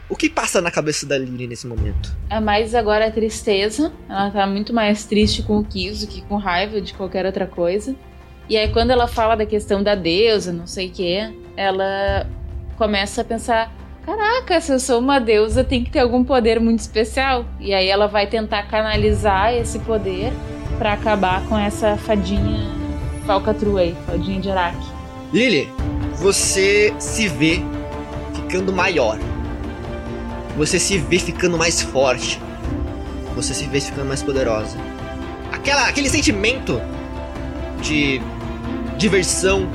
[0.10, 2.16] o que passa na cabeça da Lily nesse momento?
[2.30, 3.94] É mais agora a tristeza.
[4.10, 7.96] Ela tá muito mais triste com o Kiso que com raiva de qualquer outra coisa.
[8.50, 12.28] E aí quando ela fala da questão da deusa, não sei o que, ela
[12.78, 13.74] começa a pensar:
[14.06, 17.46] caraca, se eu sou uma deusa, tem que ter algum poder muito especial.
[17.60, 20.32] E aí ela vai tentar canalizar esse poder
[20.78, 22.70] para acabar com essa fadinha
[23.26, 24.88] falcatrua aí, fadinha de Araque.
[25.32, 25.70] Lily,
[26.16, 27.62] você se vê
[28.34, 29.18] ficando maior.
[30.58, 32.42] Você se vê ficando mais forte.
[33.36, 34.78] Você se vê ficando mais poderosa.
[35.52, 36.82] Aquela, aquele sentimento
[37.82, 38.22] de
[38.98, 39.68] diversão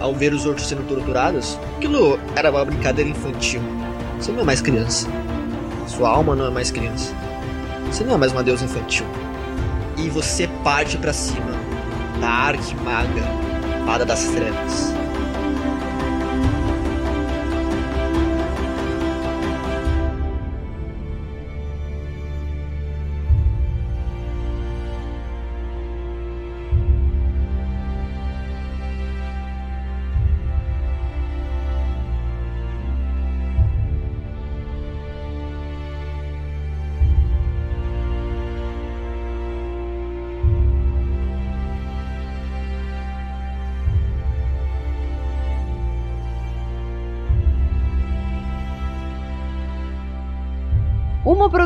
[0.00, 3.60] ao ver os outros sendo torturados, aquilo era uma brincadeira infantil.
[4.18, 5.06] Você não é mais criança.
[5.86, 7.14] Sua alma não é mais criança.
[7.86, 9.06] Você não é mais uma deusa infantil.
[9.96, 11.52] E você parte para cima
[12.20, 13.22] da arquimaga,
[13.84, 14.89] fada das trevas.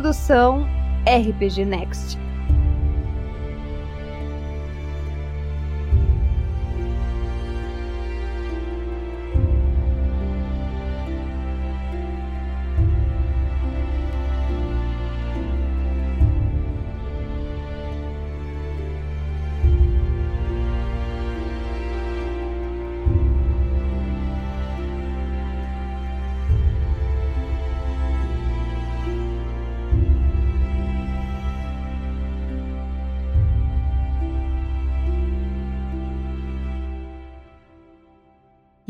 [0.04, 0.68] Produção
[1.06, 2.23] RPG Next.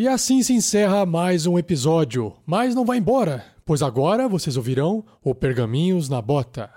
[0.05, 2.35] E assim se encerra mais um episódio.
[2.45, 6.69] Mas não vá embora, pois agora vocês ouvirão o Pergaminhos na Bota.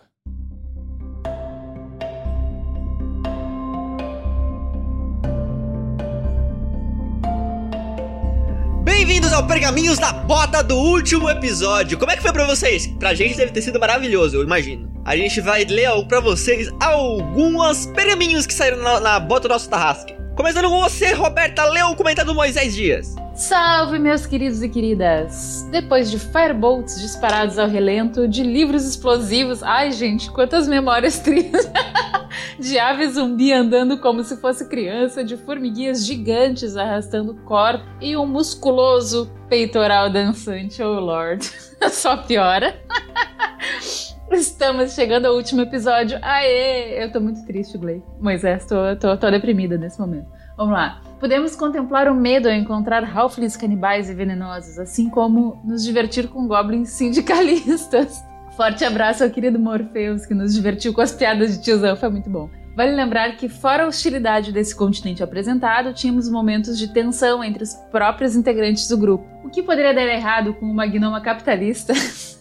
[8.86, 11.98] Bem-vindos ao Pergaminhos da Bota do último episódio.
[11.98, 12.88] Como é que foi pra vocês?
[12.98, 14.90] Pra gente deve ter sido maravilhoso, eu imagino.
[15.04, 19.70] A gente vai ler pra vocês alguns pergaminhos que saíram na, na bota do nosso
[19.70, 20.17] Tarrasque.
[20.38, 23.16] Começando com você, Roberta, leu o comentário do Moisés Dias.
[23.34, 25.68] Salve, meus queridos e queridas!
[25.72, 31.68] Depois de firebolts disparados ao relento, de livros explosivos, ai gente, quantas memórias tristes!
[32.60, 38.28] de ave zumbi andando como se fosse criança, de formiguinhas gigantes arrastando corpo e um
[38.28, 41.52] musculoso peitoral dançante, oh lord,
[41.90, 42.80] só piora.
[44.32, 46.20] Estamos chegando ao último episódio.
[46.22, 47.04] Aê!
[47.04, 48.04] Eu tô muito triste, Gley.
[48.20, 50.28] Moisés, tô, tô, tô deprimida nesse momento.
[50.58, 51.02] Vamos lá.
[51.20, 56.48] Podemos contemplar o medo ao encontrar halflings canibais e venenosos, assim como nos divertir com
[56.48, 58.24] goblins sindicalistas.
[58.58, 62.30] Forte abraço ao querido Morpheus, que nos divertiu com as piadas de tiozão, foi muito
[62.30, 62.50] bom.
[62.76, 67.74] Vale lembrar que, fora a hostilidade desse continente apresentado, tínhamos momentos de tensão entre os
[67.92, 69.26] próprios integrantes do grupo.
[69.44, 71.94] O que poderia dar errado com uma gnoma capitalista?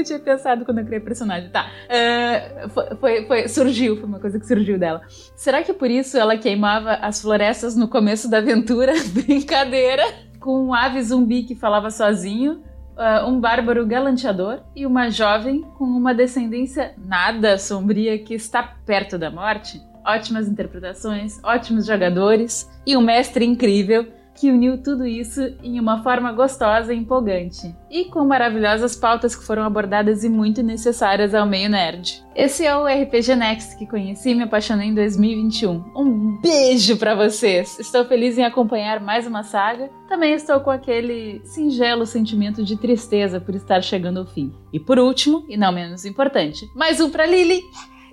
[0.00, 1.50] que eu tinha pensado quando eu criei personagem.
[1.50, 1.66] Tá.
[1.86, 5.02] Uh, foi, foi, foi, surgiu, foi uma coisa que surgiu dela.
[5.36, 8.92] Será que por isso ela queimava as florestas no começo da aventura?
[9.12, 10.02] Brincadeira!
[10.38, 12.62] Com um ave zumbi que falava sozinho,
[12.96, 19.18] uh, um bárbaro galanteador e uma jovem com uma descendência nada sombria que está perto
[19.18, 19.80] da morte?
[20.06, 24.06] Ótimas interpretações, ótimos jogadores e um mestre incrível
[24.40, 29.44] que uniu tudo isso em uma forma gostosa e empolgante, e com maravilhosas pautas que
[29.44, 32.24] foram abordadas e muito necessárias ao meio nerd.
[32.34, 35.92] Esse é o RPG Next que conheci e me apaixonei em 2021.
[35.94, 37.78] Um beijo para vocês!
[37.78, 39.90] Estou feliz em acompanhar mais uma saga.
[40.08, 44.50] Também estou com aquele singelo sentimento de tristeza por estar chegando ao fim.
[44.72, 47.60] E por último, e não menos importante, mais um para Lily.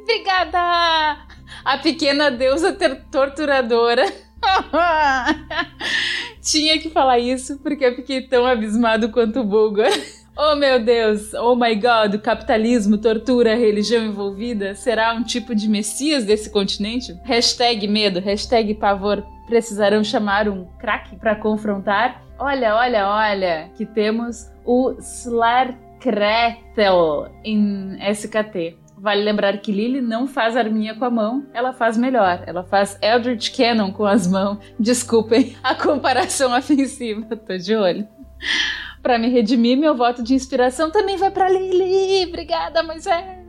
[0.01, 1.25] Obrigada!
[1.63, 2.77] A pequena deusa
[3.09, 4.26] torturadora
[6.41, 9.91] Tinha que falar isso porque eu fiquei tão abismado quanto o Bulgar.
[10.39, 15.67] Oh meu Deus, oh my god, o capitalismo, tortura, religião envolvida será um tipo de
[15.67, 17.19] messias desse continente?
[17.23, 22.23] Hashtag medo, hashtag pavor, precisarão chamar um craque para confrontar?
[22.37, 25.79] Olha, olha, olha, que temos o Slarkretel
[27.43, 28.77] em SKT.
[28.99, 32.43] Vale lembrar que Lily não faz arminha com a mão, ela faz melhor.
[32.47, 34.57] Ela faz Eldritch Cannon com as mãos.
[34.79, 38.07] Desculpem a comparação ofensiva, tô de olho.
[39.01, 42.25] Para me redimir, meu voto de inspiração também vai para Lily.
[42.27, 43.47] Obrigada, Moisés.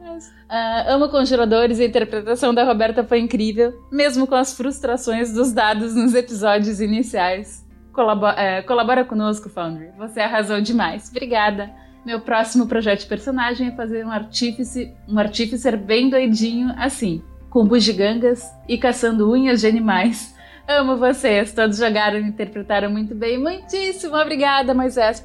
[0.49, 5.95] Uh, amo congeladores a interpretação da Roberta foi incrível, mesmo com as frustrações dos dados
[5.95, 7.67] nos episódios iniciais.
[7.93, 9.91] Colabora, é, colabora conosco, Foundry.
[9.99, 11.09] Você arrasou demais.
[11.11, 11.71] Obrigada.
[12.09, 17.67] Meu próximo projeto de personagem é fazer um artífice, um artíficer bem doidinho assim, com
[17.67, 20.35] bugigangas e caçando unhas de animais.
[20.67, 23.37] Amo vocês, todos jogaram e interpretaram muito bem.
[23.37, 25.23] Muitíssimo obrigada, Moisés.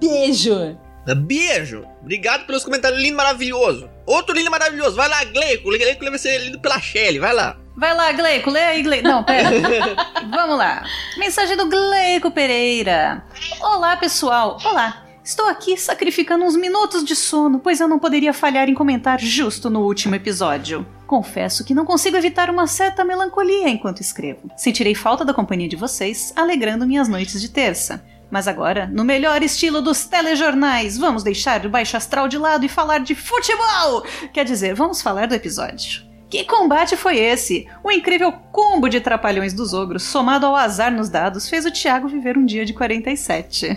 [0.00, 0.78] Beijo!
[1.16, 1.84] Beijo!
[2.00, 3.90] Obrigado pelos comentários lindo, maravilhoso.
[4.06, 4.94] Outro lindo maravilhoso.
[4.94, 5.68] Vai lá, Gleico.
[5.68, 7.18] O Gleico vai ser lido pela Shelly.
[7.18, 7.56] Vai lá.
[7.76, 8.50] Vai lá, Gleico.
[8.50, 9.08] Lê aí, Gleico.
[9.08, 9.50] Não, pera.
[10.30, 10.84] Vamos lá.
[11.16, 13.24] Mensagem do Gleico Pereira.
[13.60, 14.58] Olá, pessoal.
[14.64, 15.09] Olá.
[15.22, 19.68] Estou aqui sacrificando uns minutos de sono, pois eu não poderia falhar em comentar justo
[19.68, 20.86] no último episódio.
[21.06, 24.50] Confesso que não consigo evitar uma certa melancolia enquanto escrevo.
[24.56, 28.02] Sentirei falta da companhia de vocês, alegrando minhas noites de terça.
[28.30, 32.68] Mas agora, no melhor estilo dos telejornais, vamos deixar o baixo astral de lado e
[32.68, 34.04] falar de futebol!
[34.32, 36.09] Quer dizer, vamos falar do episódio.
[36.30, 37.66] Que combate foi esse?
[37.82, 42.06] O incrível combo de trapalhões dos ogros, somado ao azar nos dados, fez o Thiago
[42.06, 43.76] viver um dia de 47.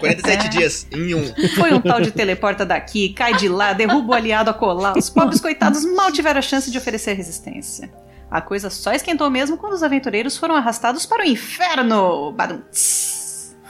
[0.00, 0.48] 47 é.
[0.48, 1.22] dias em um.
[1.56, 4.96] Foi um tal de teleporta daqui, cai de lá, derruba o aliado a colar.
[4.96, 7.92] Os pobres coitados mal tiveram a chance de oferecer resistência.
[8.30, 12.32] A coisa só esquentou mesmo quando os aventureiros foram arrastados para o inferno.
[12.32, 12.62] Badum.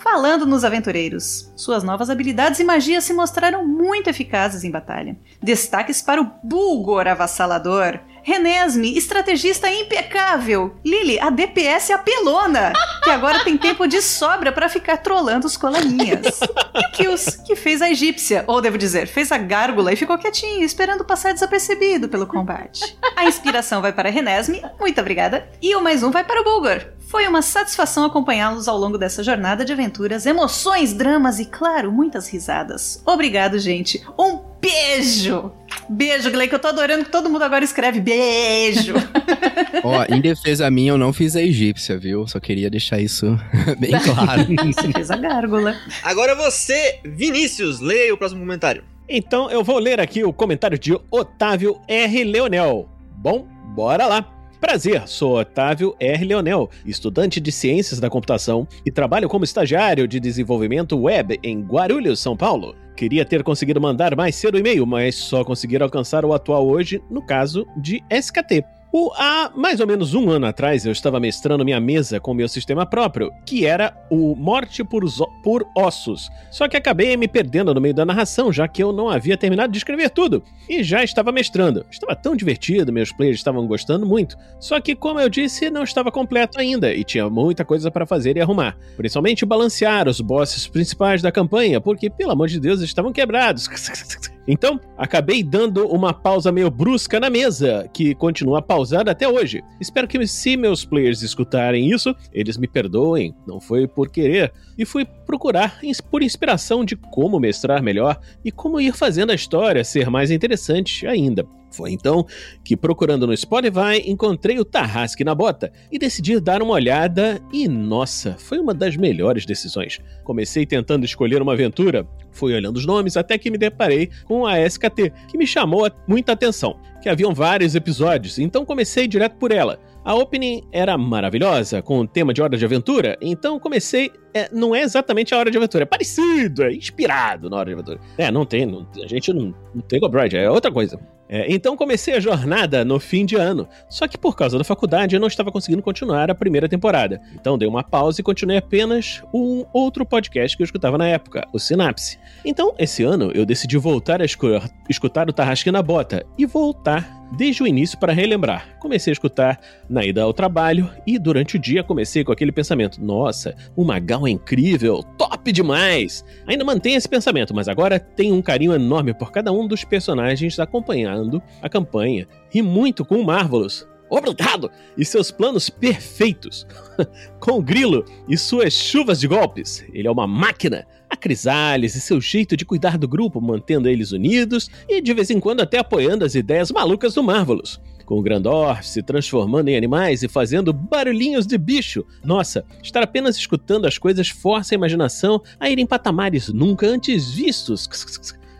[0.05, 5.16] Falando nos aventureiros, suas novas habilidades e magias se mostraram muito eficazes em batalha.
[5.43, 12.72] Destaques para o Bulgor avassalador, Renesme, estrategista impecável, Lily, a DPS apelona,
[13.02, 16.40] que agora tem tempo de sobra para ficar trolando os colaninhas.
[16.74, 20.62] E Kills, que fez a egípcia, ou devo dizer, fez a gárgula e ficou quietinho,
[20.64, 22.97] esperando passar desapercebido pelo combate.
[23.16, 26.82] A inspiração vai para Renesme, muito obrigada, e o mais um vai para o Bulgor,
[27.15, 32.27] foi uma satisfação acompanhá-los ao longo dessa jornada de aventuras, emoções, dramas e, claro, muitas
[32.27, 33.01] risadas.
[33.07, 34.05] Obrigado, gente.
[34.19, 35.53] Um beijo!
[35.89, 38.95] Beijo, Gleice, que eu tô adorando que todo mundo agora escreve beijo.
[39.85, 42.27] Ó, em defesa minha, eu não fiz a egípcia, viu?
[42.27, 43.39] Só queria deixar isso
[43.78, 44.49] bem claro.
[44.74, 45.77] Você fez a gárgula.
[46.03, 48.82] Agora você, Vinícius, leia o próximo comentário.
[49.09, 52.24] Então eu vou ler aqui o comentário de Otávio R.
[52.24, 52.89] Leonel.
[53.19, 54.35] Bom, bora lá.
[54.65, 56.24] Prazer, sou Otávio R.
[56.24, 62.19] Leonel, estudante de Ciências da Computação e trabalho como estagiário de desenvolvimento web em Guarulhos,
[62.19, 62.74] São Paulo.
[62.97, 67.03] Queria ter conseguido mandar mais cedo o e-mail, mas só conseguir alcançar o atual hoje,
[67.11, 68.65] no caso de SKT.
[68.96, 72.48] O, há mais ou menos um ano atrás, eu estava mestrando minha mesa com meu
[72.48, 75.02] sistema próprio, que era o Morte por,
[75.42, 76.30] por Ossos.
[76.48, 79.72] Só que acabei me perdendo no meio da narração, já que eu não havia terminado
[79.72, 80.44] de escrever tudo.
[80.68, 81.84] E já estava mestrando.
[81.90, 84.36] Estava tão divertido, meus players estavam gostando muito.
[84.60, 88.36] Só que, como eu disse, não estava completo ainda e tinha muita coisa para fazer
[88.36, 88.76] e arrumar.
[88.96, 93.66] Principalmente balancear os bosses principais da campanha, porque, pelo amor de Deus, estavam quebrados.
[94.46, 99.62] Então, acabei dando uma pausa meio brusca na mesa, que continua pausada até hoje.
[99.80, 104.52] Espero que, se meus players escutarem isso, eles me perdoem, não foi por querer.
[104.76, 105.80] E fui procurar
[106.10, 111.06] por inspiração de como mestrar melhor e como ir fazendo a história ser mais interessante
[111.06, 111.46] ainda.
[111.74, 112.24] Foi então
[112.62, 117.66] que, procurando no Spotify, encontrei o Tarrasque na Bota e decidi dar uma olhada e,
[117.66, 120.01] nossa, foi uma das melhores decisões.
[120.22, 124.60] Comecei tentando escolher uma aventura, fui olhando os nomes até que me deparei com a
[124.60, 129.78] SKT, que me chamou muita atenção, que haviam vários episódios, então comecei direto por ela.
[130.05, 134.12] A opening era maravilhosa, com o tema de Hora de Aventura, então comecei.
[134.34, 137.72] É, não é exatamente a Hora de Aventura, é parecido, é inspirado na Hora de
[137.72, 138.01] Aventura.
[138.18, 141.01] É, não tem, não, a gente não, não tem Gobride, é outra coisa.
[141.28, 145.16] É, então comecei a jornada no fim de ano, só que por causa da faculdade
[145.16, 147.20] eu não estava conseguindo continuar a primeira temporada.
[147.34, 151.46] Então dei uma pausa e continuei apenas um outro podcast que eu escutava na época,
[151.52, 152.18] o Sinapse.
[152.44, 157.62] Então, esse ano eu decidi voltar a escutar o Tarrasque na Bota e voltar desde
[157.62, 158.76] o início para relembrar.
[158.78, 163.02] Comecei a escutar na ida ao trabalho e durante o dia comecei com aquele pensamento:
[163.02, 166.24] nossa, o Magal é incrível, top demais!
[166.46, 170.59] Ainda mantenho esse pensamento, mas agora tenho um carinho enorme por cada um dos personagens
[170.59, 172.26] acompanhando a campanha.
[172.51, 174.70] Ri muito com o Marvelous, obrigado!
[174.97, 176.66] E seus planos perfeitos.
[177.40, 179.85] Com o Grilo e suas chuvas de golpes.
[179.93, 180.86] Ele é uma máquina.
[181.09, 185.31] A Crisales e seu jeito de cuidar do grupo, mantendo eles unidos e de vez
[185.31, 187.81] em quando até apoiando as ideias malucas do Marvelous.
[188.05, 192.05] Com o Grandorf se transformando em animais e fazendo barulhinhos de bicho.
[192.24, 197.31] Nossa, estar apenas escutando as coisas força a imaginação a ir em patamares nunca antes
[197.31, 197.89] vistos.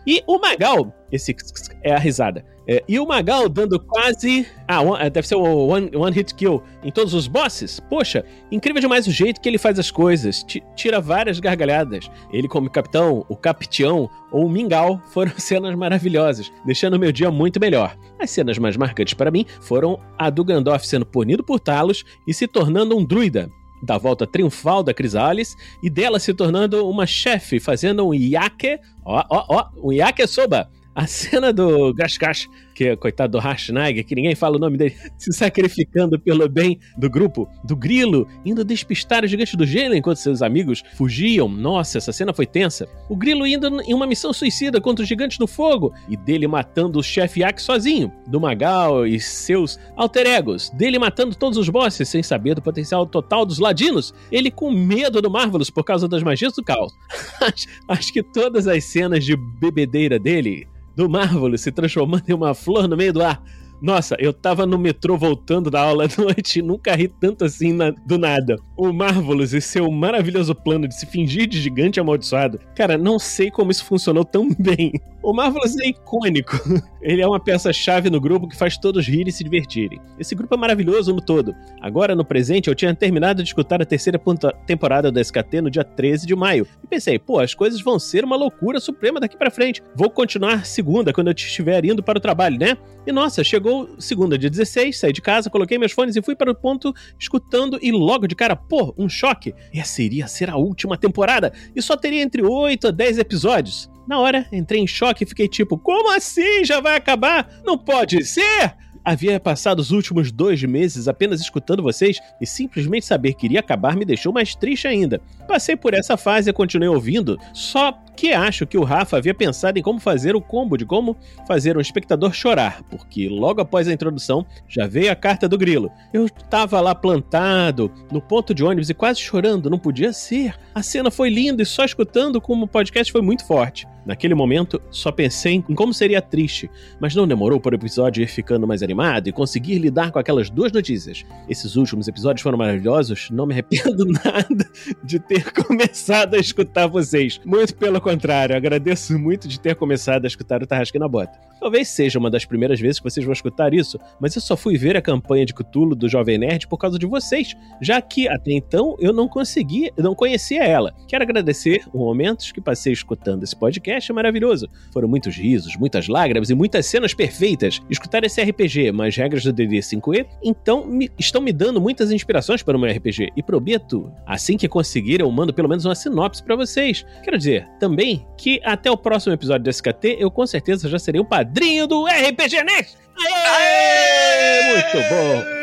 [0.07, 1.35] E o Magal, esse
[1.83, 2.45] é a risada.
[2.67, 4.47] É, e o Magal dando quase.
[4.67, 7.79] Ah, one, deve ser o one, one Hit Kill em todos os bosses.
[7.79, 10.43] Poxa, incrível demais o jeito que ele faz as coisas.
[10.43, 12.09] T tira várias gargalhadas.
[12.31, 17.29] Ele, como capitão, o capitão ou o Mingau foram cenas maravilhosas, deixando o meu dia
[17.29, 17.95] muito melhor.
[18.19, 22.33] As cenas mais marcantes para mim foram a do Gandalf sendo punido por Talos e
[22.33, 23.49] se tornando um druida
[23.83, 29.23] da volta triunfal da Crisales e dela se tornando uma chefe, fazendo um yake, ó,
[29.29, 30.69] ó, ó, um yake soba.
[30.95, 34.95] A cena do Gashkash, que é coitado do Hashnag, que ninguém fala o nome dele,
[35.19, 40.19] se sacrificando pelo bem do grupo, do Grilo, indo despistar o gigante do gelo enquanto
[40.19, 41.49] seus amigos fugiam.
[41.49, 42.87] Nossa, essa cena foi tensa.
[43.09, 46.97] O Grilo indo em uma missão suicida contra os gigantes do fogo e dele matando
[46.97, 52.07] o chefe Yak sozinho, do Magal e seus alter egos, dele matando todos os bosses
[52.07, 56.23] sem saber do potencial total dos ladinos, ele com medo do Marvelous por causa das
[56.23, 56.93] magias do caos.
[57.43, 60.65] acho, acho que todas as cenas de bebedeira dele
[60.95, 63.41] do Marvelous se transformando em uma flor no meio do ar.
[63.81, 67.73] Nossa, eu tava no metrô voltando da aula à noite e nunca ri tanto assim
[67.73, 68.57] na, do nada.
[68.77, 72.59] O Marvelous e seu maravilhoso plano de se fingir de gigante amaldiçoado.
[72.75, 74.93] Cara, não sei como isso funcionou tão bem.
[75.25, 76.55] O Marvelous é icônico.
[77.01, 79.99] Ele é uma peça-chave no grupo que faz todos rirem e se divertirem.
[80.19, 81.55] Esse grupo é maravilhoso no todo.
[81.81, 84.21] Agora, no presente, eu tinha terminado de escutar a terceira
[84.67, 86.67] temporada do SKT no dia 13 de maio.
[86.83, 89.81] E pensei, pô, as coisas vão ser uma loucura suprema daqui para frente.
[89.95, 92.77] Vou continuar segunda quando eu estiver indo para o trabalho, né?
[93.07, 96.51] E nossa, chegou segunda, dia 16, saí de casa, coloquei meus fones e fui para
[96.51, 99.55] o ponto escutando e logo de cara, pô, um choque.
[99.73, 103.89] Essa iria ser a última temporada e só teria entre 8 a 10 episódios.
[104.07, 106.63] Na hora, entrei em choque e fiquei tipo, como assim?
[106.63, 107.49] Já vai acabar?
[107.63, 108.75] Não pode ser!
[109.05, 113.95] Havia passado os últimos dois meses apenas escutando vocês e simplesmente saber que iria acabar
[113.95, 115.21] me deixou mais triste ainda.
[115.47, 119.77] Passei por essa fase e continuei ouvindo, só que acho que o Rafa havia pensado
[119.77, 121.15] em como fazer o combo de como
[121.47, 125.91] fazer um espectador chorar, porque logo após a introdução já veio a carta do grilo.
[126.11, 130.55] Eu estava lá plantado, no ponto de ônibus e quase chorando, não podia ser.
[130.73, 133.85] A cena foi linda e só escutando como o podcast foi muito forte.
[134.05, 136.69] Naquele momento, só pensei em como seria triste,
[136.99, 140.49] mas não demorou para o episódio ir ficando mais animado e conseguir lidar com aquelas
[140.49, 141.25] duas notícias.
[141.49, 144.69] Esses últimos episódios foram maravilhosos, não me arrependo nada
[145.03, 147.41] de ter começado a escutar vocês.
[147.43, 151.39] Muito pelo contrário, agradeço muito de ter começado a escutar o Tarrasque na Bota.
[151.59, 154.77] Talvez seja uma das primeiras vezes que vocês vão escutar isso, mas eu só fui
[154.77, 158.51] ver a campanha de Cthulhu do Jovem Nerd por causa de vocês, já que até
[158.51, 160.93] então eu não conseguia, não conhecia ela.
[161.07, 164.69] Quero agradecer os momentos que passei escutando esse podcast maravilhoso.
[164.91, 167.81] Foram muitos risos, muitas lágrimas e muitas cenas perfeitas.
[167.89, 172.63] Escutar esse RPG, mais regras do DD 5e, então me, estão me dando muitas inspirações
[172.63, 173.31] para o meu RPG.
[173.35, 177.05] E prometo, assim que conseguir, eu mando pelo menos uma sinopse para vocês.
[177.23, 181.21] Quero dizer, também, que até o próximo episódio do SKT, eu com certeza já serei
[181.21, 183.04] um padrinho do RPG Next!
[183.17, 184.73] Aê!
[184.73, 185.55] Muito bom!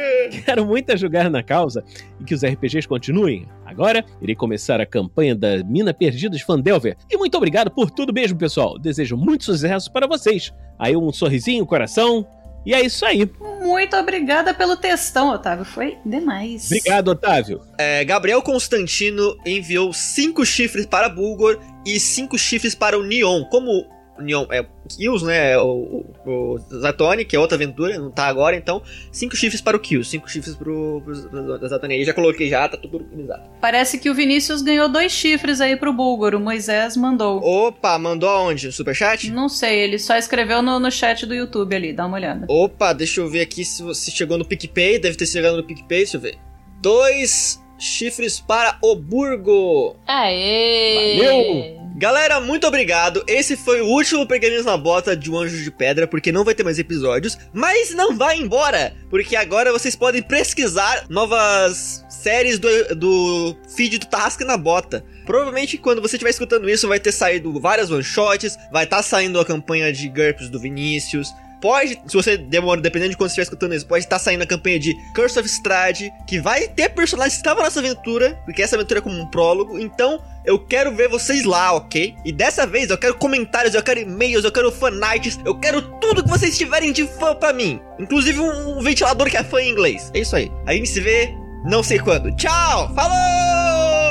[0.44, 1.84] Quero muito jogar na causa
[2.20, 3.46] e que os RPGs continuem.
[3.64, 6.96] Agora, irei começar a campanha da Mina Perdida de Fandelver.
[7.10, 8.78] E muito obrigado por tudo mesmo, pessoal.
[8.78, 10.52] Desejo muito sucesso para vocês.
[10.78, 12.26] Aí um sorrisinho, coração.
[12.64, 13.28] E é isso aí.
[13.60, 15.64] Muito obrigada pelo textão, Otávio.
[15.64, 16.66] Foi demais.
[16.66, 17.60] Obrigado, Otávio.
[17.76, 23.44] É, Gabriel Constantino enviou cinco chifres para Bulgor e cinco chifres para o Neon.
[23.44, 23.84] Como
[24.18, 25.56] Neon é Kills, né?
[25.58, 29.76] O, o, o Zatoni, que é outra aventura, não tá agora, então cinco chifres para
[29.76, 31.94] o Kills, cinco chifres pro, pro, pro Zatoni.
[31.94, 33.42] Aí já coloquei já, tá tudo organizado.
[33.60, 37.42] Parece que o Vinícius ganhou dois chifres aí pro Bulgor, o Moisés mandou.
[37.42, 38.66] Opa, mandou aonde?
[38.66, 39.30] No superchat?
[39.30, 42.46] Não sei, ele só escreveu no, no chat do YouTube ali, dá uma olhada.
[42.48, 45.98] Opa, deixa eu ver aqui se você chegou no PicPay, deve ter chegado no PicPay,
[45.98, 46.38] deixa eu ver.
[46.80, 49.96] Dois chifres para o Burgo.
[50.06, 51.16] Aê!
[51.18, 51.81] Valeu!
[51.94, 53.22] Galera, muito obrigado.
[53.26, 56.54] Esse foi o último Pergaminhos na Bota de um Anjo de Pedra, porque não vai
[56.54, 57.38] ter mais episódios.
[57.52, 64.06] Mas não vai embora, porque agora vocês podem pesquisar novas séries do, do feed do
[64.06, 65.04] Tarrasque na Bota.
[65.26, 69.38] Provavelmente quando você estiver escutando isso vai ter saído várias one-shots, vai estar tá saindo
[69.38, 71.28] a campanha de GURPS do Vinícius,
[71.62, 74.46] pode, se você demora, dependendo de quando você estiver escutando isso, pode estar saindo a
[74.46, 78.74] campanha de Curse of Strahd, que vai ter personagens que estavam nessa aventura, porque essa
[78.74, 82.16] aventura é como um prólogo, então eu quero ver vocês lá, ok?
[82.24, 86.24] E dessa vez eu quero comentários, eu quero e-mails, eu quero fanarts, eu quero tudo
[86.24, 87.80] que vocês tiverem de fã pra mim.
[88.00, 90.10] Inclusive um, um ventilador que é fã em inglês.
[90.12, 90.50] É isso aí.
[90.66, 91.32] A gente se vê
[91.64, 92.34] não sei quando.
[92.34, 92.92] Tchau!
[92.92, 94.01] Falou!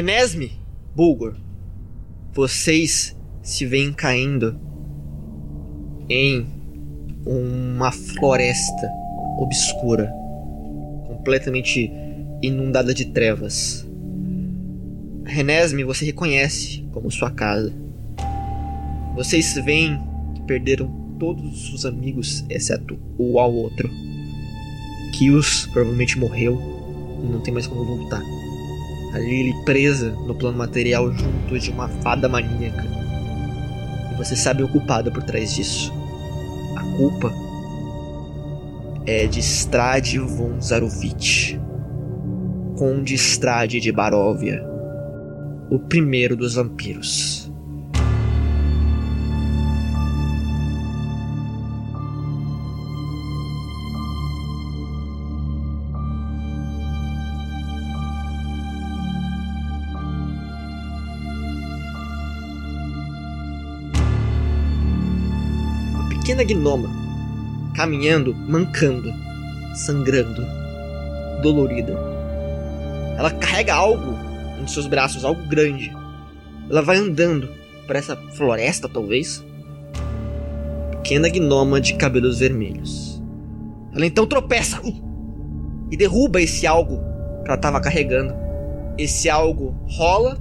[0.00, 0.52] Renesme,
[0.96, 1.36] Bulgor,
[2.32, 4.58] vocês se veem caindo
[6.08, 6.46] em
[7.26, 8.90] uma floresta
[9.38, 10.10] obscura,
[11.06, 11.92] completamente
[12.40, 13.86] inundada de trevas.
[15.26, 17.70] Renesme você reconhece como sua casa.
[19.14, 20.00] Vocês veem
[20.34, 23.90] que perderam todos os amigos, exceto o ao outro.
[25.12, 26.58] Kios provavelmente morreu
[27.22, 28.39] e não tem mais como voltar.
[29.12, 32.84] A Lily presa no plano material junto de uma fada maníaca.
[34.12, 35.92] E você sabe o culpado por trás disso.
[36.76, 37.32] A culpa
[39.06, 41.60] é de Strade von Zarovich,
[42.76, 44.64] Conde Strade de Baróvia,
[45.70, 47.49] o primeiro dos vampiros.
[66.40, 66.88] Pequena gnoma,
[67.74, 69.12] caminhando, mancando,
[69.74, 70.46] sangrando,
[71.42, 71.92] dolorida.
[73.18, 74.14] Ela carrega algo
[74.60, 75.94] em seus braços, algo grande.
[76.68, 77.48] Ela vai andando
[77.86, 79.44] para essa floresta, talvez.
[80.92, 83.22] Pequena gnoma de cabelos vermelhos.
[83.94, 86.98] Ela então tropeça uh, e derruba esse algo
[87.42, 88.32] que ela estava carregando.
[88.96, 90.38] Esse algo rola,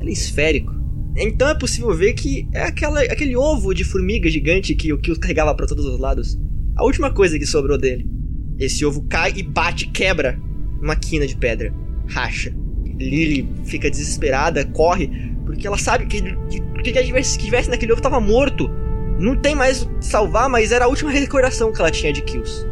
[0.00, 0.77] ele é esférico.
[1.20, 5.20] Então é possível ver que é aquela, aquele ovo de formiga gigante que o Kills
[5.20, 6.38] carregava para todos os lados.
[6.76, 8.08] A última coisa que sobrou dele.
[8.56, 10.38] Esse ovo cai e bate, quebra
[10.80, 11.74] uma quina de pedra.
[12.06, 12.54] Racha.
[12.84, 15.10] Lily fica desesperada, corre,
[15.44, 18.70] porque ela sabe que, que, que que tivesse naquele ovo estava morto.
[19.18, 22.22] Não tem mais o que salvar, mas era a última recordação que ela tinha de
[22.22, 22.64] Kills.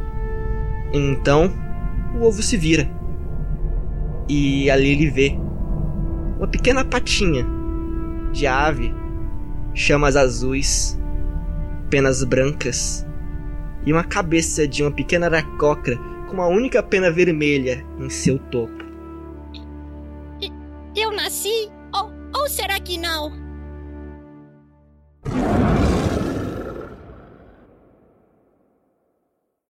[0.92, 1.52] Então,
[2.14, 2.88] o ovo se vira.
[4.28, 5.36] E a Lily vê
[6.38, 7.55] uma pequena patinha
[8.32, 8.94] de ave,
[9.74, 10.98] chamas azuis,
[11.90, 13.06] penas brancas
[13.84, 15.96] e uma cabeça de uma pequena aracocra
[16.28, 18.84] com uma única pena vermelha em seu topo.
[20.96, 21.70] Eu nasci?
[21.94, 23.30] Ou, ou será que não?